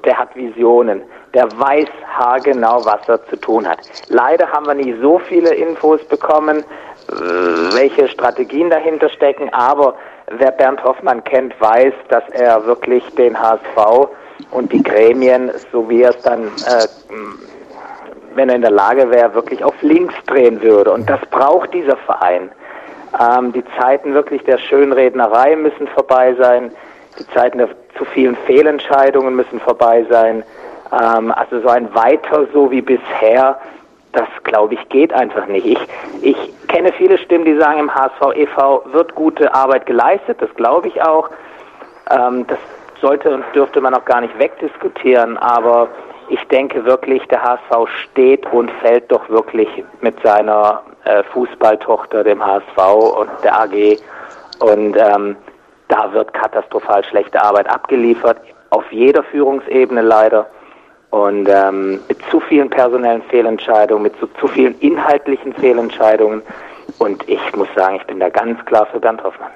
der 0.05 0.19
hat 0.19 0.35
Visionen. 0.35 1.03
Der 1.35 1.47
weiß 1.59 1.89
haargenau, 2.17 2.85
was 2.85 3.07
er 3.09 3.25
zu 3.27 3.37
tun 3.37 3.69
hat. 3.69 3.79
Leider 4.09 4.51
haben 4.51 4.67
wir 4.67 4.75
nicht 4.75 5.01
so 5.03 5.19
viele 5.19 5.55
Infos 5.55 6.03
bekommen, 6.05 6.59
äh, 6.59 7.13
welche 7.75 8.09
Strategien 8.09 8.71
dahinter 8.71 9.09
stecken, 9.11 9.53
aber 9.53 9.95
wer 10.29 10.53
Bernd 10.53 10.83
Hoffmann 10.83 11.23
kennt, 11.25 11.61
weiß, 11.61 11.93
dass 12.09 12.25
er 12.31 12.65
wirklich 12.67 13.05
den 13.17 13.39
HSV 13.39 14.09
und 14.51 14.73
die 14.73 14.83
Gremien, 14.83 15.51
so 15.73 15.89
wie 15.89 16.03
er 16.03 16.11
es 16.11 16.23
dann, 16.23 16.45
äh, 16.47 16.87
wenn 18.37 18.49
er 18.49 18.57
in 18.57 18.63
der 18.63 18.71
Lage 18.71 19.11
wäre, 19.11 19.35
wirklich 19.35 19.65
auf 19.65 19.75
links 19.83 20.15
drehen 20.27 20.63
würde. 20.63 20.93
Und 20.93 21.09
das 21.09 21.21
braucht 21.31 21.73
dieser 21.75 21.97
Verein. 21.97 22.51
Ähm, 23.19 23.53
die 23.53 23.65
Zeiten 23.79 24.15
wirklich 24.15 24.43
der 24.45 24.59
Schönrednerei 24.59 25.57
müssen 25.57 25.89
vorbei 25.89 26.35
sein. 26.35 26.71
Die 27.19 27.27
Zeiten 27.29 27.59
der 27.59 27.69
zu 27.97 28.05
vielen 28.05 28.37
Fehlentscheidungen 28.47 29.35
müssen 29.35 29.61
vorbei 29.61 30.05
sein. 30.11 30.43
Ähm, 30.93 31.33
also 31.33 31.61
so 31.61 31.69
ein 31.69 31.95
weiter 31.95 32.47
so 32.53 32.71
wie 32.71 32.83
bisher, 32.83 33.59
das 34.13 34.29
glaube 34.45 34.75
ich 34.75 34.89
geht 34.89 35.13
einfach 35.13 35.47
nicht. 35.47 35.67
Ich, 35.67 35.79
ich 36.23 36.69
kenne 36.69 36.93
viele 36.93 37.19
Stimmen, 37.19 37.45
die 37.45 37.57
sagen, 37.57 37.81
im 37.81 37.95
HSV 37.95 38.35
e.V. 38.35 38.85
wird 38.93 39.15
gute 39.15 39.55
Arbeit 39.55 39.87
geleistet, 39.87 40.41
das 40.41 40.55
glaube 40.55 40.89
ich 40.89 41.03
auch. 41.03 41.31
Ähm, 42.11 42.47
das 42.47 42.59
sollte 43.01 43.35
und 43.35 43.45
dürfte 43.55 43.81
man 43.81 43.95
auch 43.95 44.05
gar 44.05 44.21
nicht 44.21 44.39
wegdiskutieren, 44.39 45.37
aber 45.37 45.89
ich 46.29 46.43
denke 46.49 46.85
wirklich, 46.85 47.23
der 47.29 47.43
HSV 47.43 47.89
steht 48.05 48.47
und 48.53 48.71
fällt 48.83 49.11
doch 49.11 49.29
wirklich 49.29 49.69
mit 50.01 50.21
seiner 50.23 50.83
äh, 51.05 51.23
Fußballtochter, 51.25 52.25
dem 52.25 52.45
HSV 52.45 52.79
und 53.19 53.31
der 53.45 53.61
AG. 53.61 53.99
Und 54.61 54.97
ähm, 54.97 55.37
da 55.89 56.13
wird 56.13 56.33
katastrophal 56.33 57.05
schlechte 57.05 57.41
Arbeit 57.41 57.69
abgeliefert, 57.69 58.39
auf 58.71 58.91
jeder 58.91 59.23
Führungsebene 59.23 60.03
leider. 60.03 60.47
Und 61.11 61.49
ähm, 61.49 62.01
mit 62.09 62.19
zu 62.31 62.41
vielen 62.41 62.69
personellen 62.69 63.23
Fehlentscheidungen, 63.23 64.03
mit 64.03 64.19
zu, 64.19 64.27
zu 64.41 64.49
vielen 64.49 64.79
inhaltlichen 64.81 65.53
Fehlentscheidungen. 65.55 66.43
Und 66.99 67.29
ich 67.29 67.41
muss 67.55 67.69
sagen, 67.77 67.97
ich 67.97 68.07
bin 68.07 68.21
da 68.21 68.29
ganz 68.29 68.63
klar 68.65 68.87
für 68.87 68.99
Bernd 68.99 69.23
Hoffmann. 69.23 69.51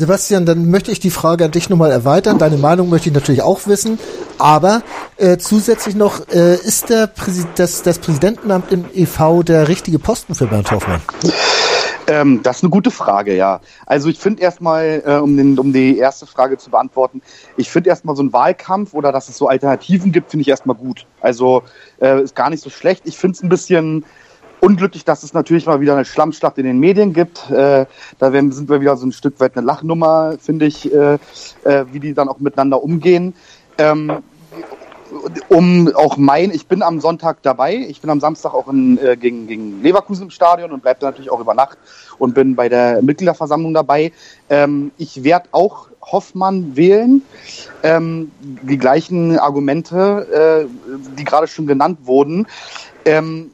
Sebastian, 0.00 0.46
dann 0.46 0.70
möchte 0.70 0.90
ich 0.90 0.98
die 0.98 1.10
Frage 1.10 1.44
an 1.44 1.50
dich 1.50 1.68
nochmal 1.68 1.90
erweitern. 1.90 2.38
Deine 2.38 2.56
Meinung 2.56 2.88
möchte 2.88 3.10
ich 3.10 3.14
natürlich 3.14 3.42
auch 3.42 3.66
wissen. 3.66 3.98
Aber 4.38 4.82
äh, 5.18 5.36
zusätzlich 5.36 5.94
noch, 5.94 6.26
äh, 6.28 6.54
ist 6.54 6.88
der 6.88 7.06
Präsi 7.06 7.44
das, 7.54 7.82
das 7.82 7.98
Präsidentenamt 7.98 8.72
im 8.72 8.86
EV 8.94 9.42
der 9.44 9.68
richtige 9.68 9.98
Posten 9.98 10.34
für 10.34 10.46
Bernd 10.46 10.70
Hoffmann? 10.70 11.02
Ähm, 12.06 12.42
das 12.42 12.56
ist 12.56 12.64
eine 12.64 12.70
gute 12.70 12.90
Frage, 12.90 13.36
ja. 13.36 13.60
Also 13.86 14.08
ich 14.08 14.18
finde 14.18 14.42
erstmal, 14.42 15.02
äh, 15.06 15.16
um, 15.16 15.36
den, 15.36 15.58
um 15.58 15.72
die 15.72 15.98
erste 15.98 16.26
Frage 16.26 16.56
zu 16.58 16.70
beantworten, 16.70 17.22
ich 17.56 17.70
finde 17.70 17.90
erstmal 17.90 18.16
so 18.16 18.22
einen 18.22 18.32
Wahlkampf 18.32 18.94
oder 18.94 19.12
dass 19.12 19.28
es 19.28 19.36
so 19.36 19.46
Alternativen 19.46 20.10
gibt, 20.10 20.30
finde 20.30 20.42
ich 20.42 20.48
erstmal 20.48 20.76
gut. 20.76 21.06
Also 21.20 21.62
äh, 22.00 22.22
ist 22.22 22.34
gar 22.34 22.50
nicht 22.50 22.62
so 22.62 22.70
schlecht. 22.70 23.02
Ich 23.04 23.16
finde 23.16 23.36
es 23.36 23.42
ein 23.42 23.48
bisschen 23.48 24.04
unglücklich, 24.60 25.04
dass 25.04 25.22
es 25.22 25.34
natürlich 25.34 25.66
mal 25.66 25.80
wieder 25.80 25.94
eine 25.94 26.04
Schlammschlacht 26.04 26.58
in 26.58 26.64
den 26.64 26.78
Medien 26.78 27.12
gibt. 27.12 27.50
Äh, 27.50 27.86
da 28.18 28.32
werden, 28.32 28.52
sind 28.52 28.68
wir 28.68 28.80
wieder 28.80 28.96
so 28.96 29.06
ein 29.06 29.12
Stück 29.12 29.40
weit 29.40 29.56
eine 29.56 29.66
Lachnummer, 29.66 30.36
finde 30.40 30.66
ich, 30.66 30.92
äh, 30.92 31.14
äh, 31.64 31.84
wie 31.92 32.00
die 32.00 32.14
dann 32.14 32.28
auch 32.28 32.38
miteinander 32.38 32.82
umgehen. 32.82 33.34
Ähm, 33.78 34.22
um 35.48 35.92
auch 35.94 36.16
mein, 36.16 36.50
ich 36.50 36.66
bin 36.66 36.82
am 36.82 37.00
Sonntag 37.00 37.42
dabei, 37.42 37.74
ich 37.74 38.00
bin 38.00 38.10
am 38.10 38.20
Samstag 38.20 38.54
auch 38.54 38.68
in, 38.68 38.98
äh, 38.98 39.16
gegen, 39.16 39.46
gegen 39.46 39.82
Leverkusen 39.82 40.24
im 40.24 40.30
Stadion 40.30 40.70
und 40.70 40.82
bleibe 40.82 41.04
natürlich 41.04 41.30
auch 41.30 41.40
über 41.40 41.54
Nacht 41.54 41.78
und 42.18 42.34
bin 42.34 42.54
bei 42.54 42.68
der 42.68 43.02
Mitgliederversammlung 43.02 43.74
dabei. 43.74 44.12
Ähm, 44.48 44.92
ich 44.98 45.24
werde 45.24 45.48
auch 45.52 45.88
Hoffmann 46.02 46.76
wählen. 46.76 47.22
Ähm, 47.82 48.30
die 48.40 48.78
gleichen 48.78 49.38
Argumente, 49.38 50.66
äh, 50.66 51.16
die 51.18 51.24
gerade 51.24 51.46
schon 51.46 51.66
genannt 51.66 51.98
wurden. 52.04 52.46
Ähm, 53.04 53.50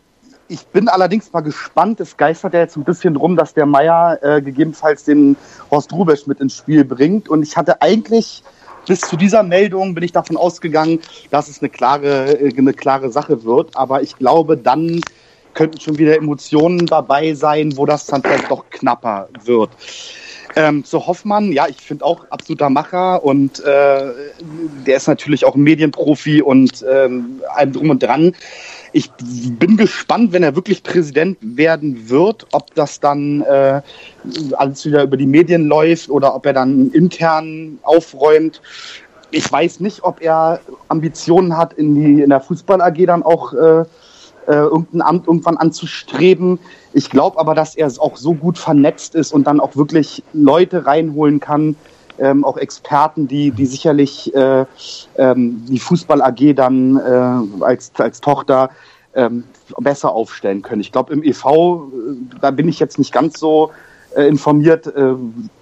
ich 0.48 0.66
bin 0.66 0.88
allerdings 0.88 1.32
mal 1.32 1.40
gespannt. 1.40 2.00
Es 2.00 2.16
geistert 2.16 2.54
ja 2.54 2.60
jetzt 2.60 2.76
ein 2.76 2.84
bisschen 2.84 3.14
drum, 3.14 3.36
dass 3.36 3.54
der 3.54 3.66
Meier 3.66 4.18
äh, 4.22 4.40
gegebenenfalls 4.40 5.04
den 5.04 5.36
Horst 5.70 5.92
Rubesch 5.92 6.26
mit 6.26 6.40
ins 6.40 6.56
Spiel 6.56 6.84
bringt. 6.84 7.28
Und 7.28 7.42
ich 7.42 7.56
hatte 7.56 7.82
eigentlich 7.82 8.42
bis 8.86 9.00
zu 9.00 9.16
dieser 9.16 9.42
Meldung 9.42 9.94
bin 9.94 10.04
ich 10.04 10.12
davon 10.12 10.36
ausgegangen, 10.36 11.00
dass 11.30 11.48
es 11.48 11.60
eine 11.60 11.68
klare, 11.68 12.38
äh, 12.40 12.56
eine 12.56 12.72
klare 12.72 13.10
Sache 13.10 13.44
wird. 13.44 13.76
Aber 13.76 14.02
ich 14.02 14.16
glaube, 14.16 14.56
dann 14.56 15.00
könnten 15.54 15.80
schon 15.80 15.98
wieder 15.98 16.16
Emotionen 16.16 16.86
dabei 16.86 17.34
sein, 17.34 17.76
wo 17.76 17.86
das 17.86 18.06
dann 18.06 18.22
vielleicht 18.22 18.50
doch 18.50 18.68
knapper 18.70 19.28
wird. 19.44 19.70
Ähm, 20.54 20.84
zu 20.84 21.06
Hoffmann, 21.06 21.52
ja, 21.52 21.66
ich 21.68 21.76
finde 21.76 22.04
auch 22.04 22.24
absoluter 22.30 22.70
Macher 22.70 23.22
und 23.22 23.60
äh, 23.60 24.12
der 24.86 24.96
ist 24.96 25.06
natürlich 25.06 25.44
auch 25.44 25.54
Medienprofi 25.54 26.40
und 26.40 26.84
ähm, 26.90 27.42
allem 27.54 27.72
drum 27.72 27.90
und 27.90 28.02
dran. 28.02 28.34
Ich 28.96 29.10
bin 29.18 29.76
gespannt, 29.76 30.32
wenn 30.32 30.42
er 30.42 30.56
wirklich 30.56 30.82
Präsident 30.82 31.36
werden 31.42 32.08
wird, 32.08 32.46
ob 32.52 32.74
das 32.74 32.98
dann 32.98 33.42
äh, 33.42 33.82
alles 34.56 34.86
wieder 34.86 35.02
über 35.02 35.18
die 35.18 35.26
Medien 35.26 35.66
läuft 35.66 36.08
oder 36.08 36.34
ob 36.34 36.46
er 36.46 36.54
dann 36.54 36.90
intern 36.92 37.78
aufräumt. 37.82 38.62
Ich 39.32 39.52
weiß 39.52 39.80
nicht, 39.80 40.02
ob 40.02 40.22
er 40.22 40.60
Ambitionen 40.88 41.58
hat, 41.58 41.74
in, 41.74 41.94
die, 41.94 42.22
in 42.22 42.30
der 42.30 42.40
Fußball 42.40 42.80
AG 42.80 43.04
dann 43.04 43.22
auch 43.22 43.52
äh, 43.52 43.80
äh, 43.80 43.84
irgendein 44.46 45.02
Amt 45.02 45.26
irgendwann 45.26 45.58
anzustreben. 45.58 46.58
Ich 46.94 47.10
glaube 47.10 47.38
aber, 47.38 47.54
dass 47.54 47.76
er 47.76 47.92
auch 47.98 48.16
so 48.16 48.32
gut 48.32 48.56
vernetzt 48.56 49.14
ist 49.14 49.30
und 49.30 49.46
dann 49.46 49.60
auch 49.60 49.76
wirklich 49.76 50.22
Leute 50.32 50.86
reinholen 50.86 51.38
kann, 51.38 51.76
ähm, 52.18 52.44
auch 52.44 52.56
Experten, 52.56 53.28
die, 53.28 53.50
die 53.50 53.66
sicherlich 53.66 54.34
äh, 54.34 54.64
ähm, 55.16 55.64
die 55.68 55.78
Fußball 55.78 56.22
AG 56.22 56.54
dann 56.54 56.96
äh, 56.96 57.64
als, 57.64 57.92
als 57.96 58.20
Tochter 58.20 58.70
ähm, 59.14 59.44
besser 59.78 60.12
aufstellen 60.12 60.62
können. 60.62 60.80
Ich 60.80 60.92
glaube, 60.92 61.12
im 61.12 61.22
EV, 61.22 61.44
äh, 61.44 62.38
da 62.40 62.50
bin 62.50 62.68
ich 62.68 62.78
jetzt 62.78 62.98
nicht 62.98 63.12
ganz 63.12 63.38
so 63.38 63.70
äh, 64.14 64.28
informiert, 64.28 64.86
äh, 64.86 65.14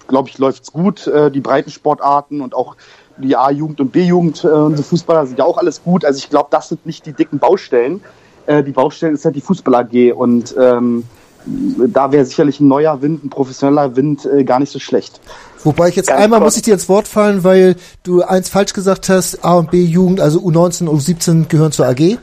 glaube 0.09 0.29
ich, 0.29 0.39
läuft's 0.39 0.73
gut. 0.73 1.07
Äh, 1.07 1.31
die 1.31 1.41
Breitensportarten 1.41 2.41
und 2.41 2.55
auch 2.55 2.77
die 3.17 3.37
A-Jugend 3.37 3.81
und 3.81 3.93
B-Jugend, 3.93 4.45
äh, 4.45 4.49
unsere 4.49 4.83
Fußballer 4.83 5.27
sind 5.27 5.39
ja 5.39 5.45
auch 5.45 5.59
alles 5.59 5.83
gut. 5.83 6.05
Also 6.05 6.19
ich 6.19 6.31
glaube, 6.31 6.49
das 6.51 6.69
sind 6.69 6.85
nicht 6.85 7.07
die 7.07 7.13
dicken 7.13 7.39
Baustellen. 7.39 8.01
Äh, 8.47 8.63
die 8.63 8.73
Baustelle 8.73 9.13
ist 9.13 9.25
ja 9.25 9.31
die 9.31 9.41
Fußball 9.41 9.75
AG 9.75 10.13
und 10.13 10.55
ähm, 10.59 11.05
da 11.47 12.11
wäre 12.11 12.25
sicherlich 12.25 12.61
ein 12.61 12.69
neuer 12.69 13.03
Wind, 13.03 13.25
ein 13.25 13.31
professioneller 13.31 13.97
Wind 13.97 14.27
äh, 14.27 14.45
gar 14.45 14.59
nicht 14.59 14.73
so 14.73 14.79
schlecht. 14.79 15.21
Wobei 15.65 15.89
ich 15.89 15.97
jetzt 15.97 16.09
Ganz 16.09 16.21
einmal 16.21 16.41
kurz. 16.41 16.53
muss 16.53 16.57
ich 16.57 16.63
dir 16.63 16.75
ins 16.75 16.89
Wort 16.89 17.09
fallen, 17.09 17.43
weil 17.43 17.77
du 18.03 18.23
eins 18.23 18.49
falsch 18.49 18.75
gesagt 18.75 19.09
hast, 19.09 19.45
A 19.45 19.55
und 19.55 19.71
B 19.71 19.83
Jugend, 19.83 20.21
also 20.21 20.39
U19 20.41 20.87
und 20.87 21.01
U17 21.01 21.49
gehören 21.49 21.73
zur 21.73 21.87
AG. 21.87 22.19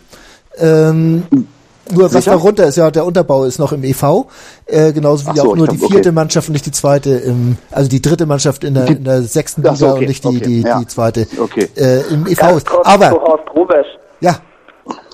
Ähm, 0.57 1.23
nur 1.89 2.07
Sicher? 2.07 2.17
was 2.17 2.25
darunter 2.25 2.65
ist, 2.65 2.77
ja, 2.77 2.91
der 2.91 3.05
Unterbau 3.05 3.43
ist 3.43 3.59
noch 3.59 3.71
im 3.73 3.83
EV, 3.83 4.27
äh, 4.67 4.93
genauso 4.93 5.31
wie 5.31 5.37
so, 5.37 5.51
auch 5.51 5.55
nur 5.55 5.67
die 5.67 5.77
vierte 5.77 5.97
okay. 5.97 6.11
Mannschaft 6.11 6.47
und 6.47 6.53
nicht 6.53 6.65
die 6.65 6.71
zweite, 6.71 7.09
im, 7.09 7.57
also 7.71 7.89
die 7.89 8.01
dritte 8.01 8.25
Mannschaft 8.25 8.63
in 8.63 8.75
der, 8.75 8.87
in 8.87 9.03
der 9.03 9.23
sechsten 9.23 9.61
Liga 9.61 9.75
so, 9.75 9.87
okay, 9.87 9.99
und 9.99 10.07
nicht 10.07 10.23
die, 10.23 10.27
okay, 10.27 10.39
die, 10.39 10.61
ja. 10.61 10.79
die 10.79 10.87
zweite 10.87 11.27
okay. 11.39 11.67
äh, 11.75 12.01
im 12.13 12.27
EV 12.27 12.37
Ganz 12.37 12.57
ist. 12.57 12.67
Aber 12.83 13.39
ja. 14.19 14.37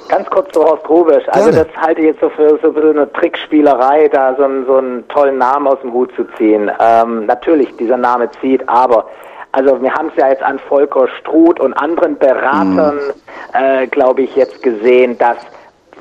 Ganz 0.10 0.30
kurz 0.30 0.52
zu 0.54 0.64
Horst 0.64 0.88
Rubisch. 0.88 1.24
Also 1.28 1.52
Gerne. 1.52 1.66
das 1.66 1.82
halte 1.82 2.02
ich 2.02 2.08
jetzt 2.08 2.22
so 2.22 2.30
für 2.30 2.60
so 2.62 2.70
eine 2.80 3.12
Trickspielerei, 3.14 4.08
da 4.08 4.36
so 4.36 4.44
einen, 4.44 4.66
so 4.66 4.78
einen 4.78 5.08
tollen 5.10 5.38
Namen 5.38 5.68
aus 5.68 5.80
dem 5.82 5.94
Hut 5.94 6.14
zu 6.16 6.24
ziehen. 6.38 6.72
Ähm, 6.80 7.26
natürlich, 7.26 7.76
dieser 7.78 7.98
Name 7.98 8.30
zieht, 8.40 8.68
aber 8.70 9.06
also 9.52 9.82
wir 9.82 9.94
haben 9.94 10.10
es 10.10 10.16
ja 10.16 10.30
jetzt 10.30 10.44
an 10.44 10.60
Volker 10.60 11.08
Struth 11.20 11.60
und 11.60 11.74
anderen 11.74 12.18
Beratern, 12.18 12.96
mhm. 12.96 13.12
äh, 13.54 13.88
glaube 13.88 14.22
ich, 14.22 14.36
jetzt 14.36 14.62
gesehen, 14.62 15.18
dass 15.18 15.38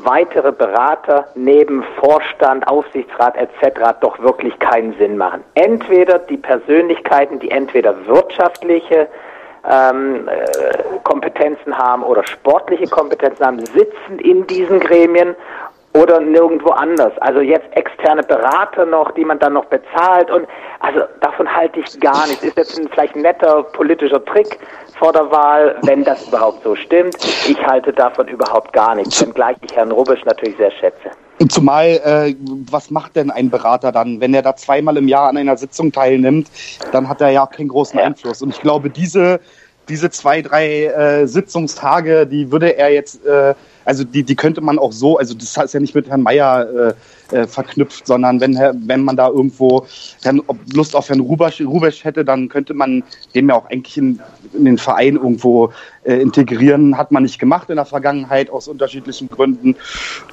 weitere 0.04 0.52
Berater 0.52 1.26
neben 1.34 1.82
Vorstand, 1.98 2.68
Aufsichtsrat 2.68 3.36
etc. 3.36 3.96
doch 4.00 4.18
wirklich 4.18 4.58
keinen 4.58 4.94
Sinn 4.98 5.16
machen. 5.16 5.42
Entweder 5.54 6.18
die 6.18 6.36
Persönlichkeiten, 6.36 7.38
die 7.38 7.50
entweder 7.50 8.06
wirtschaftliche 8.06 9.08
ähm, 9.68 10.28
äh, 10.28 10.98
Kompetenzen 11.02 11.76
haben 11.76 12.02
oder 12.02 12.24
sportliche 12.26 12.86
Kompetenzen 12.86 13.44
haben, 13.44 13.58
sitzen 13.66 14.18
in 14.18 14.46
diesen 14.46 14.80
Gremien 14.80 15.34
oder 15.96 16.20
nirgendwo 16.20 16.70
anders. 16.70 17.12
Also 17.18 17.40
jetzt 17.40 17.66
externe 17.72 18.22
Berater 18.22 18.84
noch, 18.84 19.12
die 19.12 19.24
man 19.24 19.38
dann 19.38 19.54
noch 19.54 19.64
bezahlt 19.66 20.30
und 20.30 20.46
also 20.80 21.00
davon 21.20 21.48
halte 21.48 21.80
ich 21.80 21.98
gar 22.00 22.26
nichts. 22.26 22.44
Ist 22.44 22.56
jetzt 22.56 22.78
ein, 22.78 22.88
vielleicht 22.88 23.16
ein 23.16 23.22
netter 23.22 23.62
politischer 23.62 24.24
Trick 24.24 24.58
vor 24.98 25.12
der 25.12 25.30
Wahl, 25.30 25.76
wenn 25.82 26.04
das 26.04 26.28
überhaupt 26.28 26.62
so 26.62 26.76
stimmt. 26.76 27.16
Ich 27.48 27.58
halte 27.66 27.92
davon 27.92 28.28
überhaupt 28.28 28.72
gar 28.72 28.94
nichts, 28.94 29.24
wenngleich 29.24 29.56
ich 29.62 29.74
Herrn 29.74 29.90
Rubisch 29.90 30.24
natürlich 30.24 30.56
sehr 30.56 30.70
schätze. 30.70 31.10
Zumal, 31.50 32.00
äh, 32.02 32.34
was 32.70 32.90
macht 32.90 33.14
denn 33.16 33.30
ein 33.30 33.50
Berater 33.50 33.92
dann? 33.92 34.20
Wenn 34.20 34.32
er 34.32 34.40
da 34.40 34.56
zweimal 34.56 34.96
im 34.96 35.06
Jahr 35.06 35.28
an 35.28 35.36
einer 35.36 35.56
Sitzung 35.58 35.92
teilnimmt, 35.92 36.48
dann 36.92 37.10
hat 37.10 37.20
er 37.20 37.28
ja 37.28 37.46
keinen 37.46 37.68
großen 37.68 37.98
ja. 37.98 38.06
Einfluss. 38.06 38.40
Und 38.40 38.50
ich 38.50 38.60
glaube, 38.62 38.88
diese, 38.88 39.40
diese 39.88 40.10
zwei, 40.10 40.42
drei 40.42 40.86
äh, 40.86 41.26
Sitzungstage, 41.26 42.26
die 42.26 42.50
würde 42.50 42.76
er 42.76 42.92
jetzt 42.92 43.24
äh, 43.24 43.54
also 43.86 44.02
die, 44.02 44.24
die 44.24 44.34
könnte 44.34 44.60
man 44.60 44.78
auch 44.78 44.92
so, 44.92 45.16
also 45.16 45.32
das 45.32 45.56
ist 45.56 45.72
ja 45.72 45.80
nicht 45.80 45.94
mit 45.94 46.08
Herrn 46.08 46.22
Meier 46.22 46.94
äh, 47.30 47.36
äh, 47.36 47.46
verknüpft, 47.46 48.06
sondern 48.06 48.40
wenn, 48.40 48.56
wenn 48.56 49.04
man 49.04 49.16
da 49.16 49.28
irgendwo 49.28 49.86
Herrn, 50.22 50.42
Lust 50.74 50.96
auf 50.96 51.08
Herrn 51.08 51.20
Rubesch, 51.20 51.60
Rubesch 51.60 52.04
hätte, 52.04 52.24
dann 52.24 52.48
könnte 52.48 52.74
man 52.74 53.04
den 53.34 53.48
ja 53.48 53.54
auch 53.54 53.70
eigentlich 53.70 53.96
in, 53.96 54.20
in 54.52 54.64
den 54.64 54.76
Verein 54.76 55.14
irgendwo 55.14 55.72
äh, 56.02 56.16
integrieren. 56.16 56.98
Hat 56.98 57.12
man 57.12 57.22
nicht 57.22 57.38
gemacht 57.38 57.70
in 57.70 57.76
der 57.76 57.84
Vergangenheit 57.84 58.50
aus 58.50 58.66
unterschiedlichen 58.66 59.28
Gründen. 59.28 59.76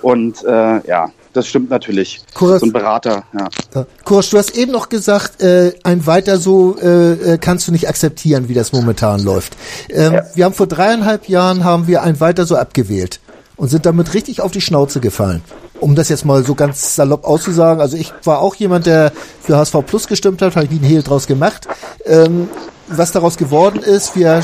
Und 0.01 0.43
äh, 0.43 0.87
ja, 0.87 1.11
das 1.33 1.47
stimmt 1.47 1.69
natürlich. 1.69 2.21
Kuras, 2.33 2.61
so 2.61 2.67
ein 2.67 2.73
Berater, 2.73 3.23
ja. 3.33 3.85
Kuras, 4.05 4.29
du 4.29 4.37
hast 4.37 4.55
eben 4.55 4.71
noch 4.71 4.89
gesagt, 4.89 5.41
äh, 5.41 5.73
ein 5.83 6.05
weiter 6.05 6.37
so 6.37 6.77
äh, 6.79 7.33
äh, 7.33 7.37
kannst 7.37 7.67
du 7.67 7.71
nicht 7.71 7.89
akzeptieren, 7.89 8.47
wie 8.49 8.53
das 8.53 8.71
momentan 8.71 9.21
läuft. 9.21 9.57
Ähm, 9.89 10.13
ja. 10.13 10.23
Wir 10.35 10.45
haben 10.45 10.53
vor 10.53 10.67
dreieinhalb 10.67 11.27
Jahren 11.27 11.63
haben 11.63 11.87
wir 11.87 12.03
ein 12.03 12.19
weiter 12.19 12.45
so 12.45 12.55
abgewählt 12.55 13.19
und 13.55 13.69
sind 13.69 13.85
damit 13.85 14.13
richtig 14.13 14.41
auf 14.41 14.51
die 14.51 14.61
Schnauze 14.61 14.99
gefallen. 14.99 15.41
Um 15.79 15.95
das 15.95 16.09
jetzt 16.09 16.23
mal 16.23 16.43
so 16.45 16.55
ganz 16.55 16.95
salopp 16.95 17.25
auszusagen, 17.25 17.81
also 17.81 17.97
ich 17.97 18.13
war 18.23 18.39
auch 18.39 18.55
jemand, 18.55 18.85
der 18.85 19.11
für 19.41 19.57
HSV 19.57 19.75
Plus 19.85 20.07
gestimmt 20.07 20.41
hat, 20.41 20.55
habe 20.55 20.65
ich 20.65 20.71
nie 20.71 20.77
einen 20.77 20.85
Hehl 20.85 21.03
draus 21.03 21.27
gemacht. 21.27 21.67
Ähm, 22.05 22.47
was 22.87 23.11
daraus 23.11 23.37
geworden 23.37 23.79
ist, 23.79 24.15
wir 24.15 24.41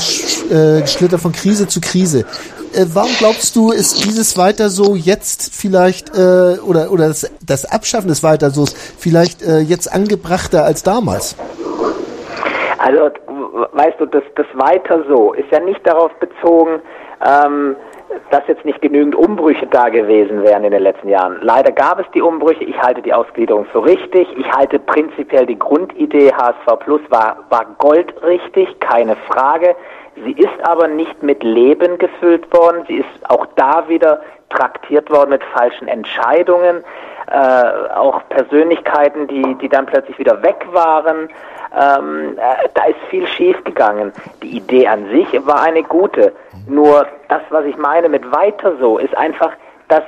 äh, 0.50 0.86
schlittern 0.86 1.20
von 1.20 1.32
Krise 1.32 1.68
zu 1.68 1.80
Krise. 1.80 2.24
Äh, 2.72 2.86
warum 2.92 3.10
glaubst 3.18 3.56
du, 3.56 3.70
ist 3.70 4.04
dieses 4.04 4.36
weiter 4.36 4.70
so 4.70 4.94
jetzt 4.94 5.54
vielleicht 5.54 6.16
äh, 6.16 6.58
oder 6.58 6.92
oder 6.92 7.08
das, 7.08 7.30
das 7.44 7.64
Abschaffen 7.64 8.08
des 8.08 8.22
weiter 8.22 8.50
so 8.50 8.64
vielleicht 8.98 9.42
äh, 9.42 9.58
jetzt 9.58 9.92
angebrachter 9.92 10.64
als 10.64 10.82
damals? 10.82 11.34
Also 12.78 13.10
weißt 13.72 14.00
du, 14.00 14.06
das 14.06 14.22
das 14.36 14.46
weiter 14.54 15.04
so 15.08 15.32
ist 15.32 15.50
ja 15.50 15.60
nicht 15.60 15.86
darauf 15.86 16.12
bezogen. 16.14 16.80
Ähm, 17.24 17.76
dass 18.30 18.42
jetzt 18.48 18.64
nicht 18.64 18.80
genügend 18.80 19.14
Umbrüche 19.14 19.66
da 19.66 19.88
gewesen 19.88 20.42
wären 20.42 20.64
in 20.64 20.72
den 20.72 20.82
letzten 20.82 21.08
Jahren. 21.08 21.38
Leider 21.42 21.72
gab 21.72 22.00
es 22.00 22.06
die 22.12 22.22
Umbrüche. 22.22 22.64
Ich 22.64 22.80
halte 22.80 23.02
die 23.02 23.12
Ausgliederung 23.12 23.66
für 23.66 23.84
richtig. 23.84 24.28
Ich 24.36 24.50
halte 24.52 24.78
prinzipiell 24.78 25.46
die 25.46 25.58
Grundidee 25.58 26.32
HSV 26.32 26.80
Plus 26.80 27.00
war, 27.10 27.44
war 27.50 27.66
goldrichtig, 27.78 28.80
keine 28.80 29.16
Frage. 29.16 29.76
Sie 30.24 30.32
ist 30.32 30.60
aber 30.62 30.88
nicht 30.88 31.22
mit 31.22 31.42
Leben 31.42 31.98
gefüllt 31.98 32.52
worden. 32.52 32.84
Sie 32.88 32.96
ist 32.96 33.30
auch 33.30 33.46
da 33.56 33.88
wieder 33.88 34.20
traktiert 34.50 35.10
worden 35.10 35.30
mit 35.30 35.44
falschen 35.44 35.86
Entscheidungen. 35.86 36.84
Äh, 37.30 37.92
auch 37.94 38.22
Persönlichkeiten, 38.28 39.28
die, 39.28 39.54
die 39.60 39.68
dann 39.68 39.86
plötzlich 39.86 40.18
wieder 40.18 40.42
weg 40.42 40.66
waren. 40.72 41.28
Ähm, 41.72 42.36
äh, 42.36 42.68
da 42.74 42.86
ist 42.86 42.98
viel 43.08 43.24
schief 43.28 43.62
gegangen. 43.62 44.12
Die 44.42 44.56
Idee 44.56 44.88
an 44.88 45.08
sich 45.10 45.28
war 45.46 45.62
eine 45.62 45.84
gute. 45.84 46.32
Nur 46.66 47.06
das, 47.28 47.42
was 47.50 47.64
ich 47.66 47.76
meine 47.76 48.08
mit 48.08 48.32
weiter 48.32 48.72
so, 48.80 48.98
ist 48.98 49.16
einfach, 49.16 49.52
dass 49.86 50.02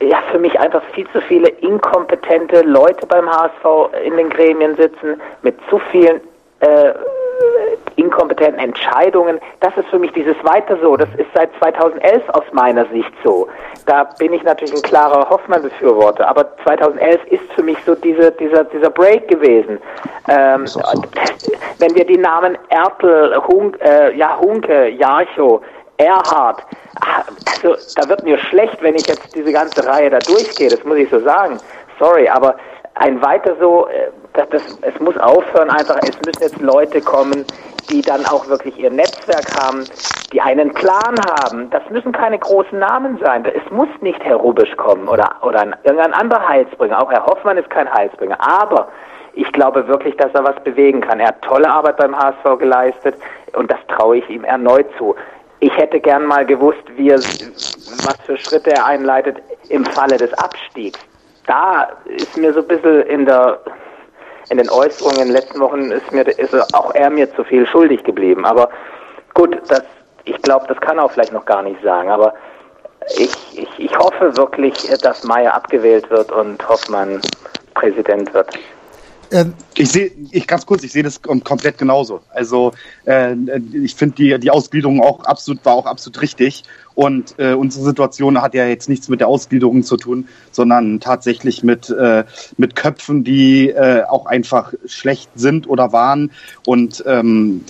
ja 0.00 0.22
für 0.30 0.38
mich 0.38 0.58
einfach 0.60 0.82
viel 0.94 1.08
zu 1.10 1.20
viele 1.22 1.48
inkompetente 1.48 2.62
Leute 2.62 3.08
beim 3.08 3.28
HSV 3.28 3.92
in 4.04 4.16
den 4.16 4.30
Gremien 4.30 4.76
sitzen, 4.76 5.20
mit 5.42 5.56
zu 5.68 5.80
vielen 5.90 6.20
äh, 6.60 6.92
inkompetenten 7.96 8.62
Entscheidungen. 8.62 9.40
Das 9.60 9.76
ist 9.76 9.88
für 9.88 9.98
mich 9.98 10.12
dieses 10.12 10.36
weiter 10.44 10.76
so. 10.80 10.96
Das 10.96 11.08
ist 11.16 11.28
seit 11.34 11.50
2011 11.58 12.28
aus 12.30 12.44
meiner 12.52 12.86
Sicht 12.86 13.12
so. 13.24 13.48
Da 13.86 14.04
bin 14.18 14.32
ich 14.32 14.42
natürlich 14.42 14.74
ein 14.74 14.82
klarer 14.82 15.28
Hoffmann-Befürworter. 15.28 16.28
Aber 16.28 16.56
2011 16.64 17.24
ist 17.26 17.52
für 17.54 17.62
mich 17.62 17.78
so 17.84 17.94
diese, 17.94 18.32
dieser, 18.32 18.64
dieser 18.64 18.90
Break 18.90 19.28
gewesen. 19.28 19.78
Ähm, 20.28 20.66
so. 20.66 20.80
Wenn 21.78 21.94
wir 21.94 22.04
die 22.04 22.18
Namen 22.18 22.56
Ertel, 22.68 23.36
Hunk, 23.48 23.78
äh, 23.82 24.14
ja, 24.16 24.38
Hunke, 24.38 24.88
Jarcho, 24.88 25.62
Erhard, 25.98 26.62
also 27.46 27.76
da 27.96 28.08
wird 28.08 28.24
mir 28.24 28.38
schlecht, 28.38 28.82
wenn 28.82 28.94
ich 28.94 29.06
jetzt 29.06 29.34
diese 29.34 29.52
ganze 29.52 29.86
Reihe 29.86 30.10
da 30.10 30.18
durchgehe. 30.18 30.68
Das 30.68 30.84
muss 30.84 30.96
ich 30.96 31.10
so 31.10 31.20
sagen. 31.20 31.58
Sorry, 31.98 32.28
aber 32.28 32.56
ein 32.94 33.22
weiter 33.22 33.56
so, 33.58 33.86
äh, 33.88 34.10
das, 34.34 34.48
das, 34.50 34.78
es 34.82 35.00
muss 35.00 35.16
aufhören 35.16 35.70
einfach, 35.70 35.96
es 36.02 36.16
müssen 36.26 36.42
jetzt 36.42 36.60
Leute 36.60 37.00
kommen, 37.00 37.44
die 37.90 38.02
dann 38.02 38.24
auch 38.26 38.48
wirklich 38.48 38.78
ihr 38.78 38.90
Netzwerk 38.90 39.46
haben, 39.60 39.84
die 40.32 40.40
einen 40.40 40.72
Plan 40.72 41.14
haben. 41.40 41.70
Das 41.70 41.82
müssen 41.90 42.12
keine 42.12 42.38
großen 42.38 42.78
Namen 42.78 43.18
sein. 43.18 43.44
Es 43.44 43.70
muss 43.70 43.88
nicht 44.00 44.22
Herr 44.24 44.36
Rubisch 44.36 44.74
kommen 44.76 45.08
oder, 45.08 45.36
oder 45.42 45.60
ein, 45.60 45.76
irgendein 45.82 46.14
anderer 46.14 46.48
Heilsbringer. 46.48 47.02
Auch 47.02 47.10
Herr 47.10 47.26
Hoffmann 47.26 47.58
ist 47.58 47.70
kein 47.70 47.92
Heilsbringer. 47.92 48.38
Aber 48.40 48.88
ich 49.34 49.50
glaube 49.52 49.86
wirklich, 49.88 50.16
dass 50.16 50.32
er 50.34 50.44
was 50.44 50.62
bewegen 50.62 51.00
kann. 51.00 51.20
Er 51.20 51.28
hat 51.28 51.42
tolle 51.42 51.70
Arbeit 51.70 51.96
beim 51.96 52.16
HSV 52.16 52.58
geleistet 52.58 53.16
und 53.54 53.70
das 53.70 53.78
traue 53.88 54.18
ich 54.18 54.28
ihm 54.28 54.44
erneut 54.44 54.86
zu. 54.98 55.14
Ich 55.60 55.76
hätte 55.76 56.00
gern 56.00 56.26
mal 56.26 56.44
gewusst, 56.44 56.82
wie 56.96 57.10
er, 57.10 57.18
was 57.18 58.16
für 58.26 58.36
Schritte 58.36 58.72
er 58.72 58.86
einleitet 58.86 59.40
im 59.68 59.84
Falle 59.84 60.16
des 60.16 60.32
Abstiegs. 60.34 60.98
Da 61.46 61.88
ist 62.06 62.36
mir 62.36 62.52
so 62.52 62.60
ein 62.60 62.68
bisschen 62.68 63.02
in 63.02 63.26
der 63.26 63.60
in 64.50 64.58
den 64.58 64.68
Äußerungen 64.68 65.20
in 65.20 65.26
den 65.28 65.32
letzten 65.32 65.60
Wochen 65.60 65.90
ist 65.90 66.12
mir 66.12 66.26
ist 66.26 66.74
auch 66.74 66.94
er 66.94 67.10
mir 67.10 67.32
zu 67.34 67.44
viel 67.44 67.66
schuldig 67.66 68.04
geblieben. 68.04 68.44
Aber 68.44 68.68
gut, 69.34 69.56
das, 69.68 69.82
ich 70.24 70.36
glaube, 70.42 70.66
das 70.68 70.80
kann 70.80 70.98
er 70.98 71.04
auch 71.04 71.12
vielleicht 71.12 71.32
noch 71.32 71.44
gar 71.44 71.62
nicht 71.62 71.80
sagen. 71.82 72.10
Aber 72.10 72.34
ich, 73.16 73.34
ich, 73.54 73.68
ich 73.78 73.98
hoffe 73.98 74.36
wirklich, 74.36 74.74
dass 75.02 75.24
Meyer 75.24 75.54
abgewählt 75.54 76.10
wird 76.10 76.30
und 76.30 76.66
Hoffmann 76.68 77.20
Präsident 77.74 78.32
wird. 78.34 78.58
Ähm, 79.32 79.54
ich 79.76 79.90
sehe, 79.90 80.10
ich 80.30 80.46
ganz 80.46 80.66
kurz, 80.66 80.82
ich 80.84 80.92
sehe 80.92 81.02
das 81.02 81.20
komplett 81.22 81.78
genauso. 81.78 82.20
Also 82.30 82.72
äh, 83.06 83.34
ich 83.72 83.94
finde 83.94 84.16
die 84.16 84.38
die 84.38 84.50
Ausgliederung 84.50 85.02
auch 85.02 85.24
absolut 85.24 85.64
war 85.64 85.72
auch 85.72 85.86
absolut 85.86 86.20
richtig 86.20 86.64
und 86.94 87.34
äh, 87.38 87.54
unsere 87.54 87.84
Situation 87.84 88.40
hat 88.40 88.54
ja 88.54 88.66
jetzt 88.66 88.88
nichts 88.88 89.08
mit 89.08 89.20
der 89.20 89.28
Ausgliederung 89.28 89.82
zu 89.82 89.96
tun, 89.96 90.28
sondern 90.50 91.00
tatsächlich 91.00 91.62
mit, 91.62 91.88
äh, 91.90 92.24
mit 92.56 92.76
Köpfen, 92.76 93.24
die 93.24 93.70
äh, 93.70 94.04
auch 94.04 94.26
einfach 94.26 94.74
schlecht 94.86 95.30
sind 95.34 95.68
oder 95.68 95.92
waren. 95.92 96.30
Und, 96.66 97.02
ähm, 97.06 97.64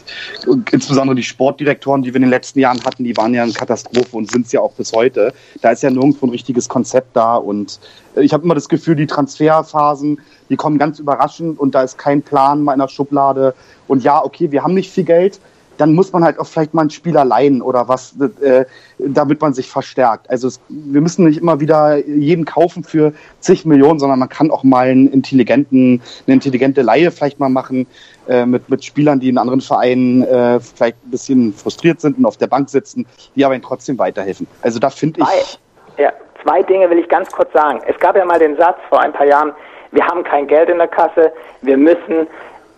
insbesondere 0.71 1.15
die 1.15 1.23
Sportdirektoren, 1.23 2.03
die 2.03 2.11
wir 2.11 2.17
in 2.17 2.23
den 2.23 2.31
letzten 2.31 2.59
Jahren 2.59 2.83
hatten, 2.85 3.05
die 3.05 3.17
waren 3.17 3.35
ja 3.35 3.43
eine 3.43 3.53
Katastrophe 3.53 4.17
und 4.17 4.31
sind 4.31 4.47
es 4.47 4.53
ja 4.53 4.61
auch 4.61 4.73
bis 4.73 4.93
heute. 4.93 5.33
Da 5.61 5.71
ist 5.71 5.83
ja 5.83 5.91
nirgendwo 5.91 6.27
ein 6.27 6.31
richtiges 6.31 6.69
Konzept 6.69 7.17
da. 7.17 7.37
Und 7.37 7.79
äh, 8.17 8.23
ich 8.23 8.33
habe 8.33 8.45
immer 8.45 8.55
das 8.55 8.69
Gefühl, 8.69 8.97
die 8.97 9.07
Transferphasen, 9.07 10.21
die 10.49 10.57
kommen 10.57 10.79
ganz 10.79 10.99
überraschend 10.99 11.59
und 11.59 11.75
da 11.75 11.83
ist 11.83 11.97
kein 11.97 12.23
Plan 12.23 12.63
mal 12.63 12.73
in 12.73 12.81
der 12.81 12.89
Schublade. 12.89 13.55
Und 13.87 14.03
ja, 14.03 14.23
okay, 14.23 14.51
wir 14.51 14.65
haben 14.65 14.75
nicht 14.75 14.91
viel 14.91 15.05
Geld 15.05 15.41
dann 15.83 15.95
muss 15.95 16.13
man 16.13 16.23
halt 16.23 16.39
auch 16.39 16.47
vielleicht 16.47 16.75
mal 16.75 16.83
einen 16.83 16.91
Spieler 16.91 17.25
leihen 17.25 17.61
oder 17.61 17.89
was, 17.89 18.15
äh, 18.41 18.65
damit 18.99 19.41
man 19.41 19.53
sich 19.53 19.69
verstärkt. 19.69 20.31
Also 20.31 20.47
es, 20.47 20.61
wir 20.69 21.01
müssen 21.01 21.25
nicht 21.25 21.41
immer 21.41 21.59
wieder 21.59 21.97
jeden 22.07 22.45
kaufen 22.45 22.85
für 22.85 23.13
zig 23.41 23.67
Millionen, 23.67 23.99
sondern 23.99 24.21
man 24.21 24.29
kann 24.29 24.53
auch 24.53 24.63
mal 24.63 24.87
einen 24.87 25.09
intelligenten, 25.09 26.01
eine 26.25 26.35
intelligente 26.35 26.83
Laie 26.83 27.11
vielleicht 27.11 27.41
mal 27.41 27.49
machen 27.49 27.89
äh, 28.29 28.47
mit, 28.47 28.71
mit 28.71 28.85
Spielern, 28.85 29.19
die 29.19 29.29
in 29.29 29.39
anderen 29.39 29.61
Vereinen 29.61 30.23
äh, 30.23 30.61
vielleicht 30.61 31.05
ein 31.05 31.11
bisschen 31.11 31.53
frustriert 31.53 32.01
sind 32.01 32.17
und 32.17 32.27
auf 32.27 32.37
der 32.37 32.47
Bank 32.47 32.71
sitzen, 32.71 33.05
die 33.35 33.45
aber 33.45 33.55
ihnen 33.55 33.65
trotzdem 33.65 33.99
weiterhelfen. 33.99 34.47
Also 34.63 34.79
da 34.79 34.89
finde 34.89 35.23
ich. 35.23 35.59
Ja, 35.99 36.13
zwei 36.45 36.63
Dinge 36.63 36.89
will 36.91 36.99
ich 37.01 37.09
ganz 37.09 37.29
kurz 37.33 37.53
sagen. 37.53 37.81
Es 37.89 37.99
gab 37.99 38.17
ja 38.17 38.25
mal 38.25 38.39
den 38.39 38.57
Satz 38.57 38.79
vor 38.89 39.01
ein 39.01 39.13
paar 39.13 39.27
Jahren, 39.27 39.53
wir 39.91 40.07
haben 40.07 40.23
kein 40.23 40.47
Geld 40.47 40.69
in 40.69 40.79
der 40.79 40.87
Kasse, 40.87 41.33
wir 41.63 41.77
müssen 41.77 42.29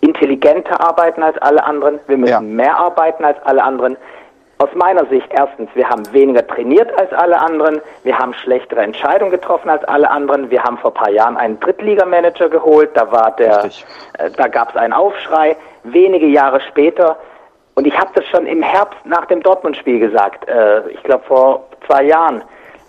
intelligenter 0.05 0.79
arbeiten 0.79 1.23
als 1.23 1.37
alle 1.39 1.63
anderen, 1.63 1.99
wir 2.07 2.17
müssen 2.17 2.31
ja. 2.31 2.41
mehr 2.41 2.77
arbeiten 2.77 3.25
als 3.25 3.37
alle 3.43 3.63
anderen. 3.63 3.97
Aus 4.57 4.69
meiner 4.73 5.05
Sicht 5.07 5.27
erstens, 5.31 5.69
wir 5.73 5.89
haben 5.89 6.03
weniger 6.13 6.45
trainiert 6.47 6.89
als 6.97 7.11
alle 7.11 7.37
anderen, 7.37 7.81
wir 8.03 8.17
haben 8.17 8.33
schlechtere 8.33 8.81
Entscheidungen 8.81 9.31
getroffen 9.31 9.69
als 9.69 9.83
alle 9.83 10.09
anderen, 10.09 10.49
wir 10.49 10.63
haben 10.63 10.77
vor 10.77 10.91
ein 10.91 10.93
paar 10.93 11.11
Jahren 11.11 11.35
einen 11.35 11.59
Drittligamanager 11.59 12.47
geholt, 12.47 12.91
da 12.93 13.11
war 13.11 13.35
der, 13.35 13.65
äh, 13.65 14.31
da 14.37 14.47
gab 14.47 14.69
es 14.69 14.77
einen 14.77 14.93
Aufschrei. 14.93 15.57
Wenige 15.83 16.27
Jahre 16.27 16.61
später, 16.61 17.17
und 17.75 17.85
ich 17.85 17.97
habe 17.99 18.11
das 18.15 18.25
schon 18.27 18.45
im 18.45 18.61
Herbst 18.61 18.99
nach 19.05 19.25
dem 19.25 19.43
Dortmund-Spiel 19.43 19.99
gesagt, 19.99 20.47
äh, 20.47 20.87
ich 20.89 21.03
glaube 21.03 21.25
vor 21.25 21.65
zwei 21.85 22.03
Jahren 22.03 22.41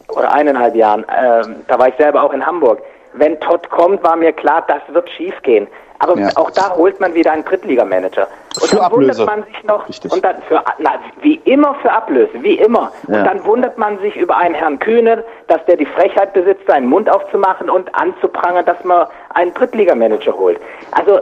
oder 0.08 0.32
eineinhalb 0.32 0.76
Jahren, 0.76 1.02
äh, 1.08 1.42
da 1.66 1.78
war 1.78 1.88
ich 1.88 1.96
selber 1.96 2.22
auch 2.22 2.32
in 2.32 2.46
Hamburg. 2.46 2.80
Wenn 3.14 3.40
Todd 3.40 3.68
kommt, 3.70 4.04
war 4.04 4.14
mir 4.14 4.32
klar, 4.32 4.64
das 4.68 4.82
wird 4.94 5.10
schiefgehen. 5.10 5.66
Aber 5.98 6.18
ja. 6.18 6.28
auch 6.36 6.50
da 6.50 6.74
holt 6.76 7.00
man 7.00 7.14
wieder 7.14 7.32
einen 7.32 7.44
Drittligamanager. 7.44 8.28
Und 8.60 8.68
für 8.68 8.76
dann 8.76 8.84
Ablöse. 8.86 9.20
wundert 9.20 9.26
man 9.26 9.44
sich 9.44 9.64
noch, 9.64 9.88
Richtig. 9.88 10.12
und 10.12 10.24
dann 10.24 10.42
für, 10.42 10.62
na, 10.78 10.92
wie 11.22 11.36
immer 11.44 11.74
für 11.76 11.92
Ablöse, 11.92 12.42
wie 12.42 12.54
immer. 12.54 12.92
Ja. 13.08 13.18
Und 13.18 13.24
dann 13.24 13.44
wundert 13.44 13.78
man 13.78 13.98
sich 14.00 14.16
über 14.16 14.36
einen 14.36 14.54
Herrn 14.54 14.78
Kühne, 14.78 15.24
dass 15.48 15.64
der 15.66 15.76
die 15.76 15.86
Frechheit 15.86 16.32
besitzt, 16.32 16.66
seinen 16.66 16.86
Mund 16.88 17.10
aufzumachen 17.10 17.70
und 17.70 17.94
anzuprangern, 17.94 18.64
dass 18.64 18.82
man 18.84 19.06
einen 19.34 19.52
Drittligamanager 19.54 20.36
holt. 20.36 20.58
Also, 20.92 21.20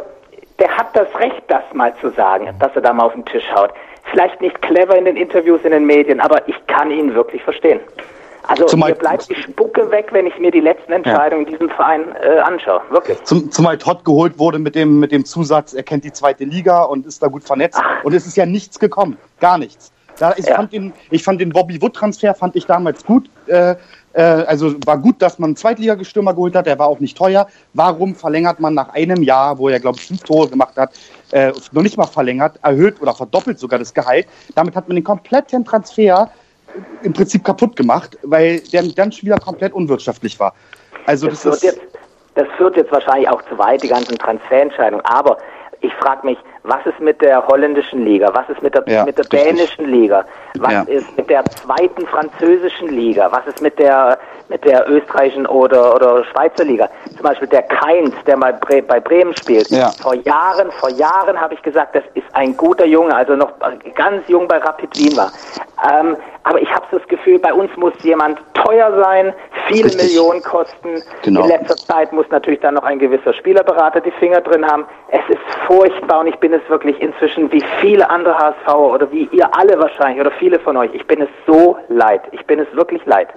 der 0.59 0.77
hat 0.77 0.89
das 0.95 1.09
Recht, 1.18 1.43
das 1.49 1.62
mal 1.72 1.93
zu 2.01 2.11
sagen, 2.11 2.49
dass 2.61 2.75
er 2.77 2.83
da 2.83 2.93
mal 2.93 3.07
auf 3.07 3.12
den 3.12 3.25
Tisch 3.25 3.51
haut. 3.55 3.70
Vielleicht 4.11 4.41
nicht 4.41 4.61
clever 4.62 4.97
in 4.97 5.05
den 5.05 5.16
Interviews 5.16 5.61
in 5.64 5.72
den 5.72 5.85
Medien, 5.87 6.20
aber 6.20 6.47
ich 6.49 6.55
kann 6.66 6.91
ihn 6.91 7.14
wirklich 7.14 7.43
verstehen. 7.43 7.81
Also 8.47 8.67
zumal, 8.67 8.91
mir 8.91 8.97
bleibt 8.97 9.29
die 9.31 9.35
Spucke 9.35 9.91
weg, 9.91 10.09
wenn 10.13 10.27
ich 10.27 10.39
mir 10.39 10.51
die 10.51 10.61
letzten 10.61 10.93
Entscheidungen 10.93 11.47
ja. 11.47 11.53
in 11.53 11.59
diesem 11.59 11.71
Verein 11.71 12.05
äh, 12.23 12.39
anschaue. 12.41 12.83
Wirklich. 12.91 13.23
Zum, 13.25 13.51
zumal 13.51 13.79
Todd 13.79 14.05
geholt 14.05 14.39
wurde 14.39 14.59
mit 14.59 14.75
dem, 14.75 15.01
mit 15.01 15.13
dem 15.13 15.25
Zusatz, 15.25 15.73
er 15.73 15.83
kennt 15.83 16.05
die 16.05 16.13
zweite 16.13 16.45
Liga 16.45 16.83
und 16.83 17.07
ist 17.07 17.23
da 17.23 17.29
gut 17.29 17.45
vernetzt. 17.45 17.81
Ach. 17.83 18.05
Und 18.05 18.13
es 18.15 18.27
ist 18.27 18.37
ja 18.37 18.47
nichts 18.47 18.79
gekommen. 18.79 19.17
Gar 19.41 19.59
nichts. 19.59 19.93
Da, 20.19 20.35
ich, 20.37 20.47
ja. 20.47 20.57
fand 20.57 20.73
den, 20.73 20.93
ich 21.11 21.25
fand 21.25 21.41
den 21.41 21.51
Bobby 21.51 21.81
Wood-Transfer 21.81 22.35
fand 22.35 22.55
ich 22.57 22.67
damals 22.67 23.05
gut. 23.05 23.29
Äh, 23.47 23.75
äh, 24.13 24.23
also 24.23 24.75
war 24.87 24.99
gut, 24.99 25.21
dass 25.21 25.39
man 25.39 25.49
einen 25.49 25.57
Zweitligastürmer 25.57 26.35
geholt 26.35 26.55
hat. 26.55 26.67
Der 26.67 26.79
war 26.79 26.87
auch 26.87 27.01
nicht 27.01 27.17
teuer. 27.17 27.49
Warum 27.73 28.15
verlängert 28.15 28.61
man 28.61 28.75
nach 28.75 28.91
einem 28.91 29.23
Jahr, 29.23 29.59
wo 29.59 29.69
er, 29.69 29.81
glaube 29.81 29.99
ich, 29.99 30.07
fünf 30.07 30.23
Tore 30.23 30.49
gemacht 30.49 30.77
hat, 30.77 30.93
äh, 31.33 31.53
noch 31.73 31.83
nicht 31.83 31.97
mal 31.97 32.07
verlängert, 32.07 32.59
erhöht 32.63 33.01
oder 33.03 33.15
verdoppelt 33.15 33.59
sogar 33.59 33.79
das 33.79 33.93
Gehalt? 33.93 34.27
Damit 34.55 34.77
hat 34.77 34.89
man 34.89 34.95
den 34.95 35.05
kompletten 35.05 35.65
Transfer 35.65 36.31
im 37.03 37.12
Prinzip 37.12 37.45
kaputt 37.45 37.77
gemacht, 37.77 38.18
weil 38.22 38.61
der 38.61 38.83
dann 38.83 39.12
schon 39.12 39.27
wieder 39.27 39.39
komplett 39.39 39.72
unwirtschaftlich 39.72 40.39
war. 40.41 40.55
Also 41.07 41.29
das, 41.29 41.43
das, 41.43 41.57
ist 41.57 41.62
jetzt, 41.64 41.81
das 42.35 42.47
führt 42.57 42.77
jetzt 42.77 42.91
wahrscheinlich 42.93 43.29
auch 43.29 43.43
zu 43.49 43.59
weit, 43.59 43.83
die 43.83 43.89
ganzen 43.89 44.18
Transferentscheidungen. 44.18 45.05
Aber 45.05 45.39
ich 45.81 45.93
frage 45.95 46.27
mich, 46.27 46.39
was 46.65 46.85
ist 46.87 46.99
mit 46.99 47.21
der 47.21 47.47
holländischen 47.47 48.05
Liga? 48.05 48.31
Was 48.33 48.49
ist 48.49 48.62
mit 48.62 48.75
der, 48.75 48.85
ja, 48.87 49.05
mit 49.05 49.19
der 49.19 49.27
dänischen 49.27 49.85
Liga? 49.85 50.25
Was 50.59 50.73
ja. 50.73 50.83
ist 50.85 51.15
mit 51.17 51.29
der 51.29 51.45
zweiten 51.45 52.07
französischen 52.07 52.89
Liga? 52.89 53.31
Was 53.31 53.47
ist 53.47 53.61
mit 53.61 53.79
der 53.79 54.19
mit 54.49 54.65
der 54.65 54.89
österreichischen 54.89 55.47
oder, 55.47 55.95
oder 55.95 56.25
Schweizer 56.25 56.65
Liga. 56.65 56.89
Zum 57.17 57.23
Beispiel 57.23 57.49
der 57.49 57.62
Keins, 57.62 58.15
der 58.27 58.37
mal 58.37 58.53
Bre 58.53 58.83
bei 58.83 59.01
Bremen 59.01 59.35
spielt. 59.37 59.71
Ja. 59.71 59.91
Vor 60.03 60.15
Jahren, 60.15 60.71
vor 60.73 60.91
Jahren 60.91 61.41
habe 61.41 61.55
ich 61.55 61.62
gesagt, 61.62 61.95
das 61.95 62.05
ist 62.15 62.27
ein 62.35 62.57
guter 62.57 62.85
Junge, 62.85 63.15
also 63.15 63.37
noch 63.37 63.53
ganz 63.95 64.29
jung 64.29 64.47
bei 64.47 64.59
Rapid 64.59 64.97
Wien 64.99 65.17
war. 65.17 65.33
Ähm, 65.91 66.17
aber 66.45 66.61
ich 66.61 66.71
habe 66.71 66.85
das 66.91 67.07
Gefühl, 67.09 67.39
bei 67.39 67.53
uns 67.53 67.75
muss 67.77 67.95
jemand 68.03 68.39
teuer 68.53 68.93
sein, 69.03 69.33
viele 69.67 69.87
Richtig. 69.87 70.03
Millionen 70.03 70.43
kosten. 70.43 71.03
Genau. 71.23 71.43
In 71.43 71.49
letzter 71.49 71.77
Zeit 71.77 72.12
muss 72.12 72.27
natürlich 72.31 72.61
dann 72.61 72.75
noch 72.75 72.85
ein 72.85 72.99
gewisser 72.99 73.33
Spielerberater 73.33 74.01
die 74.01 74.11
Finger 74.12 74.43
drin 74.43 74.67
haben. 74.67 74.85
Es 75.09 75.23
ist 75.29 75.41
furchtbar 75.67 76.21
und 76.21 76.27
ich 76.27 76.37
bin 76.37 76.53
es 76.55 76.69
wirklich 76.71 77.01
inzwischen 77.01 77.51
wie 77.53 77.63
viele 77.81 78.09
andere 78.09 78.37
HSV 78.37 78.69
oder 78.69 79.11
wie 79.13 79.29
ihr 79.33 79.49
alle 79.57 79.79
wahrscheinlich 79.79 80.21
oder 80.21 80.33
viele 80.33 80.59
von 80.59 80.77
euch. 80.77 80.91
Ich 80.95 81.07
bin 81.07 81.21
es 81.21 81.29
so 81.47 81.77
leid. 81.89 82.23
Ich 82.33 82.45
bin 82.47 82.59
es 82.59 82.67
wirklich 82.75 83.05
leid 83.07 83.29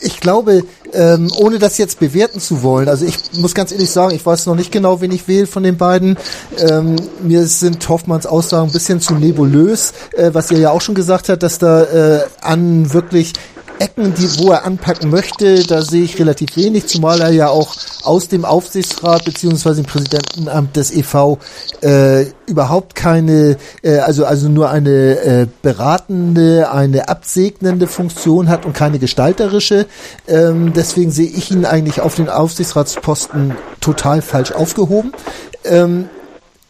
ich 0.00 0.20
glaube, 0.20 0.62
ähm, 0.92 1.30
ohne 1.38 1.58
das 1.58 1.78
jetzt 1.78 1.98
bewerten 2.00 2.40
zu 2.40 2.62
wollen, 2.62 2.88
also 2.88 3.04
ich 3.04 3.16
muss 3.34 3.54
ganz 3.54 3.72
ehrlich 3.72 3.90
sagen, 3.90 4.14
ich 4.14 4.24
weiß 4.24 4.46
noch 4.46 4.54
nicht 4.54 4.72
genau, 4.72 5.00
wen 5.00 5.12
ich 5.12 5.28
wähle 5.28 5.46
von 5.46 5.62
den 5.62 5.76
beiden. 5.76 6.16
Ähm, 6.58 6.96
mir 7.20 7.44
sind 7.46 7.88
Hoffmanns 7.88 8.26
Aussagen 8.26 8.68
ein 8.68 8.72
bisschen 8.72 9.00
zu 9.00 9.14
nebulös, 9.14 9.92
äh, 10.12 10.30
was 10.32 10.50
ihr 10.50 10.58
ja 10.58 10.70
auch 10.70 10.80
schon 10.80 10.94
gesagt 10.94 11.28
hat, 11.28 11.42
dass 11.42 11.58
da 11.58 11.82
äh, 11.82 12.20
an 12.40 12.92
wirklich 12.92 13.32
Ecken, 13.78 14.14
die, 14.14 14.38
wo 14.38 14.52
er 14.52 14.64
anpacken 14.64 15.10
möchte, 15.10 15.64
da 15.66 15.82
sehe 15.82 16.04
ich 16.04 16.18
relativ 16.18 16.56
wenig, 16.56 16.86
zumal 16.86 17.20
er 17.20 17.30
ja 17.30 17.48
auch 17.48 17.74
aus 18.02 18.28
dem 18.28 18.44
Aufsichtsrat 18.44 19.24
beziehungsweise 19.24 19.82
dem 19.82 19.86
Präsidentenamt 19.86 20.76
des 20.76 20.90
EV 20.90 21.38
äh, 21.82 22.26
überhaupt 22.46 22.94
keine, 22.94 23.56
äh, 23.82 23.98
also 23.98 24.24
also 24.24 24.48
nur 24.48 24.70
eine 24.70 25.20
äh, 25.20 25.46
beratende, 25.62 26.70
eine 26.70 27.08
absegnende 27.08 27.86
Funktion 27.86 28.48
hat 28.48 28.66
und 28.66 28.72
keine 28.72 28.98
gestalterische. 28.98 29.86
Ähm, 30.26 30.72
deswegen 30.74 31.10
sehe 31.10 31.28
ich 31.28 31.50
ihn 31.50 31.64
eigentlich 31.64 32.00
auf 32.00 32.14
den 32.14 32.28
Aufsichtsratsposten 32.28 33.54
total 33.80 34.22
falsch 34.22 34.52
aufgehoben. 34.52 35.12
Ähm, 35.64 36.08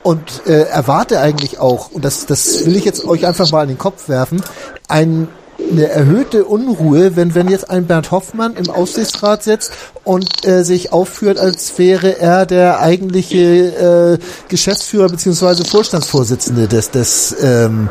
und 0.02 0.46
äh, 0.46 0.62
erwarte 0.62 1.20
eigentlich 1.20 1.58
auch, 1.58 1.90
und 1.90 2.04
das, 2.04 2.24
das 2.26 2.64
will 2.64 2.76
ich 2.76 2.84
jetzt 2.84 3.04
euch 3.04 3.26
einfach 3.26 3.50
mal 3.50 3.62
in 3.62 3.68
den 3.68 3.78
Kopf 3.78 4.08
werfen, 4.08 4.42
ein 4.86 5.28
eine 5.70 5.88
erhöhte 5.88 6.44
Unruhe, 6.44 7.16
wenn, 7.16 7.34
wenn 7.34 7.48
jetzt 7.48 7.70
ein 7.70 7.86
Bernd 7.86 8.10
Hoffmann 8.10 8.54
im 8.56 8.70
Aufsichtsrat 8.70 9.42
sitzt 9.42 9.72
und 10.04 10.46
äh, 10.46 10.64
sich 10.64 10.92
aufführt, 10.92 11.38
als 11.38 11.78
wäre 11.78 12.18
er 12.18 12.46
der 12.46 12.80
eigentliche 12.80 14.18
äh, 14.18 14.18
Geschäftsführer 14.48 15.08
beziehungsweise 15.08 15.64
Vorstandsvorsitzende 15.64 16.68
des, 16.68 16.90
des 16.90 17.36
ähm, 17.42 17.88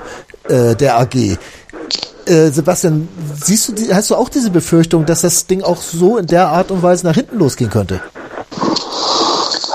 äh, 0.47 0.75
der 0.75 0.99
AG. 0.99 1.15
Äh, 1.15 1.37
Sebastian, 2.25 3.07
siehst 3.41 3.69
du, 3.69 3.93
hast 3.93 4.09
du 4.09 4.15
auch 4.15 4.29
diese 4.29 4.49
Befürchtung, 4.49 5.05
dass 5.05 5.21
das 5.21 5.47
Ding 5.47 5.63
auch 5.63 5.81
so 5.81 6.17
in 6.17 6.27
der 6.27 6.49
Art 6.49 6.71
und 6.71 6.83
Weise 6.83 7.05
nach 7.05 7.15
hinten 7.15 7.37
losgehen 7.37 7.69
könnte? 7.69 8.01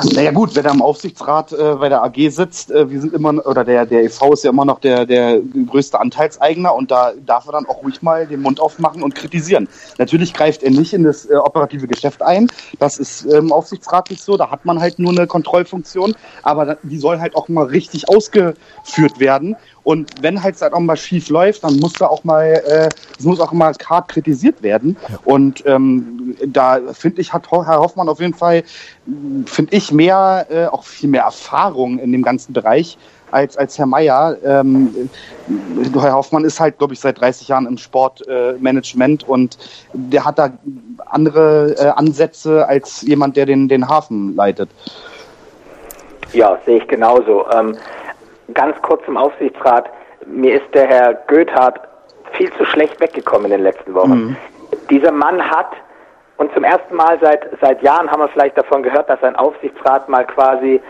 Naja 0.05 0.32
gut, 0.32 0.55
wenn 0.57 0.64
er 0.64 0.72
im 0.72 0.82
Aufsichtsrat 0.82 1.53
äh, 1.53 1.74
bei 1.76 1.88
der 1.88 2.03
AG 2.03 2.30
sitzt, 2.30 2.70
äh, 2.70 2.90
wir 2.90 3.00
sind 3.00 3.12
immer, 3.12 3.46
oder 3.46 3.64
der, 3.64 3.86
der 3.86 4.05
EV 4.05 4.32
ist 4.32 4.44
ja 4.44 4.50
immer 4.50 4.64
noch 4.64 4.80
der, 4.80 5.07
der 5.07 5.40
größte 5.40 6.00
Anteilseigner 6.00 6.74
und 6.74 6.90
da 6.90 7.12
darf 7.24 7.46
er 7.46 7.53
dann 7.53 7.66
auch 7.66 7.82
ruhig 7.82 8.03
mal 8.03 8.26
den 8.26 8.42
Mund 8.42 8.59
aufmachen 8.59 9.03
und 9.03 9.14
kritisieren. 9.14 9.68
Natürlich 9.98 10.34
greift 10.34 10.62
er 10.62 10.70
nicht 10.70 10.92
in 10.92 11.05
das 11.05 11.26
äh, 11.26 11.36
operative 11.36 11.86
Geschäft 11.86 12.22
ein, 12.22 12.48
das 12.78 12.98
ist 12.98 13.26
äh, 13.26 13.38
im 13.38 13.53
Aufsichtsrat 13.53 14.11
nicht 14.11 14.22
so, 14.22 14.36
da 14.36 14.50
hat 14.50 14.64
man 14.64 14.80
halt 14.80 14.98
nur 14.98 15.11
eine 15.11 15.26
Kontrollfunktion, 15.26 16.14
aber 16.42 16.76
die 16.82 16.98
soll 16.98 17.20
halt 17.20 17.36
auch 17.36 17.48
mal 17.48 17.66
richtig 17.66 18.09
ausgeführt 18.09 19.20
werden 19.20 19.57
und 19.85 20.22
wenn 20.22 20.43
halt 20.43 20.62
auch 20.62 20.78
mal 20.80 20.97
schief 20.97 21.28
läuft, 21.28 21.64
dann 21.64 21.76
muss 21.78 21.95
da 21.95 22.07
auch 22.07 22.24
mal, 22.24 22.45
äh, 22.45 22.89
es 23.18 23.24
muss 23.24 23.41
auch 23.41 23.53
mal 23.53 23.72
hart 23.89 24.09
kritisiert 24.09 24.62
werden. 24.62 24.97
Ja. 25.09 25.18
Und 25.24 25.64
ähm, 25.66 26.37
da 26.47 26.80
finde 26.93 27.20
ich, 27.20 27.33
hat 27.33 27.51
Herr 27.51 27.80
Hoffmann 27.80 28.09
auf 28.09 28.20
jeden 28.20 28.35
Fall, 28.35 28.62
finde 29.47 29.74
ich, 29.74 29.91
mehr, 29.91 30.47
äh, 30.51 30.66
auch 30.66 30.85
viel 30.85 31.09
mehr 31.09 31.22
Erfahrung 31.22 31.99
in 31.99 32.12
dem 32.12 32.22
ganzen 32.22 32.53
Bereich 32.53 32.97
als, 33.33 33.57
als 33.57 33.78
Herr 33.78 33.87
Meier. 33.87 34.37
Ähm, 34.45 35.11
Herr 35.95 36.14
Hoffmann 36.14 36.45
ist 36.45 36.61
halt, 36.61 36.78
glaube 36.78 36.95
ich, 36.95 37.01
seit 37.01 37.20
30 37.20 37.49
Jahren 37.49 37.66
im 37.66 37.78
Sportmanagement 37.78 39.22
äh, 39.22 39.26
und 39.26 39.59
der 39.93 40.24
hat 40.24 40.39
da 40.39 40.51
andere 41.07 41.74
äh, 41.78 41.89
Ansätze 41.89 42.68
als 42.68 43.03
jemand, 43.03 43.37
der 43.37 43.47
den, 43.47 43.68
den 43.68 43.89
Hafen 43.89 44.37
leitet. 44.37 44.70
Ja, 46.33 46.59
sehe 46.64 46.78
ich 46.78 46.89
genauso. 46.89 47.45
Ähm, 47.51 47.76
ganz 48.55 48.80
kurz 48.82 49.05
zum 49.05 49.16
Aufsichtsrat. 49.16 49.90
Mir 50.26 50.57
ist 50.57 50.74
der 50.74 50.86
Herr 50.86 51.14
Goethardt 51.26 51.80
viel 52.32 52.53
zu 52.55 52.64
schlecht 52.64 53.00
weggekommen 53.00 53.46
in 53.46 53.53
den 53.53 53.62
letzten 53.62 53.94
Wochen. 53.94 54.11
Mhm. 54.11 54.36
Dieser 54.90 55.12
Mann 55.12 55.42
hat, 55.50 55.72
und 56.36 56.53
zum 56.55 56.64
ersten 56.64 56.96
Mal 56.96 57.18
seit, 57.20 57.46
seit 57.61 57.82
Jahren 57.82 58.11
haben 58.11 58.20
wir 58.20 58.28
vielleicht 58.28 58.57
davon 58.57 58.82
gehört, 58.82 59.09
dass 59.09 59.22
ein 59.22 59.36
Aufsichtsrat 59.36 60.09
mal 60.09 60.24
quasi 60.26 60.80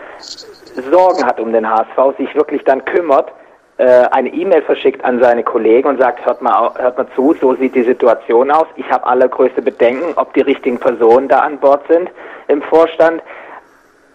Sorgen 0.90 1.24
hat 1.26 1.40
um 1.40 1.52
den 1.52 1.68
HSV, 1.68 2.16
sich 2.16 2.34
wirklich 2.34 2.64
dann 2.64 2.84
kümmert, 2.84 3.32
äh, 3.78 4.06
eine 4.10 4.28
E-Mail 4.28 4.62
verschickt 4.62 5.04
an 5.04 5.20
seine 5.20 5.42
Kollegen 5.42 5.88
und 5.88 5.98
sagt, 5.98 6.24
hört 6.24 6.40
mal, 6.40 6.72
hört 6.78 6.96
mal 6.96 7.06
zu, 7.14 7.34
so 7.40 7.54
sieht 7.54 7.74
die 7.74 7.82
Situation 7.82 8.50
aus. 8.50 8.66
Ich 8.76 8.90
habe 8.90 9.06
allergrößte 9.06 9.60
Bedenken, 9.60 10.12
ob 10.16 10.32
die 10.34 10.42
richtigen 10.42 10.78
Personen 10.78 11.28
da 11.28 11.40
an 11.40 11.58
Bord 11.58 11.86
sind 11.88 12.10
im 12.48 12.62
Vorstand 12.62 13.22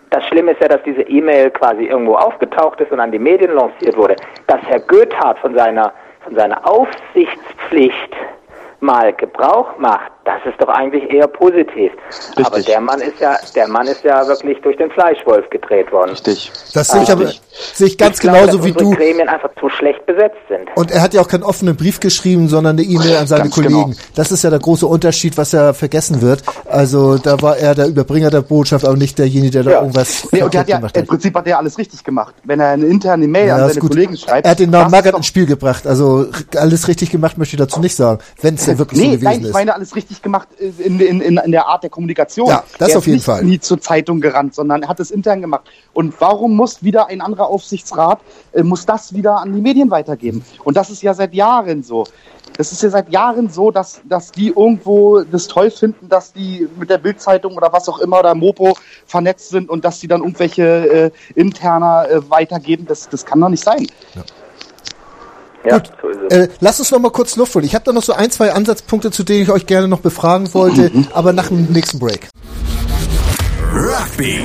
das 0.10 0.24
Schlimme 0.26 0.51
ist 0.51 0.62
ja, 0.62 0.68
dass 0.68 0.82
diese 0.84 1.01
E-Mail 1.01 1.51
quasi 1.51 1.86
irgendwo 1.86 2.16
aufgetaucht 2.16 2.80
ist 2.82 2.91
und 2.91 2.99
an 2.99 3.12
die 3.12 3.20
Medien 3.20 3.51
lanciert 3.53 3.97
wurde. 3.97 4.16
Dass 4.47 4.62
Herr 4.64 4.80
Goethardt 4.80 5.39
von 5.39 5.53
seiner, 5.55 5.93
von 6.24 6.36
seiner 6.36 6.66
Aufsichtspflicht 6.68 8.16
mal 8.80 9.14
Gebrauch 9.14 9.78
macht, 9.78 10.12
das 10.28 10.45
ist 10.45 10.61
doch 10.61 10.67
eigentlich 10.67 11.09
eher 11.09 11.28
positiv. 11.28 11.89
Richtig. 12.11 12.45
Aber 12.45 12.59
der 12.59 12.82
Mann 12.82 12.99
ist 12.99 13.17
ja, 13.21 13.38
der 13.55 13.67
Mann 13.69 13.88
ist 13.88 14.03
ja 14.03 14.28
wirklich 14.28 14.59
durch 14.61 14.75
den 14.75 14.91
Fleischwolf 14.91 15.49
gedreht 15.49 15.89
worden. 15.93 16.09
Richtig. 16.09 16.51
Das 16.73 16.89
sehe 16.89 17.03
ich 17.03 17.09
aber 17.09 17.32
sehe 17.73 17.88
ich 17.88 17.97
ganz 17.97 18.17
ich 18.17 18.23
genauso 18.23 18.59
glaube, 18.59 18.65
wie 18.65 18.71
du. 18.73 18.91
Gremien 18.91 19.30
einfach 19.30 19.49
zu 19.57 19.69
schlecht 19.69 20.05
besetzt 20.05 20.38
sind. 20.49 20.67
Und 20.75 20.91
er 20.91 21.01
hat 21.01 21.13
ja 21.13 21.21
auch 21.21 21.30
keinen 21.30 21.43
offenen 21.43 21.78
Brief 21.78 22.01
geschrieben, 22.01 22.49
sondern 22.49 22.78
eine 22.78 22.86
E-Mail 22.86 23.15
an 23.15 23.28
seine 23.28 23.43
ganz 23.43 23.55
Kollegen. 23.55 23.91
Genau. 23.91 23.97
Das 24.15 24.34
ist 24.34 24.43
ja 24.43 24.49
der 24.49 24.59
große 24.59 24.86
Unterschied, 24.86 25.38
was 25.38 25.53
ja 25.53 25.71
vergessen 25.71 26.21
wird. 26.21 26.43
Also 26.65 27.17
da 27.17 27.41
war 27.41 27.57
er 27.57 27.73
der 27.73 27.88
Überbringer 27.88 28.30
der 28.30 28.41
Botschaft, 28.41 28.84
aber 28.84 28.97
nicht 28.97 29.17
derjenige, 29.17 29.51
der 29.51 29.63
da 29.63 29.71
ja. 29.71 29.80
irgendwas 29.80 30.28
nee, 30.34 30.43
und 30.43 30.53
der 30.53 30.59
hat 30.61 30.67
ja, 30.67 30.82
Im 30.93 31.07
Prinzip 31.07 31.36
hat 31.36 31.47
er 31.47 31.57
alles 31.57 31.78
richtig 31.78 32.03
gemacht. 32.03 32.36
Wenn 32.43 32.59
er 32.59 32.71
eine 32.71 32.86
interne 32.86 33.30
Mail 33.30 33.47
ja, 33.47 33.55
an 33.55 33.69
seine 33.69 33.80
Kollegen 33.80 34.17
schreibt. 34.17 34.45
Er 34.45 34.51
hat 34.51 34.59
den 34.59 34.71
Namen 34.71 34.91
Magath 34.91 35.15
ins 35.15 35.25
Spiel 35.25 35.45
gebracht. 35.45 35.88
Also 35.88 36.25
alles 36.57 36.89
richtig 36.89 37.11
gemacht 37.11 37.38
möchte 37.38 37.55
ich 37.55 37.59
dazu 37.59 37.80
nicht 37.80 37.95
sagen, 37.95 38.19
wenn 38.41 38.55
es 38.55 38.65
ja 38.65 38.78
wirklich 38.78 38.99
nee, 38.99 39.05
so 39.05 39.11
gewesen 39.11 39.23
nein, 39.23 39.41
ist. 39.41 39.47
ich 39.47 39.53
meine 39.53 39.73
alles 39.73 39.95
richtig 39.95 40.16
gemacht 40.22 40.47
in 40.59 40.99
in, 40.99 41.22
in, 41.22 41.38
in 41.38 41.51
der 41.51 41.68
Art 41.68 41.84
der 41.84 41.89
Kommunikation. 41.89 42.49
Ja, 42.49 42.63
das 42.78 42.91
er 42.91 42.97
auf 42.97 43.07
jeden 43.07 43.22
Fall. 43.22 43.43
nie 43.43 43.59
zur 43.59 43.80
Zeitung 43.80 44.22
gerannt, 44.22 44.55
sondern 44.55 44.84
er 44.84 44.89
hat 44.89 44.99
es 44.99 45.11
intern 45.11 45.41
gemacht. 45.41 45.63
Und 45.93 46.13
warum 46.20 46.55
muss 46.55 46.84
wieder 46.84 47.07
ein 47.07 47.22
anderer 47.22 47.47
Aufsichtsrat, 47.47 48.20
äh, 48.53 48.63
muss 48.63 48.86
das 48.86 49.13
wieder 49.13 49.38
an 49.38 49.53
die 49.53 49.61
Medien 49.61 49.89
weitergeben? 49.89 50.43
Und 50.63 50.78
das 50.78 50.89
ist 50.89 51.01
ja 51.01 51.13
seit 51.13 51.34
Jahren 51.34 51.84
so. 51.84 52.05
Das 52.57 52.72
ist 52.72 52.82
ja 52.82 52.89
seit 52.89 53.11
Jahren 53.11 53.49
so, 53.49 53.72
dass, 53.72 54.01
dass 54.05 54.32
die 54.32 54.47
irgendwo 54.47 55.22
das 55.22 55.47
toll 55.47 55.70
finden, 55.70 56.09
dass 56.09 56.34
die 56.34 56.68
mit 56.80 56.89
der 56.89 56.97
Bildzeitung 56.97 57.55
oder 57.55 57.72
was 57.72 57.88
auch 57.88 57.99
immer 57.99 58.20
oder 58.20 58.34
Mopo 58.34 58.76
vernetzt 59.05 59.49
sind 59.49 59.70
und 59.70 59.86
dass 59.86 59.99
die 59.99 60.07
dann 60.07 60.22
irgendwelche 60.22 60.63
äh, 60.63 61.11
interner 61.36 62.07
äh, 62.09 62.30
weitergeben. 62.30 62.86
Das, 62.88 63.09
das 63.09 63.26
kann 63.26 63.39
doch 63.39 63.49
nicht 63.49 63.63
sein. 63.63 63.86
Ja. 64.15 64.24
Ja, 65.66 65.80
Gut, 65.80 65.91
so 66.01 66.36
äh, 66.36 66.49
lass 66.60 66.80
uns 66.80 66.91
noch 66.91 66.99
mal 66.99 67.12
kurz 67.12 67.36
Luft 67.36 67.55
holen. 67.55 67.66
Ich 67.66 67.76
habe 67.76 67.84
da 67.86 67.91
noch 67.91 68.03
so 68.03 68.14
ein, 68.14 68.32
zwei 68.32 68.53
Ansatzpunkte, 68.53 69.12
zu 69.12 69.24
denen 69.24 69.43
ich 69.43 69.49
euch 69.49 69.66
gerne 69.66 69.88
noch 69.88 69.99
befragen 69.99 70.53
wollte, 70.53 70.89
mhm. 70.93 71.08
aber 71.14 71.34
nach 71.34 71.47
dem 71.47 71.66
nächsten 71.72 71.99
Break. 71.99 72.30
Rugby. 73.74 74.39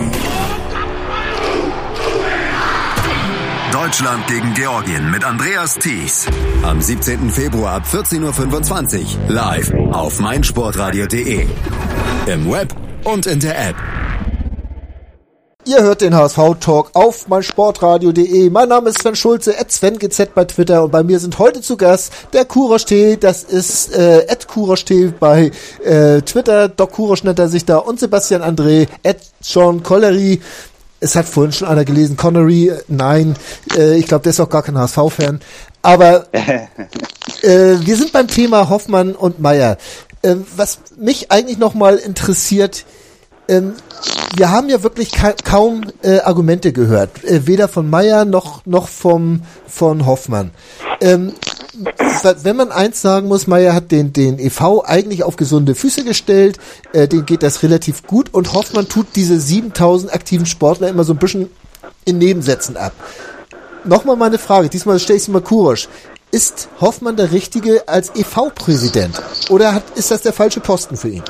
Deutschland 3.73 4.27
gegen 4.27 4.53
Georgien 4.55 5.11
mit 5.11 5.25
Andreas 5.25 5.75
Thies. 5.77 6.27
Am 6.63 6.81
17. 6.81 7.31
Februar 7.31 7.77
ab 7.77 7.85
14.25 7.91 9.01
Uhr 9.01 9.35
live 9.35 9.73
auf 9.93 10.21
meinsportradio.de. 10.21 11.47
Im 12.27 12.51
Web 12.51 12.75
und 13.05 13.27
in 13.27 13.41
der 13.41 13.71
App. 13.71 13.77
Ihr 15.65 15.81
hört 15.81 16.01
den 16.01 16.17
HSV-Talk 16.17 16.91
auf 16.95 17.29
meinsportradio.de. 17.29 18.51
Mein 18.51 18.69
Name 18.69 18.91
ist 18.91 19.01
Sven 19.01 19.15
Schulze, 19.15 19.57
at 19.57 19.71
SvenGZ 19.71 20.35
bei 20.35 20.45
Twitter 20.45 20.83
und 20.83 20.91
bei 20.91 21.05
mir 21.05 21.21
sind 21.21 21.39
heute 21.39 21.61
zu 21.61 21.77
Gast 21.77 22.13
der 22.33 22.45
Kurosch 22.45 22.85
T, 22.85 23.17
das 23.17 23.45
ist 23.45 23.95
äh, 23.95 24.27
at 24.29 24.49
Kurosch 24.49 24.85
T 24.85 25.13
bei 25.21 25.53
äh, 25.85 26.21
Twitter, 26.23 26.67
Doc 26.69 26.91
Kurosch 26.91 27.23
nennt 27.23 27.39
er 27.39 27.47
sich 27.47 27.65
da 27.65 27.79
und 27.79 28.01
Sebastian 28.01 28.43
André, 28.43 28.89
at 29.05 29.19
Sean 29.41 29.85
Collery. 29.85 30.41
Es 30.99 31.15
hat 31.15 31.27
vorhin 31.27 31.53
schon 31.53 31.69
einer 31.69 31.85
gelesen, 31.85 32.17
Connery, 32.17 32.73
nein, 32.89 33.37
äh, 33.77 33.97
ich 33.97 34.09
glaube, 34.09 34.25
der 34.25 34.31
ist 34.31 34.41
auch 34.41 34.51
gar 34.51 34.65
kein 34.65 34.77
HSV-Fan. 34.77 35.39
Aber 35.83 36.27
äh, 36.33 37.77
wir 37.79 37.97
sind 37.97 38.11
beim 38.11 38.27
Thema 38.27 38.69
Hoffmann 38.69 39.15
und 39.15 39.39
Meier. 39.39 39.77
Äh, 40.23 40.35
was 40.57 40.81
mich 40.97 41.31
eigentlich 41.31 41.59
nochmal 41.59 41.99
interessiert, 41.99 42.85
ähm, 43.49 43.75
wir 44.37 44.51
haben 44.51 44.69
ja 44.69 44.83
wirklich 44.83 45.13
ka 45.13 45.35
kaum 45.45 45.83
äh, 46.03 46.21
Argumente 46.21 46.73
gehört, 46.73 47.25
äh, 47.25 47.47
weder 47.47 47.69
von 47.69 47.89
Meyer 47.89 48.25
noch 48.25 48.65
noch 48.67 48.89
vom 48.89 49.43
von 49.67 50.07
Hoffmann. 50.07 50.51
Ähm, 51.01 51.35
wenn 52.43 52.57
man 52.57 52.71
eins 52.71 53.01
sagen 53.01 53.29
muss, 53.29 53.47
Meyer 53.47 53.75
hat 53.75 53.91
den 53.91 54.13
den 54.13 54.39
EV 54.39 54.83
eigentlich 54.85 55.25
auf 55.25 55.37
gesunde 55.37 55.75
Füße 55.75 56.05
gestellt, 56.05 56.59
äh, 56.93 57.09
den 57.09 57.27
geht 57.27 57.43
das 57.43 57.63
relativ 57.63 58.07
gut 58.07 58.33
und 58.33 58.53
Hoffmann 58.53 58.89
tut 58.89 59.09
diese 59.17 59.41
7000 59.41 60.13
aktiven 60.13 60.47
Sportler 60.47 60.89
immer 60.89 61.05
so 61.05 61.13
ein 61.13 61.19
bisschen 61.19 61.51
in 62.05 62.19
Nebensätzen 62.19 62.77
ab. 62.77 62.93
Nochmal 63.85 64.17
meine 64.17 64.39
Frage, 64.39 64.69
diesmal 64.69 64.99
stelle 65.01 65.17
ich 65.17 65.25
sie 65.25 65.31
mal 65.31 65.43
Kurosch. 65.43 65.89
Ist 66.31 66.69
Hoffmann 66.81 67.17
der 67.17 67.33
Richtige 67.33 67.89
als 67.89 68.15
EV-Präsident 68.15 69.21
oder 69.51 69.75
hat, 69.75 69.83
ist 69.97 70.11
das 70.11 70.23
der 70.23 70.33
falsche 70.33 70.61
Posten 70.61 70.97
für 70.97 71.11
ihn? 71.11 71.23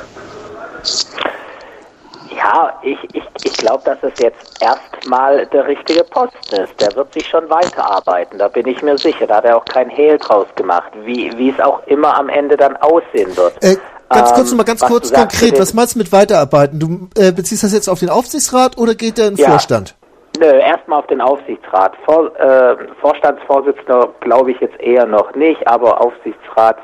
Ja, 2.43 2.73
ich, 2.83 2.99
ich, 3.13 3.23
ich 3.45 3.53
glaube, 3.53 3.83
dass 3.85 3.99
es 4.03 4.19
jetzt 4.19 4.61
erstmal 4.61 5.47
der 5.47 5.67
richtige 5.67 6.03
Posten 6.05 6.57
ist. 6.57 6.81
Der 6.81 6.95
wird 6.97 7.13
sich 7.13 7.27
schon 7.29 7.49
weiterarbeiten, 7.49 8.39
da 8.39 8.49
bin 8.49 8.67
ich 8.67 8.83
mir 8.83 8.99
sicher. 8.99 9.27
Da 9.27 9.37
hat 9.37 9.45
er 9.45 9.57
auch 9.57 9.65
kein 9.65 9.89
Hehl 9.89 10.19
draus 10.19 10.47
gemacht, 10.57 10.91
wie, 11.05 11.31
wie 11.37 11.51
es 11.51 11.61
auch 11.61 11.87
immer 11.87 12.19
am 12.19 12.29
Ende 12.29 12.57
dann 12.57 12.77
aussehen 12.79 13.37
wird. 13.37 13.63
Äh, 13.63 13.77
ganz 14.09 14.33
kurz 14.33 14.51
ähm, 14.51 14.57
mal 14.57 14.65
ganz 14.65 14.81
kurz 14.81 15.13
konkret, 15.13 15.59
was 15.59 15.73
meinst 15.73 15.95
du 15.95 16.01
mit 16.01 16.11
weiterarbeiten? 16.11 16.81
Du 16.81 17.09
äh, 17.21 17.33
beziehst 17.33 17.63
das 17.63 17.73
jetzt 17.73 17.89
auf 17.89 18.01
den 18.01 18.11
Aufsichtsrat 18.11 18.77
oder 18.77 18.95
geht 18.95 19.19
der 19.19 19.29
in 19.29 19.37
den 19.37 19.45
ja. 19.45 19.51
Vorstand? 19.51 19.95
Nö, 20.41 20.47
erstmal 20.47 21.01
auf 21.01 21.07
den 21.07 21.21
Aufsichtsrat. 21.21 21.93
Vor, 22.05 22.35
äh, 22.41 22.77
Vorstandsvorsitzender 23.01 24.09
glaube 24.21 24.53
ich 24.53 24.61
jetzt 24.61 24.81
eher 24.81 25.07
noch 25.07 25.35
nicht, 25.35 25.67
aber 25.69 26.01
Aufsichtsrat 26.01 26.79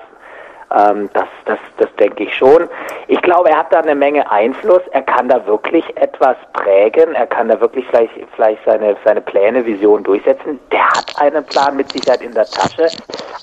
ähm, 0.74 1.08
das, 1.14 1.26
das, 1.46 1.58
das 1.78 1.88
denke 1.96 2.24
ich 2.24 2.36
schon. 2.36 2.68
Ich 3.06 3.20
glaube, 3.22 3.50
er 3.50 3.58
hat 3.58 3.72
da 3.72 3.80
eine 3.80 3.94
Menge 3.94 4.30
Einfluss. 4.30 4.82
Er 4.90 5.02
kann 5.02 5.28
da 5.28 5.44
wirklich 5.46 5.84
etwas 5.96 6.36
prägen. 6.52 7.14
Er 7.14 7.26
kann 7.26 7.48
da 7.48 7.60
wirklich 7.60 7.86
vielleicht, 7.88 8.12
vielleicht 8.34 8.62
seine, 8.64 8.96
seine 9.04 9.20
Pläne, 9.20 9.64
Visionen 9.64 10.04
durchsetzen. 10.04 10.60
Der 10.70 10.86
hat 10.90 11.14
einen 11.18 11.44
Plan 11.44 11.76
mit 11.76 11.90
Sicherheit 11.92 12.22
in 12.22 12.34
der 12.34 12.44
Tasche. 12.44 12.88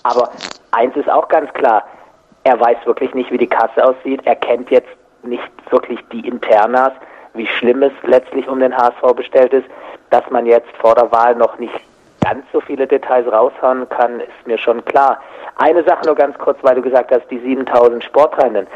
Aber 0.03 0.29
eins 0.71 0.95
ist 0.95 1.09
auch 1.09 1.27
ganz 1.27 1.51
klar. 1.53 1.83
Er 2.43 2.59
weiß 2.59 2.77
wirklich 2.85 3.13
nicht, 3.15 3.31
wie 3.31 3.39
die 3.39 3.47
Kasse 3.47 3.83
aussieht. 3.83 4.21
Er 4.25 4.35
kennt 4.35 4.69
jetzt 4.69 4.89
nicht 5.23 5.41
wirklich 5.71 5.99
die 6.11 6.27
Internas, 6.27 6.93
wie 7.33 7.47
schlimm 7.47 7.81
es 7.81 7.93
letztlich 8.03 8.47
um 8.47 8.59
den 8.59 8.75
HSV 8.77 9.15
bestellt 9.15 9.53
ist. 9.53 9.65
Dass 10.11 10.29
man 10.29 10.45
jetzt 10.45 10.69
vor 10.77 10.93
der 10.93 11.11
Wahl 11.11 11.35
noch 11.35 11.57
nicht 11.57 11.73
ganz 12.21 12.45
so 12.51 12.59
viele 12.59 12.87
Details 12.87 13.31
raushauen 13.31 13.87
kann, 13.89 14.19
ist 14.19 14.47
mir 14.47 14.57
schon 14.57 14.83
klar. 14.85 15.19
Eine 15.57 15.83
Sache 15.83 16.05
nur 16.05 16.15
ganz 16.15 16.37
kurz, 16.37 16.57
weil 16.61 16.75
du 16.75 16.81
gesagt 16.81 17.11
hast, 17.11 17.29
die 17.31 17.39
7000 17.39 18.03
Sportrennen. 18.03 18.67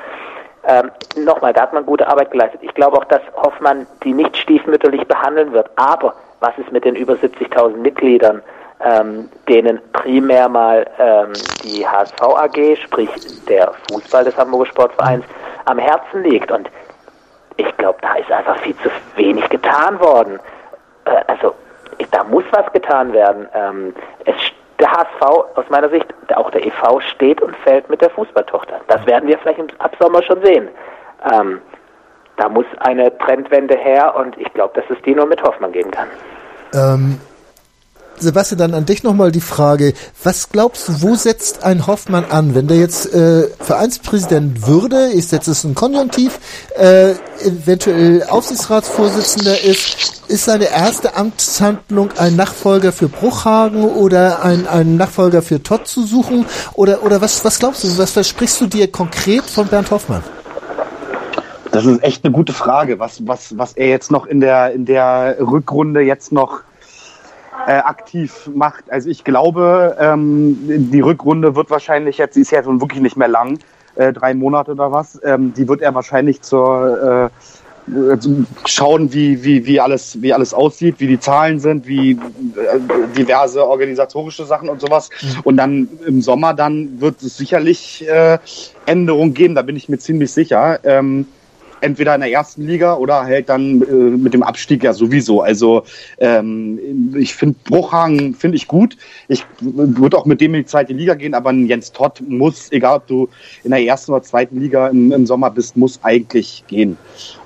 Ähm, 0.64 0.92
Nochmal, 1.18 1.54
da 1.54 1.64
hat 1.64 1.74
man 1.74 1.86
gute 1.86 2.08
Arbeit 2.08 2.32
geleistet. 2.32 2.62
Ich 2.64 2.74
glaube 2.74 2.98
auch, 2.98 3.06
dass 3.06 3.22
Hoffmann 3.36 3.88
die 4.04 4.14
nicht 4.14 4.36
stiefmütterlich 4.38 5.06
behandeln 5.08 5.52
wird. 5.52 5.70
Aber 5.76 6.14
was 6.40 6.58
ist 6.58 6.72
mit 6.72 6.86
den 6.86 6.96
über 6.96 7.14
70.000 7.14 7.78
Mitgliedern, 7.78 8.42
ähm, 8.82 9.30
denen 9.48 9.80
primär 9.92 10.48
mal 10.48 10.86
ähm, 11.00 11.34
die 11.64 11.86
HSV 11.86 12.22
AG, 12.22 12.78
sprich 12.82 13.10
der 13.48 13.74
Fußball 13.92 14.24
des 14.24 14.38
Hamburger 14.38 14.68
Sportvereins, 14.68 15.26
am 15.66 15.78
Herzen 15.78 16.24
liegt? 16.24 16.52
Und 16.52 16.70
ich 17.58 17.78
glaube, 17.78 18.00
da 18.02 18.16
ist 18.16 18.32
einfach 18.32 18.58
viel 18.60 18.76
zu 18.78 18.90
wenig 19.16 19.48
getan 19.50 20.00
worden. 20.00 20.40
Äh, 21.06 21.24
also 21.28 21.56
da 22.12 22.24
muss 22.24 22.46
was 22.52 22.72
getan 22.72 23.12
werden. 23.12 23.48
Ähm, 23.54 23.94
es 24.26 24.36
der 24.80 24.92
HSV 24.92 25.22
aus 25.56 25.66
meiner 25.70 25.90
Sicht, 25.90 26.08
auch 26.36 26.50
der 26.52 26.66
EV 26.66 27.02
steht 27.02 27.42
und 27.42 27.56
fällt 27.58 27.90
mit 27.90 28.02
der 28.02 28.10
Fußballtochter. 28.12 28.82
Das 28.88 29.06
werden 29.06 29.28
wir 29.28 29.38
vielleicht 29.40 29.60
ab 29.80 29.96
Sommer 30.00 30.24
schon 30.24 30.44
sehen. 30.44 30.70
Ähm, 31.32 31.62
da 32.38 32.48
muss 32.48 32.66
eine 32.80 33.16
Trendwende 33.18 33.76
her 33.78 34.16
und 34.16 34.38
ich 34.38 34.52
glaube, 34.54 34.80
dass 34.80 34.90
es 34.90 35.02
die 35.04 35.14
nur 35.14 35.26
mit 35.26 35.42
Hoffmann 35.44 35.74
geben 35.74 35.92
kann. 35.92 36.08
Ähm, 36.74 37.20
Sebastian, 38.20 38.59
dann 38.59 38.74
an 38.74 38.86
dich 38.86 39.03
nochmal 39.03 39.32
die 39.32 39.41
Frage, 39.41 39.93
was 40.24 40.49
glaubst 40.49 40.88
du, 40.88 41.01
wo 41.01 41.15
setzt 41.15 41.63
ein 41.63 41.88
Hoffmann 41.88 42.26
an, 42.26 42.55
wenn 42.55 42.67
der 42.67 42.78
jetzt 42.78 43.13
äh, 43.13 43.47
Vereinspräsident 43.59 44.67
würde, 44.67 45.09
ich 45.13 45.28
setze 45.28 45.51
es 45.51 45.63
ein 45.63 45.76
Konjunktiv, 45.76 46.39
äh, 46.78 47.13
eventuell 47.43 48.24
Aufsichtsratsvorsitzender 48.24 49.61
ist, 49.63 50.22
ist 50.28 50.45
seine 50.45 50.65
erste 50.65 51.15
Amtshandlung 51.15 52.09
ein 52.17 52.36
Nachfolger 52.36 52.91
für 52.91 53.07
Bruchhagen 53.07 53.84
oder 53.84 54.43
ein, 54.43 54.67
ein 54.67 54.97
Nachfolger 54.97 55.41
für 55.41 55.63
Todd 55.63 55.88
zu 55.88 56.05
suchen? 56.05 56.45
Oder, 56.74 57.03
oder 57.03 57.22
was, 57.22 57.43
was 57.43 57.59
glaubst 57.59 57.84
du, 57.84 57.97
was 57.97 58.11
versprichst 58.11 58.61
du 58.61 58.67
dir 58.67 58.91
konkret 58.91 59.43
von 59.43 59.67
Bernd 59.67 59.89
Hoffmann? 59.91 60.24
Das 61.72 61.86
ist 61.86 62.03
echt 62.03 62.26
eine 62.26 62.34
gute 62.34 62.53
Frage, 62.53 62.99
was, 62.99 63.26
was, 63.28 63.57
was 63.57 63.74
er 63.74 63.89
jetzt 63.89 64.11
noch 64.11 64.26
in 64.26 64.41
der, 64.41 64.74
in 64.74 64.86
der 64.86 65.38
Rückrunde 65.39 66.01
jetzt 66.01 66.32
noch 66.32 66.61
äh, 67.70 67.74
aktiv 67.74 68.49
macht. 68.51 68.86
Also 68.89 69.09
ich 69.09 69.24
glaube, 69.24 69.95
ähm, 69.99 70.57
die 70.91 71.01
Rückrunde 71.01 71.55
wird 71.55 71.70
wahrscheinlich 71.70 72.17
jetzt, 72.17 72.34
sie 72.34 72.41
ist 72.41 72.49
ja 72.49 72.63
nun 72.63 72.82
wirklich 72.82 72.99
nicht 72.99 73.15
mehr 73.15 73.28
lang, 73.28 73.59
äh, 73.95 74.11
drei 74.11 74.34
Monate 74.34 74.72
oder 74.72 74.91
was, 74.91 75.20
ähm, 75.24 75.53
die 75.53 75.67
wird 75.67 75.84
er 75.84 75.93
wahrscheinlich 75.93 76.41
zur 76.41 77.30
äh, 77.30 78.17
schauen, 78.65 79.13
wie, 79.13 79.43
wie, 79.43 79.67
wie, 79.67 79.80
alles, 79.80 80.20
wie 80.20 80.34
alles 80.34 80.51
aussieht, 80.51 80.95
wie 80.97 81.05
die 81.05 81.20
Zahlen 81.20 81.59
sind, 81.59 81.88
wie 81.88 82.13
äh, 82.13 82.17
diverse 83.15 83.67
organisatorische 83.67 84.45
Sachen 84.45 84.67
und 84.67 84.82
sowas. 84.82 85.11
Mhm. 85.22 85.28
Und 85.43 85.57
dann 85.57 85.89
im 86.07 86.22
Sommer 86.24 86.55
dann 86.55 86.99
wird 86.99 87.22
es 87.22 87.38
sicherlich 87.38 88.07
äh, 88.07 88.39
Änderungen 88.88 89.36
geben, 89.36 89.53
da 89.53 89.61
bin 89.61 89.76
ich 89.76 89.89
mir 89.89 89.99
ziemlich 89.99 90.32
sicher. 90.32 90.80
Ähm, 90.84 91.28
entweder 91.82 92.16
in 92.16 92.22
der 92.22 92.32
ersten 92.32 92.66
Liga 92.66 92.96
oder 92.96 93.24
halt 93.24 93.50
dann 93.50 93.82
äh, 93.82 93.94
mit 93.94 94.34
dem 94.34 94.44
Abstieg 94.44 94.84
ja 94.84 94.94
sowieso. 94.94 95.42
Also 95.42 95.84
ähm, 96.18 97.16
ich 97.16 97.36
finde 97.36 97.56
Bruchhagen 97.66 98.36
finde 98.36 98.58
ich 98.58 98.68
gut. 98.68 98.98
Ich 99.28 99.46
würde 99.60 100.18
auch 100.18 100.26
mit 100.26 100.42
dem 100.42 100.54
in 100.56 100.62
die 100.62 100.66
zweite 100.66 100.94
Liga 100.94 101.14
gehen, 101.16 101.34
aber 101.34 101.50
ein 101.50 101.68
Jens 101.68 101.92
Todd 101.92 102.22
muss, 102.28 102.72
egal 102.72 102.98
ob 102.98 103.08
du 103.08 103.30
in 103.64 103.72
der 103.72 103.82
ersten 103.84 104.12
oder 104.12 104.24
zweiten 104.24 104.60
Liga 104.60 104.88
im, 104.88 105.12
im 105.12 105.26
Sommer 105.26 105.50
bist, 105.50 105.78
muss 105.78 106.00
eigentlich 106.04 106.64
gehen. 106.68 106.98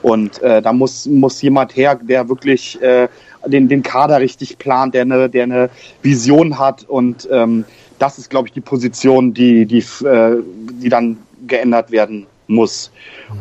Und 0.01 0.41
äh, 0.41 0.61
da 0.61 0.73
muss 0.73 1.05
muss 1.05 1.41
jemand 1.41 1.75
her, 1.75 1.99
der 2.01 2.29
wirklich 2.29 2.81
äh, 2.81 3.07
den 3.45 3.67
den 3.67 3.83
Kader 3.83 4.19
richtig 4.19 4.57
plant, 4.57 4.93
der 4.93 5.03
eine 5.03 5.29
der 5.29 5.43
eine 5.43 5.69
Vision 6.01 6.59
hat 6.59 6.83
und 6.87 7.27
ähm, 7.31 7.65
das 7.99 8.17
ist, 8.17 8.29
glaube 8.29 8.49
ich, 8.49 8.53
die 8.53 8.59
Position, 8.59 9.33
die, 9.33 9.65
die, 9.65 9.79
äh, 10.05 10.35
die 10.81 10.89
dann 10.89 11.17
geändert 11.47 11.89
werden 11.91 12.25
muss. 12.47 12.91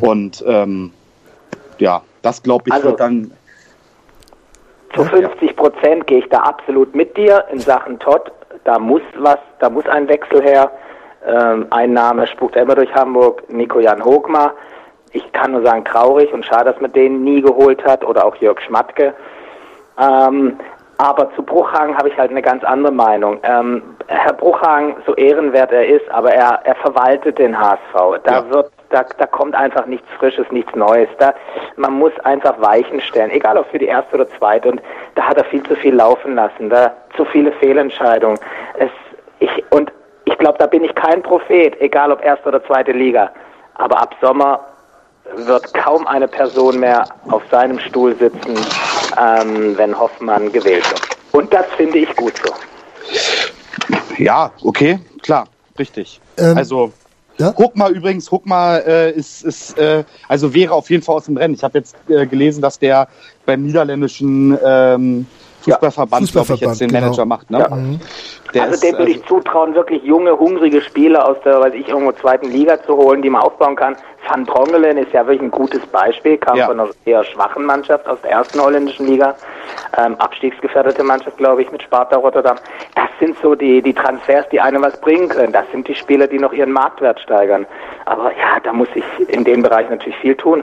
Und 0.01 0.45
ähm, 0.47 0.93
ja, 1.79 2.03
das 2.23 2.43
glaube 2.43 2.65
ich 2.67 2.73
also, 2.73 2.89
wird 2.89 3.01
dann. 3.01 3.33
Zu 4.95 5.05
50 5.05 5.57
Prozent 5.57 6.07
gehe 6.07 6.19
ich 6.19 6.29
da 6.29 6.41
absolut 6.41 6.95
mit 6.95 7.17
dir 7.17 7.45
in 7.51 7.59
Sachen 7.59 7.99
Todd. 7.99 8.31
Da 8.65 8.79
muss 8.79 9.03
was, 9.19 9.39
da 9.59 9.71
muss 9.71 9.87
ein 9.87 10.09
Wechsel 10.09 10.43
her. 10.43 10.71
Ähm, 11.27 11.67
ein 11.71 11.93
Name 11.93 12.27
spukt 12.27 12.57
immer 12.57 12.75
durch 12.75 12.93
Hamburg, 12.95 13.43
Nico 13.49 13.81
Jan 13.81 14.05
Hogmar. 14.05 14.53
Ich 15.13 15.33
kann 15.33 15.53
nur 15.53 15.63
sagen, 15.63 15.85
traurig 15.85 16.33
und 16.33 16.45
schade, 16.45 16.73
dass 16.73 16.81
man 16.81 16.93
den 16.93 17.23
nie 17.25 17.41
geholt 17.41 17.85
hat 17.85 18.05
oder 18.05 18.25
auch 18.25 18.37
Jörg 18.37 18.61
Schmatke. 18.61 19.15
Ähm, 19.99 20.59
Aber 20.99 21.35
zu 21.35 21.43
Bruchhagen 21.43 21.97
habe 21.97 22.09
ich 22.09 22.17
halt 22.17 22.31
eine 22.31 22.43
ganz 22.43 22.63
andere 22.65 22.93
Meinung. 22.93 23.39
Ähm, 23.43 23.83
Herr 24.07 24.33
Bruchhagen, 24.33 24.95
so 25.07 25.15
ehrenwert 25.15 25.73
er 25.73 25.87
ist, 25.87 26.09
aber 26.11 26.33
er, 26.33 26.61
er 26.65 26.75
verwaltet 26.77 27.39
den 27.39 27.59
HSV. 27.59 28.21
Da 28.25 28.33
ja. 28.33 28.51
wird 28.51 28.71
da, 28.93 29.05
da 29.19 29.27
kommt 29.27 29.55
einfach 29.55 29.87
nichts 29.87 30.07
Frisches, 30.19 30.47
nichts 30.51 30.75
Neues. 30.75 31.09
Da, 31.19 31.35
man 31.77 31.95
muss 31.95 32.13
einfach 32.21 32.61
Weichen 32.61 33.01
stellen, 33.01 33.31
egal 33.31 33.57
ob 33.57 33.69
für 33.71 33.79
die 33.79 33.87
erste 33.87 34.15
oder 34.15 34.29
zweite. 34.39 34.71
Und 34.71 34.83
da 35.15 35.25
hat 35.25 35.39
er 35.39 35.45
viel 35.45 35.63
zu 35.65 35.75
viel 35.75 35.95
laufen 35.95 36.35
lassen, 36.35 36.71
da 36.71 36.93
zu 37.17 37.25
viele 37.25 37.53
Fehlentscheidungen. 37.53 38.39
Es, 38.79 38.91
ich, 39.41 39.65
und 39.71 39.91
ich 40.25 40.37
glaube, 40.39 40.59
da 40.59 40.67
bin 40.67 40.85
ich 40.85 40.95
kein 40.95 41.23
Prophet, 41.23 41.81
egal 41.81 42.13
ob 42.13 42.23
erste 42.25 42.49
oder 42.49 42.65
zweite 42.65 42.93
Liga. 42.93 43.31
Aber 43.75 43.99
ab 44.01 44.15
Sommer 44.21 44.61
wird 45.35 45.73
kaum 45.75 46.07
eine 46.07 46.29
Person 46.29 46.79
mehr 46.79 47.05
auf 47.31 47.43
seinem 47.51 47.79
Stuhl 47.79 48.15
sitzen, 48.17 48.55
ähm, 49.21 49.77
wenn 49.77 49.99
Hoffmann 49.99 50.53
gewählt 50.53 50.89
wird. 50.91 51.03
Und 51.33 51.53
das 51.53 51.67
finde 51.77 51.99
ich 51.99 52.15
gut 52.17 52.35
so. 52.45 52.53
Ja, 54.19 54.51
okay, 54.63 54.99
klar, 55.23 55.47
richtig. 55.79 56.21
Ähm, 56.39 56.57
also 56.57 56.93
ja? 57.39 57.57
Huckma 57.57 57.89
übrigens, 57.89 58.31
Huckma 58.31 58.77
äh, 58.79 59.13
ist, 59.13 59.45
ist 59.45 59.79
äh, 59.79 60.05
also 60.29 60.55
wäre 60.55 60.73
auf 60.73 60.91
jeden 60.91 61.03
Fall 61.03 61.17
aus 61.17 61.25
dem 61.25 61.37
Rennen. 61.37 61.55
Ich 61.55 61.63
habe 61.63 61.79
jetzt 61.79 61.97
äh, 62.09 62.27
gelesen, 62.27 62.63
dass 62.63 62.79
der 62.79 63.09
beim 63.47 63.63
niederländischen 63.63 64.57
ähm, 64.65 65.27
Fußballverband, 65.63 66.23
Fußballverband 66.23 66.61
glaube 66.61 66.73
ich, 66.75 66.81
jetzt 66.81 66.81
den 66.81 66.89
genau. 66.89 67.01
Manager 67.01 67.25
macht. 67.25 67.51
Ne? 67.51 67.59
Ja. 67.59 67.69
Mhm. 67.75 68.01
also 68.61 68.81
dem 68.81 68.99
würde 68.99 69.11
ich 69.11 69.23
also 69.23 69.37
zutrauen, 69.37 69.75
wirklich 69.75 70.03
junge, 70.03 70.39
hungrige 70.39 70.83
Spieler 70.83 71.29
aus 71.29 71.37
der, 71.45 71.61
weiß 71.61 71.75
ich, 71.75 71.89
irgendwo 71.89 72.13
zweiten 72.13 72.51
Liga 72.51 72.83
zu 72.83 72.97
holen, 72.97 73.23
die 73.23 73.31
man 73.31 73.43
aufbauen 73.43 73.77
kann. 73.77 73.97
Van 74.29 74.45
Drongelen 74.45 74.99
ist 74.99 75.13
ja 75.13 75.27
wirklich 75.27 75.43
ein 75.43 75.51
gutes 75.51 75.85
Beispiel, 75.87 76.39
kam 76.39 76.57
ja. 76.57 76.67
von 76.67 76.79
einer 76.79 76.91
eher 77.05 77.25
schwachen 77.25 77.65
Mannschaft 77.65 78.07
aus 78.07 78.21
der 78.23 78.31
ersten 78.31 78.61
holländischen 78.61 79.07
Liga, 79.07 79.35
ähm, 79.99 80.15
abstiegsgefährdete 80.17 81.03
Mannschaft, 81.03 81.37
glaube 81.39 81.63
ich, 81.63 81.73
mit 81.73 81.83
Sparta 81.83 82.17
Rotterdam. 82.17 82.57
Das 82.95 83.09
sind 83.19 83.37
so 83.43 83.55
die, 83.55 83.83
die 83.83 83.93
Transfers, 83.93 84.47
die 84.51 84.61
einem 84.61 84.83
was 84.83 85.01
bringen 85.01 85.29
können. 85.29 85.53
Das 85.53 85.65
sind 85.73 85.89
die 85.89 85.95
Spieler, 85.95 86.27
die 86.27 86.39
noch 86.39 86.53
ihren 86.53 86.73
Marktwert 86.73 87.21
steigern. 87.21 87.67
Aber 88.05 88.31
ja, 88.31 88.61
da 88.63 88.73
muss 88.73 88.89
ich 88.95 89.05
in 89.29 89.45
dem 89.45 89.63
Bereich 89.63 89.89
natürlich 89.91 90.17
viel 90.19 90.37
tun. 90.37 90.63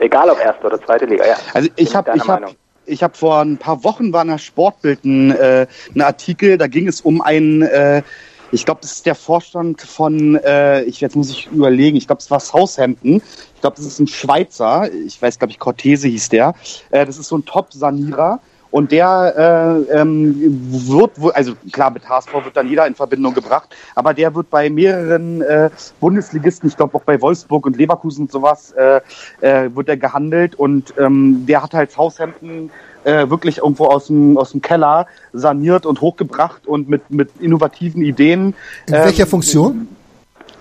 Egal 0.00 0.30
ob 0.30 0.40
erste 0.40 0.66
oder 0.66 0.80
zweite 0.80 1.06
Liga, 1.06 1.26
ja. 1.26 1.36
Also 1.54 1.68
ich 1.76 1.94
habe 1.94 2.12
ich 2.14 2.28
hab, 2.28 2.42
ich 2.88 3.02
habe 3.02 3.16
vor 3.16 3.40
ein 3.40 3.58
paar 3.58 3.84
Wochen 3.84 4.12
war 4.12 4.22
in 4.22 4.28
der 4.28 4.38
Sportbild 4.38 5.04
ein, 5.04 5.30
äh, 5.32 5.66
ein 5.94 6.00
Artikel, 6.00 6.58
da 6.58 6.66
ging 6.66 6.88
es 6.88 7.00
um 7.00 7.20
einen, 7.20 7.62
äh, 7.62 8.02
ich 8.50 8.64
glaube, 8.64 8.80
das 8.80 8.92
ist 8.92 9.06
der 9.06 9.14
Vorstand 9.14 9.82
von, 9.82 10.36
äh, 10.36 10.82
ich 10.84 11.00
jetzt 11.00 11.16
muss 11.16 11.30
ich 11.30 11.48
überlegen, 11.48 11.96
ich 11.96 12.06
glaube, 12.06 12.20
es 12.20 12.30
war 12.30 12.40
Southampton. 12.40 13.20
Ich 13.54 13.60
glaube, 13.60 13.76
das 13.76 13.84
ist 13.84 13.98
ein 13.98 14.06
Schweizer, 14.06 14.90
ich 14.92 15.20
weiß, 15.20 15.38
glaube 15.38 15.50
ich, 15.50 15.58
Cortese 15.58 16.08
hieß 16.08 16.30
der. 16.30 16.54
Äh, 16.90 17.04
das 17.04 17.18
ist 17.18 17.28
so 17.28 17.36
ein 17.36 17.44
Top-Sanierer. 17.44 18.40
Und 18.70 18.92
der 18.92 19.86
äh, 19.90 20.00
ähm, 20.00 20.34
wird, 20.70 21.12
also 21.34 21.54
klar, 21.72 21.90
mit 21.90 22.08
HSV 22.08 22.32
wird 22.44 22.56
dann 22.56 22.68
jeder 22.68 22.86
in 22.86 22.94
Verbindung 22.94 23.32
gebracht, 23.32 23.74
aber 23.94 24.12
der 24.12 24.34
wird 24.34 24.50
bei 24.50 24.68
mehreren 24.68 25.40
äh, 25.40 25.70
Bundesligisten, 26.00 26.68
ich 26.68 26.76
glaube 26.76 26.96
auch 26.96 27.02
bei 27.02 27.20
Wolfsburg 27.20 27.64
und 27.64 27.76
Leverkusen 27.78 28.22
und 28.22 28.32
sowas, 28.32 28.72
äh, 28.72 29.00
äh, 29.40 29.74
wird 29.74 29.88
er 29.88 29.96
gehandelt 29.96 30.54
und 30.54 30.92
ähm, 30.98 31.46
der 31.46 31.62
hat 31.62 31.72
halt 31.72 31.92
Southampton 31.92 32.70
äh, 33.04 33.30
wirklich 33.30 33.58
irgendwo 33.58 33.86
aus 33.86 34.08
dem, 34.08 34.36
aus 34.36 34.52
dem 34.52 34.60
Keller 34.60 35.06
saniert 35.32 35.86
und 35.86 36.00
hochgebracht 36.00 36.66
und 36.66 36.88
mit, 36.88 37.10
mit 37.10 37.30
innovativen 37.40 38.02
Ideen. 38.02 38.54
In 38.86 38.94
ähm, 38.94 39.04
welcher 39.04 39.26
Funktion? 39.26 39.88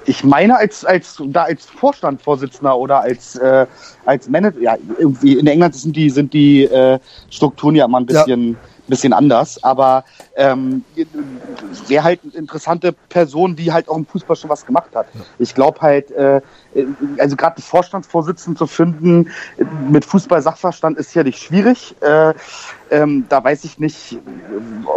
Ich 0.08 0.24
meine 0.24 0.58
als 0.58 0.86
als 0.86 1.22
da 1.28 1.44
als 1.44 1.66
Vorstandsvorsitzender 1.66 2.78
oder 2.78 3.02
als 3.02 3.36
äh, 3.36 3.68
als 4.06 4.30
Manager 4.30 4.60
ja 4.60 4.78
irgendwie 4.98 5.38
in 5.38 5.46
England 5.46 5.76
sind 5.76 5.96
die 5.96 6.10
sind 6.10 6.34
die 6.34 6.64
äh, 6.64 6.98
Strukturen 7.30 7.76
ja 7.76 7.86
immer 7.86 8.00
ein 8.00 8.06
bisschen 8.06 8.54
ja. 8.54 8.58
Bisschen 8.88 9.14
anders 9.14 9.64
aber 9.64 10.04
ähm, 10.36 10.84
wäre 11.88 12.04
halt 12.04 12.20
eine 12.24 12.34
interessante 12.34 12.94
Person 12.94 13.56
die 13.56 13.72
halt 13.72 13.90
auch 13.90 13.98
im 13.98 14.06
Fußball 14.06 14.36
schon 14.36 14.50
was 14.50 14.66
gemacht 14.66 14.96
hat 14.96 15.08
ich 15.40 15.54
glaube 15.54 15.82
halt 15.82 16.12
äh, 16.12 16.42
also 17.18 17.36
gerade 17.36 17.58
einen 17.58 17.64
Vorstandsvorsitzenden 17.64 18.58
zu 18.58 18.68
finden 18.68 19.30
mit 19.90 20.06
Fußball 20.06 20.42
Sachverstand 20.42 20.98
ist 20.98 21.10
sicherlich 21.10 21.38
schwierig 21.38 21.96
äh, 22.02 22.34
ähm, 22.90 23.26
da 23.30 23.44
weiß 23.44 23.64
ich 23.66 23.80
nicht, 23.80 24.18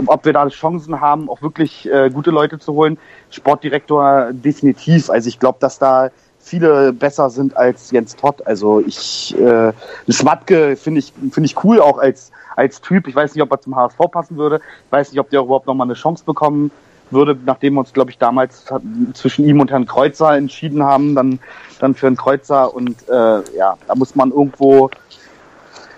ob 0.06 0.24
wir 0.24 0.32
da 0.32 0.48
Chancen 0.48 1.00
haben, 1.00 1.28
auch 1.28 1.42
wirklich 1.42 1.90
äh, 1.90 2.10
gute 2.10 2.30
Leute 2.30 2.58
zu 2.58 2.74
holen. 2.74 2.98
Sportdirektor 3.30 4.32
definitiv. 4.32 5.10
Also 5.10 5.28
ich 5.28 5.38
glaube, 5.38 5.58
dass 5.60 5.78
da 5.78 6.10
viele 6.40 6.92
besser 6.92 7.30
sind 7.30 7.56
als 7.56 7.90
Jens 7.90 8.16
Todd. 8.16 8.42
Also 8.46 8.80
ich, 8.80 9.36
äh, 9.38 9.72
Schmatke 10.08 10.76
finde 10.76 11.00
ich, 11.00 11.12
finde 11.30 11.46
ich 11.46 11.64
cool 11.64 11.80
auch 11.80 11.98
als, 11.98 12.32
als 12.56 12.80
Typ. 12.80 13.06
Ich 13.06 13.14
weiß 13.14 13.34
nicht, 13.34 13.42
ob 13.42 13.50
er 13.52 13.60
zum 13.60 13.76
HSV 13.76 13.98
passen 14.10 14.36
würde. 14.36 14.60
Ich 14.86 14.92
weiß 14.92 15.12
nicht, 15.12 15.20
ob 15.20 15.30
der 15.30 15.40
überhaupt 15.40 15.66
nochmal 15.66 15.86
eine 15.86 15.94
Chance 15.94 16.24
bekommen 16.24 16.70
würde, 17.10 17.36
nachdem 17.44 17.74
wir 17.74 17.80
uns, 17.80 17.92
glaube 17.92 18.10
ich, 18.10 18.18
damals 18.18 18.66
zwischen 19.14 19.44
ihm 19.44 19.60
und 19.60 19.70
Herrn 19.70 19.86
Kreuzer 19.86 20.36
entschieden 20.36 20.82
haben, 20.82 21.14
dann, 21.14 21.40
dann 21.80 21.94
für 21.94 22.06
Herrn 22.06 22.16
Kreuzer 22.16 22.72
und 22.72 22.96
äh, 23.08 23.56
ja, 23.56 23.76
da 23.86 23.94
muss 23.96 24.14
man 24.14 24.30
irgendwo, 24.30 24.90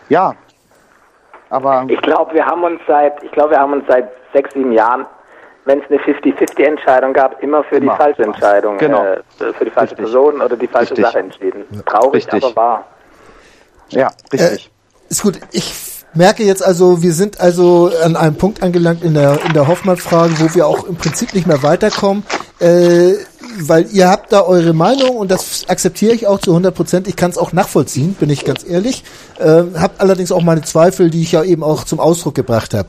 ja, 0.09 0.34
aber 1.51 1.84
ich 1.86 2.01
glaube, 2.01 2.32
wir 2.32 2.47
haben 2.47 2.64
uns 2.64 2.80
seit, 2.86 3.22
ich 3.22 3.30
glaube, 3.32 3.51
wir 3.51 3.59
haben 3.59 3.74
uns 3.74 3.84
seit 3.86 4.09
sechs, 4.32 4.55
sieben 4.55 4.72
Jahren, 4.72 5.05
wenn 5.65 5.81
es 5.81 5.85
eine 5.89 5.99
50-50-Entscheidung 6.01 7.13
gab, 7.13 7.43
immer 7.43 7.63
für 7.65 7.77
immer. 7.77 7.93
die 7.93 7.99
falsche 7.99 8.23
Entscheidung, 8.23 8.79
genau. 8.79 9.05
äh, 9.05 9.53
für 9.53 9.65
die 9.65 9.71
falsche 9.71 9.93
richtig. 9.93 10.13
Person 10.13 10.41
oder 10.41 10.57
die 10.57 10.67
falsche 10.67 10.91
richtig. 10.91 11.07
Sache 11.07 11.19
entschieden. 11.19 11.65
Traurig, 11.87 12.15
richtig. 12.27 12.45
aber 12.45 12.57
wahr. 12.57 12.87
Ja, 13.91 14.09
richtig. 14.33 14.67
Äh, 14.67 15.11
ist 15.11 15.23
gut. 15.23 15.39
Ich 15.53 15.73
merke 16.15 16.43
jetzt 16.43 16.65
also, 16.65 17.03
wir 17.03 17.13
sind 17.13 17.41
also 17.41 17.91
an 18.03 18.17
einem 18.17 18.37
Punkt 18.37 18.63
angelangt 18.63 19.03
in 19.05 19.15
der 19.15 19.39
in 19.47 19.53
der 19.53 19.69
Hoffmann-Frage, 19.69 20.35
wo 20.41 20.55
wir 20.55 20.67
auch 20.67 20.85
im 20.85 20.97
Prinzip 20.97 21.35
nicht 21.35 21.47
mehr 21.47 21.63
weiterkommen. 21.63 22.25
Äh, 22.59 23.15
weil 23.61 23.87
ihr 23.93 24.09
habt 24.09 24.33
da 24.33 24.43
eure 24.43 24.73
Meinung 24.73 25.17
und 25.17 25.31
das 25.31 25.69
akzeptiere 25.69 26.15
ich 26.15 26.27
auch 26.27 26.39
zu 26.39 26.53
100 26.53 26.75
Prozent. 26.75 27.09
Ich 27.09 27.17
kann 27.17 27.31
es 27.31 27.39
auch 27.39 27.53
nachvollziehen, 27.53 28.15
bin 28.15 28.31
ich 28.31 28.45
ganz 28.45 28.65
ehrlich. 28.67 29.05
Ähm, 29.39 29.75
hab 29.79 30.01
allerdings 30.01 30.33
auch 30.33 30.43
meine 30.43 30.63
Zweifel, 30.63 31.11
die 31.11 31.23
ich 31.23 31.33
ja 31.33 31.43
eben 31.43 31.63
auch 31.63 31.85
zum 31.85 32.01
Ausdruck 32.01 32.35
gebracht 32.35 32.73
habe. 32.73 32.89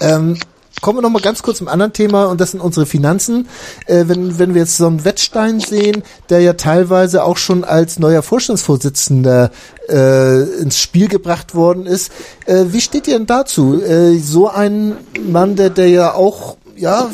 Ähm, 0.00 0.38
kommen 0.80 0.98
wir 0.98 1.02
noch 1.02 1.10
mal 1.10 1.22
ganz 1.22 1.42
kurz 1.42 1.58
zum 1.58 1.68
anderen 1.68 1.92
Thema 1.92 2.26
und 2.26 2.40
das 2.40 2.50
sind 2.52 2.60
unsere 2.60 2.86
Finanzen. 2.86 3.48
Äh, 3.86 4.04
wenn, 4.06 4.38
wenn 4.38 4.54
wir 4.54 4.62
jetzt 4.62 4.76
so 4.76 4.86
einen 4.86 5.04
Wettstein 5.04 5.60
sehen, 5.60 6.02
der 6.28 6.40
ja 6.40 6.54
teilweise 6.54 7.24
auch 7.24 7.36
schon 7.36 7.64
als 7.64 7.98
neuer 7.98 8.22
Vorstandsvorsitzender 8.22 9.50
äh, 9.88 10.42
ins 10.58 10.78
Spiel 10.78 11.08
gebracht 11.08 11.54
worden 11.54 11.86
ist, 11.86 12.12
äh, 12.46 12.64
wie 12.68 12.80
steht 12.80 13.08
ihr 13.08 13.14
denn 13.14 13.26
dazu? 13.26 13.80
Äh, 13.82 14.18
so 14.18 14.48
ein 14.48 14.96
Mann, 15.26 15.56
der, 15.56 15.70
der 15.70 15.88
ja 15.88 16.14
auch 16.14 16.56
ja 16.76 17.08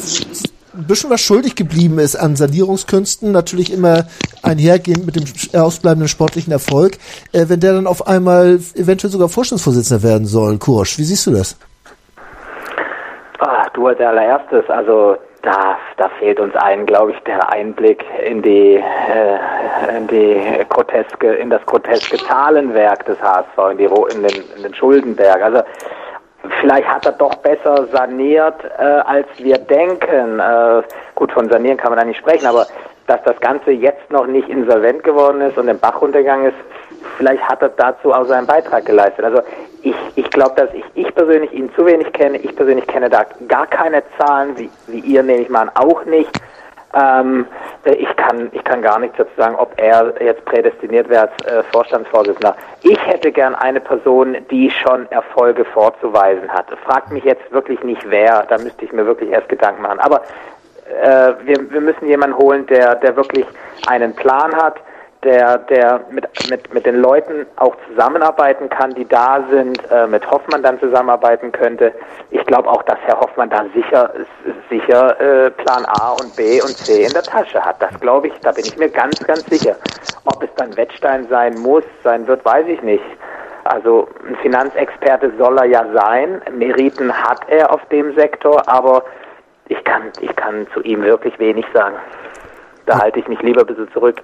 ein 0.74 0.86
bisschen 0.86 1.10
was 1.10 1.20
schuldig 1.20 1.56
geblieben 1.56 1.98
ist 1.98 2.16
an 2.16 2.36
Sanierungskünsten, 2.36 3.32
natürlich 3.32 3.72
immer 3.72 4.06
einhergehend 4.42 5.04
mit 5.04 5.16
dem 5.16 5.24
ausbleibenden 5.60 6.08
sportlichen 6.08 6.52
Erfolg, 6.52 6.98
äh, 7.32 7.46
wenn 7.48 7.60
der 7.60 7.74
dann 7.74 7.86
auf 7.86 8.06
einmal 8.06 8.60
eventuell 8.74 9.10
sogar 9.10 9.28
Vorstandsvorsitzender 9.28 10.02
werden 10.02 10.26
soll. 10.26 10.58
Kursch, 10.58 10.98
wie 10.98 11.04
siehst 11.04 11.26
du 11.26 11.32
das? 11.32 11.56
Als 13.86 14.00
allererstes, 14.00 14.68
also 14.68 15.16
da, 15.42 15.78
da 15.96 16.08
fehlt 16.18 16.38
uns 16.38 16.54
allen, 16.56 16.86
glaube 16.86 17.12
ich, 17.12 17.18
der 17.20 17.50
Einblick 17.50 18.04
in 18.24 18.42
die, 18.42 18.76
äh, 18.76 19.96
in 19.96 20.06
die 20.06 20.64
groteske, 20.68 21.34
in 21.34 21.50
das 21.50 21.64
groteske 21.66 22.18
Zahlenwerk 22.18 23.06
des 23.06 23.20
HSV, 23.22 23.72
in, 23.72 23.78
die, 23.78 23.84
in, 23.84 24.22
den, 24.22 24.42
in 24.56 24.62
den 24.62 24.74
Schuldenberg. 24.74 25.42
Also 25.42 25.62
Vielleicht 26.60 26.88
hat 26.88 27.04
er 27.04 27.12
doch 27.12 27.34
besser 27.36 27.86
saniert, 27.92 28.64
äh, 28.78 28.82
als 28.82 29.26
wir 29.38 29.58
denken. 29.58 30.40
Äh, 30.40 30.82
gut, 31.14 31.32
von 31.32 31.50
sanieren 31.50 31.76
kann 31.76 31.90
man 31.90 31.98
da 31.98 32.04
nicht 32.04 32.18
sprechen, 32.18 32.46
aber 32.46 32.66
dass 33.06 33.22
das 33.24 33.38
Ganze 33.40 33.72
jetzt 33.72 34.10
noch 34.10 34.26
nicht 34.26 34.48
insolvent 34.48 35.04
geworden 35.04 35.40
ist 35.42 35.58
und 35.58 35.68
im 35.68 35.78
Bach 35.78 36.00
runtergegangen 36.00 36.46
ist, 36.46 36.56
vielleicht 37.18 37.42
hat 37.46 37.60
er 37.60 37.70
dazu 37.70 38.12
auch 38.12 38.24
seinen 38.24 38.46
Beitrag 38.46 38.86
geleistet. 38.86 39.24
Also 39.24 39.42
ich, 39.82 39.94
ich 40.16 40.30
glaube, 40.30 40.54
dass 40.56 40.72
ich, 40.74 40.84
ich 40.94 41.14
persönlich 41.14 41.52
ihn 41.52 41.70
zu 41.74 41.86
wenig 41.86 42.12
kenne. 42.12 42.38
Ich 42.38 42.54
persönlich 42.54 42.86
kenne 42.86 43.08
da 43.08 43.24
gar 43.48 43.66
keine 43.66 44.02
Zahlen, 44.18 44.56
wie, 44.58 44.70
wie 44.86 45.00
ihr 45.00 45.22
nehme 45.22 45.42
ich 45.42 45.48
mal 45.48 45.70
auch 45.74 46.04
nicht. 46.04 46.30
Ähm, 46.92 47.46
äh, 47.84 47.94
ich 47.94 48.16
kann, 48.16 48.48
ich 48.52 48.64
kann 48.64 48.82
gar 48.82 48.98
nichts 48.98 49.16
dazu 49.16 49.30
sagen, 49.36 49.54
ob 49.56 49.72
er 49.76 50.14
jetzt 50.20 50.44
prädestiniert 50.44 51.08
wäre 51.08 51.28
als 51.28 51.46
äh, 51.46 51.62
Vorstandsvorsitzender. 51.72 52.56
Ich 52.82 52.98
hätte 53.06 53.30
gern 53.30 53.54
eine 53.54 53.80
Person, 53.80 54.36
die 54.50 54.70
schon 54.70 55.10
Erfolge 55.10 55.64
vorzuweisen 55.64 56.48
hat. 56.52 56.66
Fragt 56.84 57.12
mich 57.12 57.24
jetzt 57.24 57.50
wirklich 57.52 57.82
nicht 57.84 58.02
wer, 58.10 58.44
da 58.48 58.58
müsste 58.58 58.84
ich 58.84 58.92
mir 58.92 59.06
wirklich 59.06 59.30
erst 59.30 59.48
Gedanken 59.48 59.82
machen. 59.82 60.00
Aber 60.00 60.22
äh, 61.02 61.32
wir, 61.44 61.70
wir 61.70 61.80
müssen 61.80 62.06
jemanden 62.06 62.36
holen, 62.36 62.66
der, 62.66 62.96
der 62.96 63.14
wirklich 63.14 63.46
einen 63.86 64.14
Plan 64.14 64.54
hat, 64.56 64.76
der, 65.22 65.58
der 65.58 66.00
mit, 66.10 66.26
mit, 66.48 66.72
mit 66.72 66.86
den 66.86 66.96
Leuten 66.96 67.46
auch 67.56 67.76
zusammenarbeiten 67.88 68.68
kann, 68.70 68.94
die 68.94 69.06
da 69.06 69.44
sind, 69.50 69.78
äh, 69.90 70.06
mit 70.06 70.28
Hoffmann 70.30 70.62
dann 70.62 70.80
zusammenarbeiten 70.80 71.52
könnte. 71.52 71.92
Ich 72.30 72.44
glaube 72.46 72.68
auch, 72.68 72.82
dass 72.84 72.98
Herr 73.04 73.20
Hoffmann 73.20 73.50
da 73.50 73.64
sicher, 73.74 74.12
sicher 74.70 75.20
äh, 75.20 75.50
Plan 75.50 75.84
A 75.84 76.12
und 76.12 76.34
B 76.36 76.60
und 76.62 76.76
C 76.76 77.04
in 77.04 77.12
der 77.12 77.22
Tasche 77.22 77.62
hat. 77.62 77.82
Das 77.82 77.98
glaube 78.00 78.28
ich, 78.28 78.34
da 78.40 78.52
bin 78.52 78.64
ich 78.64 78.76
mir 78.78 78.88
ganz, 78.88 79.18
ganz 79.26 79.44
sicher. 79.46 79.76
Ob 80.24 80.42
es 80.42 80.50
dann 80.56 80.74
Wettstein 80.76 81.26
sein 81.28 81.54
muss, 81.58 81.84
sein 82.02 82.26
wird, 82.26 82.44
weiß 82.44 82.66
ich 82.68 82.80
nicht. 82.82 83.04
Also 83.64 84.08
ein 84.26 84.36
Finanzexperte 84.36 85.32
soll 85.38 85.58
er 85.58 85.66
ja 85.66 85.84
sein. 85.92 86.40
Meriten 86.52 87.12
hat 87.12 87.40
er 87.48 87.70
auf 87.72 87.84
dem 87.90 88.14
Sektor, 88.14 88.62
aber 88.66 89.04
ich 89.68 89.82
kann, 89.84 90.10
ich 90.20 90.34
kann 90.34 90.66
zu 90.72 90.80
ihm 90.80 91.02
wirklich 91.02 91.38
wenig 91.38 91.66
sagen. 91.74 91.96
Da 92.86 92.98
halte 92.98 93.20
ich 93.20 93.28
mich 93.28 93.40
lieber 93.42 93.60
ein 93.60 93.66
bisschen 93.66 93.90
zurück. 93.92 94.22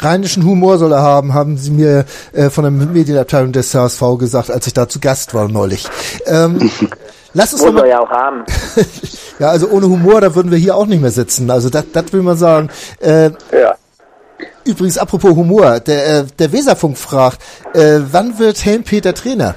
Rheinischen 0.00 0.44
Humor 0.44 0.78
soll 0.78 0.92
er 0.92 1.02
haben, 1.02 1.34
haben 1.34 1.56
sie 1.58 1.70
mir 1.70 2.04
äh, 2.32 2.50
von 2.50 2.64
der 2.64 2.70
Medienabteilung 2.70 3.52
des 3.52 3.74
HSV 3.74 4.02
gesagt, 4.18 4.50
als 4.50 4.66
ich 4.66 4.74
da 4.74 4.88
zu 4.88 5.00
Gast 5.00 5.34
war 5.34 5.48
neulich. 5.48 5.86
Ähm, 6.26 6.70
lass 7.34 7.52
uns 7.52 7.62
Muss 7.62 7.72
mal, 7.72 7.82
er 7.84 7.88
ja 7.88 8.00
auch 8.00 8.10
haben. 8.10 8.44
ja, 9.38 9.48
also 9.48 9.68
ohne 9.70 9.86
Humor, 9.88 10.20
da 10.20 10.34
würden 10.34 10.50
wir 10.50 10.58
hier 10.58 10.76
auch 10.76 10.86
nicht 10.86 11.00
mehr 11.00 11.10
sitzen. 11.10 11.50
Also 11.50 11.70
das, 11.70 11.84
das 11.92 12.12
will 12.12 12.22
man 12.22 12.36
sagen. 12.36 12.68
Äh, 13.00 13.30
Ja. 13.52 13.74
übrigens, 14.64 14.98
apropos 14.98 15.30
Humor, 15.34 15.80
der, 15.80 16.20
äh, 16.20 16.24
der 16.38 16.52
Weserfunk 16.52 16.96
fragt, 16.98 17.40
äh, 17.74 18.00
wann 18.10 18.38
wird 18.38 18.64
Helmpeter 18.64 19.14
Trainer? 19.14 19.54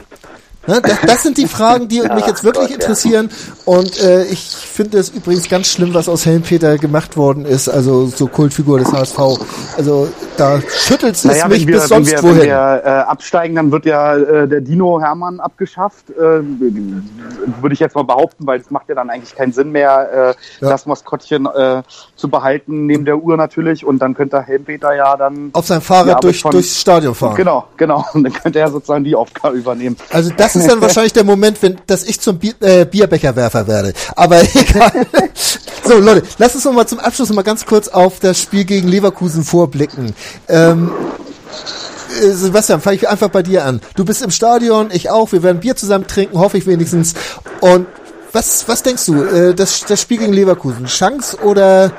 Ne, 0.68 0.80
das, 0.80 0.98
das 1.08 1.24
sind 1.24 1.38
die 1.40 1.48
Fragen, 1.48 1.88
die 1.88 2.02
mich 2.16 2.28
jetzt 2.28 2.44
wirklich 2.44 2.68
Gott, 2.68 2.70
ja. 2.70 2.76
interessieren. 2.76 3.32
Und 3.66 4.00
äh, 4.00 4.26
ich 4.26 4.40
finde 4.42 5.00
es 5.00 5.10
übrigens 5.10 5.50
ganz 5.50 5.68
schlimm, 5.68 5.96
was 5.96 6.08
aus 6.08 6.28
Helmpeter 6.28 6.78
gemacht 6.78 7.18
worden 7.18 7.46
ist. 7.46 7.68
Also 7.68 8.06
so 8.06 8.28
Kultfigur 8.28 8.78
des 8.78 8.92
HSV. 8.92 9.18
Also 9.76 10.08
da 10.42 10.60
schüttelt 10.62 11.16
es 11.16 11.24
Naja, 11.24 11.48
mich 11.48 11.62
wenn 11.62 11.68
wir, 11.68 11.74
bis 11.76 11.84
wenn 11.84 11.88
sonst 12.04 12.12
wir, 12.12 12.24
wenn 12.24 12.30
wohin. 12.38 12.42
wir 12.50 12.82
äh, 12.84 12.90
absteigen, 12.90 13.56
dann 13.56 13.72
wird 13.72 13.86
ja 13.86 14.16
äh, 14.18 14.48
der 14.48 14.62
Dino 14.62 15.00
Hermann 15.00 15.40
abgeschafft. 15.40 16.10
Äh, 16.10 16.42
würde 17.62 17.74
ich 17.74 17.80
jetzt 17.80 17.96
mal 17.96 18.04
behaupten, 18.04 18.46
weil 18.48 18.60
es 18.60 18.70
macht 18.72 18.90
ja 18.90 18.96
dann 18.96 19.10
eigentlich 19.10 19.36
keinen 19.36 19.54
Sinn 19.54 19.72
mehr, 19.72 20.36
äh, 20.60 20.64
Ja. 20.66 20.70
das 20.70 20.86
Maskottchen 20.86 21.46
äh, 21.46 21.84
zu 22.16 22.30
behalten, 22.30 22.86
neben 22.86 23.06
der 23.06 23.18
Uhr 23.18 23.38
natürlich. 23.38 23.86
Und 23.86 24.00
dann 24.00 24.14
könnte 24.14 24.42
Helmpeter 24.42 24.96
ja 24.96 25.16
dann... 25.16 25.50
auf 25.54 25.68
seinem 25.68 25.82
Fahrrad 25.82 26.08
Ja, 26.08 26.20
durch, 26.20 26.40
schon- 26.40 26.52
durchs 26.52 26.80
Stadion 26.82 27.14
fahren. 27.16 27.36
Genau, 27.36 27.68
genau. 27.78 28.06
Und 28.14 28.24
dann 28.24 28.34
könnte 28.34 28.60
er 28.60 28.70
sozusagen 28.72 29.04
die 29.04 29.16
Aufgabe 29.16 29.58
übernehmen. 29.58 29.96
Also 30.12 30.32
das 30.36 30.56
ist 30.56 30.70
dann 30.70 30.82
wahrscheinlich 30.82 31.14
der 31.14 31.24
Moment, 31.24 31.62
wenn 31.62 31.78
dass 31.88 32.04
ich 32.04 32.20
zum 32.20 32.38
Bier, 32.40 32.54
äh, 32.62 32.86
Bierbecherwerfer 32.86 33.68
werde. 33.68 33.94
Aber 34.16 34.42
egal. 34.56 34.92
So 35.84 35.98
Leute, 35.98 36.24
lass 36.38 36.56
uns 36.56 36.66
noch 36.66 36.74
mal 36.74 36.88
zum 36.88 37.00
Abschluss 37.00 37.30
noch 37.30 37.36
mal 37.36 37.42
ganz 37.44 37.66
kurz 37.66 37.88
auf 37.88 38.20
das 38.20 38.40
Spiel 38.40 38.66
gegen 38.66 38.88
Leverkusen 38.88 39.44
vorblicken. 39.44 40.14
Ähm, 40.48 40.92
äh, 42.22 42.30
Sebastian, 42.32 42.82
fange 42.82 42.98
ich 42.98 43.10
einfach 43.10 43.30
bei 43.30 43.42
dir 43.44 43.66
an. 43.66 43.82
Du 43.96 44.06
bist 44.06 44.22
im 44.22 44.32
Stadion, 44.32 44.90
ich 44.92 45.10
auch. 45.10 45.32
Wir 45.32 45.44
werden 45.44 45.60
Bier 45.60 45.76
zusammen 45.76 46.08
trinken, 46.08 46.38
hoffe 46.40 46.58
ich 46.58 46.68
wenigstens. 46.68 47.14
Und 47.62 47.88
was 48.32 48.68
was 48.68 48.84
denkst 48.84 49.06
du? 49.08 49.24
Äh, 49.24 49.54
das 49.56 49.86
das 49.86 50.02
Spiel 50.02 50.18
gegen 50.18 50.34
Leverkusen, 50.34 50.86
Chance 50.86 51.38
oder 51.44 51.86
äh, 51.86 51.90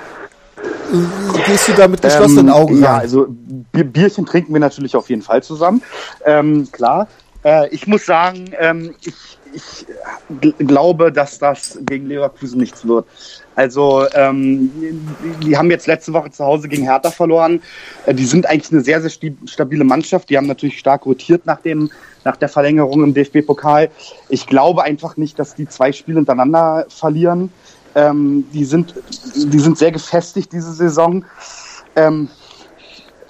gehst 1.47 1.68
du 1.68 1.72
da 1.72 1.89
mit 1.89 2.03
geschlossenen 2.03 2.49
Ähm, 2.49 2.53
Augen 2.55 2.80
Ja, 2.83 2.93
rein? 2.93 3.01
also 3.01 3.26
Bier, 3.28 3.85
Bierchen 3.85 4.26
trinken 4.26 4.53
wir 4.53 4.61
natürlich 4.61 4.97
auf 4.97 5.09
jeden 5.11 5.22
Fall 5.22 5.43
zusammen. 5.43 5.83
Ähm, 6.24 6.68
klar. 6.72 7.09
Äh, 7.45 7.68
ich 7.68 7.86
muss 7.86 8.07
sagen, 8.07 8.53
ähm, 8.59 8.95
ich, 9.05 9.14
ich 9.53 9.86
gl- 10.40 10.55
glaube, 10.64 11.12
dass 11.12 11.38
das 11.38 11.78
gegen 11.82 12.07
Leverkusen 12.07 12.61
nichts 12.61 12.86
wird. 12.86 13.07
Also 13.55 14.07
ähm, 14.14 14.70
die, 15.43 15.57
haben 15.57 15.70
jetzt 15.70 15.86
letzte 15.86 16.12
Woche 16.12 16.30
zu 16.30 16.45
Hause 16.45 16.68
gegen 16.68 16.84
Hertha 16.84 17.11
verloren. 17.11 17.61
Äh, 18.07 18.14
die 18.14 18.24
sind 18.24 18.47
eigentlich 18.47 18.72
eine 18.72 18.82
sehr, 18.82 19.01
sehr 19.03 19.11
stabile 19.47 19.84
Mannschaft. 19.84 20.30
Die 20.30 20.36
haben 20.36 20.47
natürlich 20.47 20.78
stark 20.78 21.05
rotiert 21.05 21.45
nach, 21.45 21.61
dem, 21.61 21.90
nach 22.24 22.36
der 22.36 22.49
Verlängerung 22.49 23.05
im 23.05 23.14
DFB-Pokal. 23.14 23.90
Ich 24.28 24.47
glaube 24.47 24.84
einfach 24.84 25.16
nicht, 25.16 25.38
dass 25.38 25.55
die 25.55 25.68
zwei 25.68 25.93
Spiele 25.93 26.18
hintereinander 26.18 26.86
verlieren. 26.88 27.53
Ähm, 27.95 28.47
die, 28.55 28.64
sind, 28.64 28.95
die 29.34 29.59
sind 29.59 29.76
sehr 29.76 29.93
gefestigt 29.93 30.51
diese 30.53 30.72
Saison. 30.72 31.26
Ähm, 31.95 32.30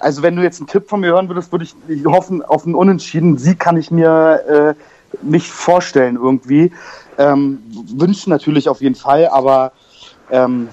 also 0.03 0.21
wenn 0.21 0.35
du 0.35 0.43
jetzt 0.43 0.59
einen 0.59 0.67
Tipp 0.67 0.89
von 0.89 0.99
mir 0.99 1.07
hören 1.07 1.29
würdest, 1.29 1.51
würde 1.51 1.65
ich 1.65 2.05
hoffen 2.05 2.43
auf 2.43 2.65
einen 2.65 2.75
Unentschieden. 2.75 3.37
Sieg 3.37 3.59
kann 3.59 3.77
ich 3.77 3.89
mir 3.89 4.75
äh, 4.75 5.15
nicht 5.21 5.47
vorstellen 5.47 6.17
irgendwie. 6.21 6.71
Ähm, 7.17 7.63
wünschen 7.95 8.29
natürlich 8.29 8.67
auf 8.67 8.81
jeden 8.81 8.95
Fall, 8.95 9.27
aber 9.27 9.71
ähm, 10.29 10.67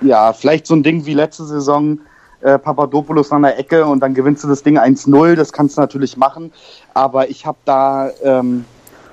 ja, 0.00 0.32
vielleicht 0.32 0.66
so 0.66 0.74
ein 0.74 0.82
Ding 0.82 1.04
wie 1.04 1.14
letzte 1.14 1.44
Saison, 1.44 2.00
äh, 2.40 2.58
Papadopoulos 2.58 3.32
an 3.32 3.42
der 3.42 3.58
Ecke 3.58 3.84
und 3.84 4.00
dann 4.00 4.14
gewinnst 4.14 4.44
du 4.44 4.48
das 4.48 4.62
Ding 4.62 4.78
1-0, 4.78 5.34
das 5.34 5.52
kannst 5.52 5.76
du 5.76 5.80
natürlich 5.80 6.16
machen, 6.16 6.52
aber 6.94 7.28
ich 7.28 7.44
habe 7.44 7.58
da 7.64 8.10
ähm, 8.22 8.64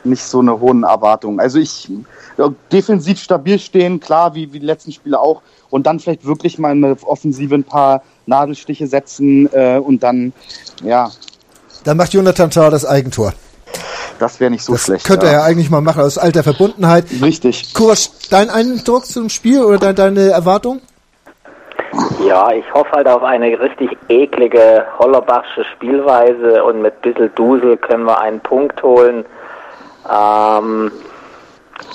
nicht 0.04 0.24
so 0.24 0.40
eine 0.40 0.60
hohen 0.60 0.84
Erwartungen. 0.84 1.40
Also 1.40 1.58
ich 1.58 1.90
ja, 2.38 2.50
defensiv 2.72 3.20
stabil 3.20 3.58
stehen, 3.58 4.00
klar, 4.00 4.36
wie, 4.36 4.54
wie 4.54 4.60
die 4.60 4.66
letzten 4.66 4.92
Spiele 4.92 5.20
auch, 5.20 5.42
und 5.72 5.88
dann 5.88 6.00
vielleicht 6.00 6.26
wirklich 6.26 6.60
mal 6.60 6.72
in 6.72 6.82
der 6.82 6.98
Offensive 7.04 7.56
ein 7.56 7.64
paar 7.64 8.04
Nadelstiche 8.26 8.88
setzen 8.88 9.50
äh, 9.54 9.78
und 9.78 10.04
dann, 10.04 10.34
ja, 10.84 11.10
Dann 11.84 11.98
macht 11.98 12.14
Jonathan 12.14 12.50
Tah 12.50 12.70
das 12.70 12.86
Eigentor. 12.86 13.34
das 14.20 14.40
wäre 14.40 14.52
nicht 14.52 14.64
so 14.64 14.74
Das 14.74 14.84
schlecht. 14.86 15.06
könnte 15.06 15.26
ja. 15.26 15.32
er 15.34 15.38
ja 15.40 15.44
eigentlich 15.46 15.70
mal 15.70 15.82
machen 15.82 16.02
aus 16.02 16.18
alter 16.18 16.44
Verbundenheit. 16.44 17.06
Richtig. 17.22 17.74
Kurasch, 17.74 18.10
dein 18.30 18.50
Eindruck 18.50 19.06
zum 19.06 19.30
Spiel 19.30 19.64
oder 19.64 19.78
dein, 19.78 19.96
deine 19.96 20.30
Erwartung? 20.32 20.82
Ja, 22.26 22.52
ich 22.52 22.66
hoffe 22.74 22.92
halt 22.92 23.08
auf 23.08 23.24
eine 23.24 23.58
richtig 23.60 23.90
eklige 24.10 24.86
Hollerbachsche 25.00 25.64
Spielweise 25.76 26.64
und 26.64 26.82
mit 26.82 27.02
bisschen 27.02 27.34
Dusel 27.36 27.78
können 27.78 28.04
wir 28.06 28.20
einen 28.20 28.40
Punkt 28.42 28.82
holen. 28.84 29.24
Ähm, 30.12 30.92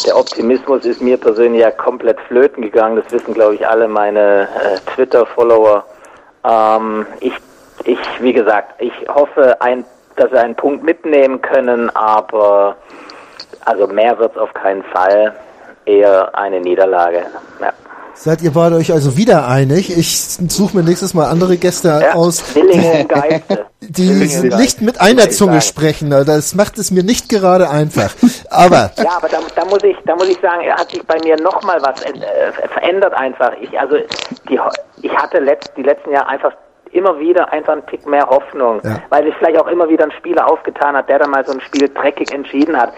der 0.06 0.16
Optimismus 0.16 0.84
ist 0.84 1.02
mir 1.02 1.16
persönlich 1.18 1.60
ja 1.62 1.70
komplett 1.70 2.18
flöten 2.28 2.62
gegangen. 2.62 2.96
Das 3.02 3.12
wissen, 3.12 3.34
glaube 3.34 3.56
ich, 3.56 3.66
alle 3.66 3.88
meine 3.88 4.42
äh, 4.48 4.78
Twitter-Follower. 4.94 5.84
Ähm, 6.44 7.06
ich, 7.20 7.34
ich, 7.84 7.98
wie 8.20 8.32
gesagt, 8.32 8.80
ich 8.80 8.92
hoffe, 9.08 9.60
ein, 9.60 9.84
dass 10.16 10.30
wir 10.30 10.40
einen 10.40 10.54
Punkt 10.54 10.82
mitnehmen 10.82 11.40
können, 11.40 11.94
aber 11.94 12.76
also 13.64 13.86
mehr 13.86 14.18
wird 14.18 14.32
es 14.32 14.38
auf 14.38 14.52
keinen 14.54 14.82
Fall. 14.84 15.34
Eher 15.86 16.34
eine 16.36 16.60
Niederlage. 16.60 17.24
Ja. 17.60 17.72
Seid 18.22 18.42
ihr 18.42 18.52
beide 18.52 18.76
euch 18.76 18.92
also 18.92 19.16
wieder 19.16 19.48
einig? 19.48 19.96
Ich 19.96 20.14
suche 20.46 20.76
mir 20.76 20.82
nächstes 20.82 21.14
Mal 21.14 21.30
andere 21.30 21.56
Gäste 21.56 21.88
Ja, 21.88 22.12
aus, 22.12 22.44
die 22.54 23.06
Geiste, 23.08 24.56
nicht 24.58 24.82
mit 24.82 25.00
einer 25.00 25.30
Zunge 25.30 25.62
sprechen. 25.62 26.10
Das 26.10 26.54
macht 26.54 26.76
es 26.76 26.90
mir 26.90 27.02
nicht 27.02 27.30
gerade 27.30 27.70
einfach. 27.70 28.10
Aber 28.50 28.90
Ja, 28.98 29.16
aber 29.16 29.28
da, 29.30 29.38
da 29.56 29.64
muss 29.64 29.82
ich, 29.84 29.96
da 30.04 30.14
muss 30.16 30.28
ich 30.28 30.38
sagen, 30.42 30.70
hat 30.70 30.90
sich 30.90 31.02
bei 31.06 31.16
mir 31.24 31.40
noch 31.40 31.62
mal 31.62 31.80
was 31.80 32.02
äh, 32.02 32.12
verändert 32.74 33.14
einfach. 33.14 33.52
Ich 33.58 33.80
also 33.80 33.96
die, 34.50 34.60
ich 35.00 35.16
hatte 35.16 35.38
letzt, 35.38 35.72
die 35.78 35.82
letzten 35.82 36.12
Jahre 36.12 36.28
einfach 36.28 36.52
immer 36.92 37.18
wieder 37.18 37.50
einfach 37.52 37.72
einen 37.74 37.86
Tick 37.86 38.06
mehr 38.06 38.26
Hoffnung, 38.28 38.80
Ja. 38.84 39.00
weil 39.08 39.24
sich 39.24 39.34
vielleicht 39.38 39.58
auch 39.58 39.68
immer 39.68 39.88
wieder 39.88 40.04
ein 40.04 40.12
Spieler 40.18 40.46
aufgetan 40.50 40.94
hat, 40.94 41.08
der 41.08 41.20
dann 41.20 41.30
mal 41.30 41.46
so 41.46 41.52
ein 41.52 41.60
Spiel 41.62 41.88
dreckig 41.88 42.32
entschieden 42.34 42.76
hat. 42.76 42.92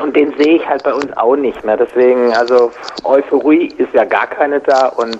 Und 0.00 0.14
den 0.14 0.34
sehe 0.36 0.56
ich 0.56 0.68
halt 0.68 0.82
bei 0.82 0.92
uns 0.92 1.16
auch 1.16 1.36
nicht 1.36 1.64
mehr. 1.64 1.76
Deswegen, 1.76 2.32
also 2.34 2.70
Euphorie 3.04 3.68
ist 3.78 3.92
ja 3.94 4.04
gar 4.04 4.26
keine 4.26 4.60
da 4.60 4.88
und 4.88 5.18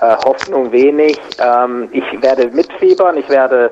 äh, 0.00 0.16
Hoffnung 0.24 0.72
wenig. 0.72 1.18
Ähm, 1.38 1.88
ich 1.92 2.22
werde 2.22 2.48
mitfiebern, 2.48 3.18
ich 3.18 3.28
werde 3.28 3.70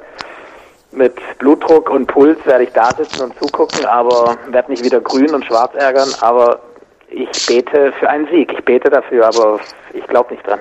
mit 0.90 1.14
Blutdruck 1.38 1.90
und 1.90 2.06
Puls 2.06 2.38
werde 2.44 2.64
ich 2.64 2.72
da 2.72 2.90
sitzen 2.94 3.22
und 3.22 3.38
zugucken, 3.38 3.84
aber 3.86 4.36
werde 4.50 4.70
mich 4.70 4.82
wieder 4.82 5.00
grün 5.00 5.34
und 5.34 5.44
schwarz 5.44 5.74
ärgern, 5.74 6.08
aber 6.20 6.60
ich 7.10 7.46
bete 7.46 7.92
für 7.98 8.08
einen 8.08 8.26
Sieg. 8.28 8.52
Ich 8.52 8.64
bete 8.64 8.90
dafür, 8.90 9.26
aber 9.26 9.60
ich 9.92 10.06
glaube 10.06 10.34
nicht 10.34 10.46
dran. 10.46 10.60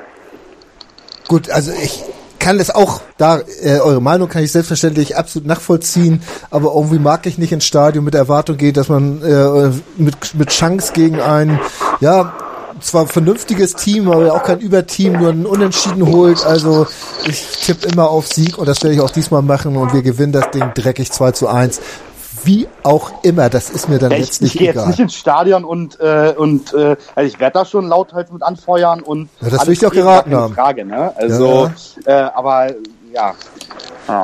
gut, 1.27 1.49
also 1.49 1.71
ich 1.71 2.03
kann 2.47 2.59
das 2.59 2.69
auch, 2.69 3.01
da 3.17 3.41
äh, 3.61 3.79
eure 3.79 4.01
Meinung 4.01 4.29
kann 4.29 4.41
ich 4.41 4.53
selbstverständlich 4.53 5.17
absolut 5.17 5.45
nachvollziehen, 5.45 6.21
aber 6.49 6.73
irgendwie 6.73 6.97
mag 6.97 7.25
ich 7.25 7.37
nicht 7.37 7.51
ins 7.51 7.65
Stadion 7.65 8.05
mit 8.05 8.15
Erwartung 8.15 8.55
geht, 8.55 8.77
dass 8.77 8.87
man 8.87 9.21
äh, 9.21 9.69
mit, 9.97 10.33
mit 10.33 10.47
Chance 10.47 10.93
gegen 10.93 11.19
ein, 11.19 11.59
ja, 11.99 12.33
zwar 12.79 13.05
vernünftiges 13.05 13.73
Team, 13.73 14.09
aber 14.09 14.33
auch 14.33 14.43
kein 14.43 14.59
Überteam, 14.59 15.19
nur 15.19 15.31
einen 15.31 15.45
Unentschieden 15.45 16.07
holt. 16.07 16.45
Also 16.45 16.87
ich 17.27 17.45
tippe 17.65 17.89
immer 17.89 18.09
auf 18.09 18.27
Sieg 18.27 18.57
und 18.57 18.65
das 18.65 18.81
werde 18.81 18.95
ich 18.95 19.01
auch 19.01 19.09
diesmal 19.09 19.41
machen 19.41 19.75
und 19.75 19.93
wir 19.93 20.01
gewinnen 20.01 20.31
das 20.31 20.49
Ding 20.51 20.71
dreckig 20.73 21.11
2 21.11 21.31
zu 21.31 21.49
1. 21.49 21.81
Wie 22.47 22.67
auch 22.83 23.11
immer, 23.23 23.49
das 23.49 23.69
ist 23.69 23.89
mir 23.89 23.99
dann 23.99 24.11
Ja, 24.11 24.17
ich, 24.17 24.25
letztlich 24.27 24.53
ich 24.53 24.59
gehe 24.59 24.67
jetzt 24.67 24.77
egal. 24.77 24.87
nicht 24.87 24.99
ins 24.99 25.13
Stadion 25.15 25.65
und, 25.65 25.99
äh, 25.99 26.33
und 26.37 26.73
äh, 26.73 26.95
also 27.13 27.27
ich 27.27 27.39
werde 27.41 27.59
da 27.59 27.65
schon 27.65 27.87
lauthals 27.87 28.31
mit 28.31 28.41
anfeuern 28.41 29.01
und 29.01 29.29
Ja, 29.41 29.49
das 29.49 29.67
will 29.67 29.73
ich 29.73 29.79
geben, 29.81 29.91
geraten 29.91 30.33
haben. 30.33 30.53
Frage, 30.53 30.85
ne? 30.85 31.11
Also, 31.17 31.69
Äh, 32.05 32.13
aber 32.13 32.67
ja. 33.13 33.33
ja. 34.07 34.21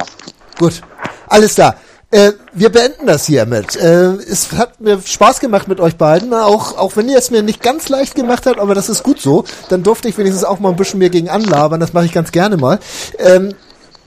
Gut, 0.57 0.81
alles 1.27 1.55
da. 1.55 1.75
Äh, 2.11 2.33
wir 2.53 2.71
beenden 2.71 3.07
das 3.07 3.25
hiermit. 3.25 3.75
Äh, 3.75 4.13
es 4.29 4.51
hat 4.53 4.79
mir 4.79 5.01
Spaß 5.03 5.39
gemacht 5.39 5.67
mit 5.67 5.79
euch 5.79 5.97
beiden, 5.97 6.31
auch, 6.33 6.77
auch 6.77 6.95
wenn 6.95 7.09
ihr 7.09 7.17
es 7.17 7.31
mir 7.31 7.41
nicht 7.41 7.61
ganz 7.61 7.89
leicht 7.89 8.13
gemacht 8.13 8.45
habt, 8.45 8.59
aber 8.59 8.75
das 8.75 8.87
ist 8.87 9.03
gut 9.03 9.19
so. 9.19 9.45
Dann 9.69 9.81
durfte 9.83 10.07
ich 10.07 10.17
wenigstens 10.17 10.43
auch 10.45 10.59
mal 10.59 10.69
ein 10.69 10.75
bisschen 10.75 10.99
mehr 10.99 11.09
gegen 11.09 11.27
anlabern, 11.29 11.79
das 11.79 11.91
mache 11.93 12.05
ich 12.05 12.11
ganz 12.13 12.31
gerne 12.31 12.55
mal. 12.55 12.79
Ähm, 13.17 13.55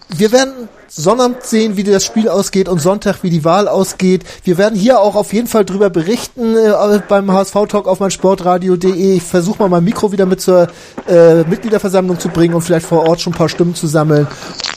wir 0.09 0.33
werden 0.33 0.69
Sonnabend 0.89 1.43
sehen, 1.43 1.77
wie 1.77 1.83
das 1.83 2.05
Spiel 2.05 2.29
ausgeht 2.29 2.69
und 2.69 2.81
Sonntag, 2.81 3.23
wie 3.23 3.31
die 3.31 3.45
Wahl 3.45 3.67
ausgeht. 3.67 4.25
Wir 4.45 4.57
werden 4.57 4.79
hier 4.79 5.01
auch 5.01 5.17
auf 5.17 5.33
jeden 5.33 5.49
Fall 5.49 5.65
drüber 5.65 5.91
berichten 5.91 6.57
äh, 6.57 7.01
beim 7.09 7.33
HSV-Talk 7.33 7.89
auf 7.89 7.99
meinsportradio.de. 7.99 9.17
Ich 9.17 9.23
versuche 9.23 9.59
mal 9.59 9.69
mein 9.69 9.85
Mikro 9.85 10.13
wieder 10.13 10.27
mit 10.27 10.41
zur 10.41 10.69
äh, 11.09 11.43
Mitgliederversammlung 11.43 12.21
zu 12.21 12.29
bringen 12.29 12.55
und 12.55 12.63
vielleicht 12.63 12.87
vor 12.87 13.09
Ort 13.09 13.21
schon 13.21 13.33
ein 13.33 13.37
paar 13.37 13.49
Stimmen 13.49 13.75
zu 13.75 13.89
sammeln. 13.89 14.29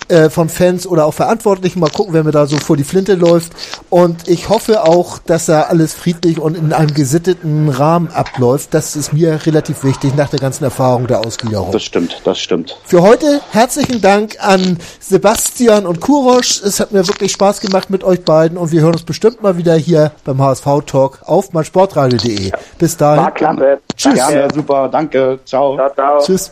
Äh, 0.09 0.29
von 0.29 0.49
Fans 0.49 0.85
oder 0.87 1.05
auch 1.05 1.13
Verantwortlichen. 1.13 1.79
Mal 1.79 1.89
gucken, 1.89 2.13
wer 2.13 2.23
mir 2.23 2.31
da 2.31 2.45
so 2.45 2.57
vor 2.57 2.77
die 2.77 2.83
Flinte 2.83 3.15
läuft. 3.15 3.53
Und 3.89 4.27
ich 4.27 4.49
hoffe 4.49 4.83
auch, 4.83 5.19
dass 5.19 5.45
da 5.45 5.63
alles 5.63 5.93
friedlich 5.93 6.39
und 6.39 6.57
in 6.57 6.73
einem 6.73 6.93
gesitteten 6.93 7.69
Rahmen 7.69 8.09
abläuft. 8.09 8.73
Das 8.73 8.95
ist 8.95 9.13
mir 9.13 9.39
relativ 9.45 9.83
wichtig 9.83 10.15
nach 10.15 10.29
der 10.29 10.39
ganzen 10.39 10.63
Erfahrung 10.63 11.07
der 11.07 11.19
Ausgliederung. 11.19 11.71
Das 11.71 11.83
stimmt, 11.83 12.21
das 12.23 12.39
stimmt. 12.39 12.77
Für 12.85 13.01
heute 13.01 13.41
herzlichen 13.51 14.01
Dank 14.01 14.37
an 14.39 14.77
Sebastian 14.99 15.85
und 15.85 16.01
Kurosch. 16.01 16.61
Es 16.63 16.79
hat 16.79 16.91
mir 16.91 17.07
wirklich 17.07 17.31
Spaß 17.31 17.61
gemacht 17.61 17.89
mit 17.89 18.03
euch 18.03 18.23
beiden 18.23 18.57
und 18.57 18.71
wir 18.71 18.81
hören 18.81 18.93
uns 18.93 19.03
bestimmt 19.03 19.41
mal 19.41 19.57
wieder 19.57 19.75
hier 19.75 20.11
beim 20.23 20.41
HSV 20.41 20.65
Talk 20.85 21.19
auf 21.25 21.53
meinsportradio.de. 21.53 22.51
Bis 22.77 22.97
dahin. 22.97 23.23
War 23.23 23.31
klasse. 23.31 23.79
Tschüss. 23.95 24.13
Gerne, 24.15 24.47
super, 24.53 24.89
danke, 24.89 25.39
ciao. 25.45 25.75
Ciao, 25.75 25.93
ciao. 25.93 26.19
Tschüss. 26.19 26.51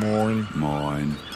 Moin. 0.00 0.46
Moin. 0.54 1.29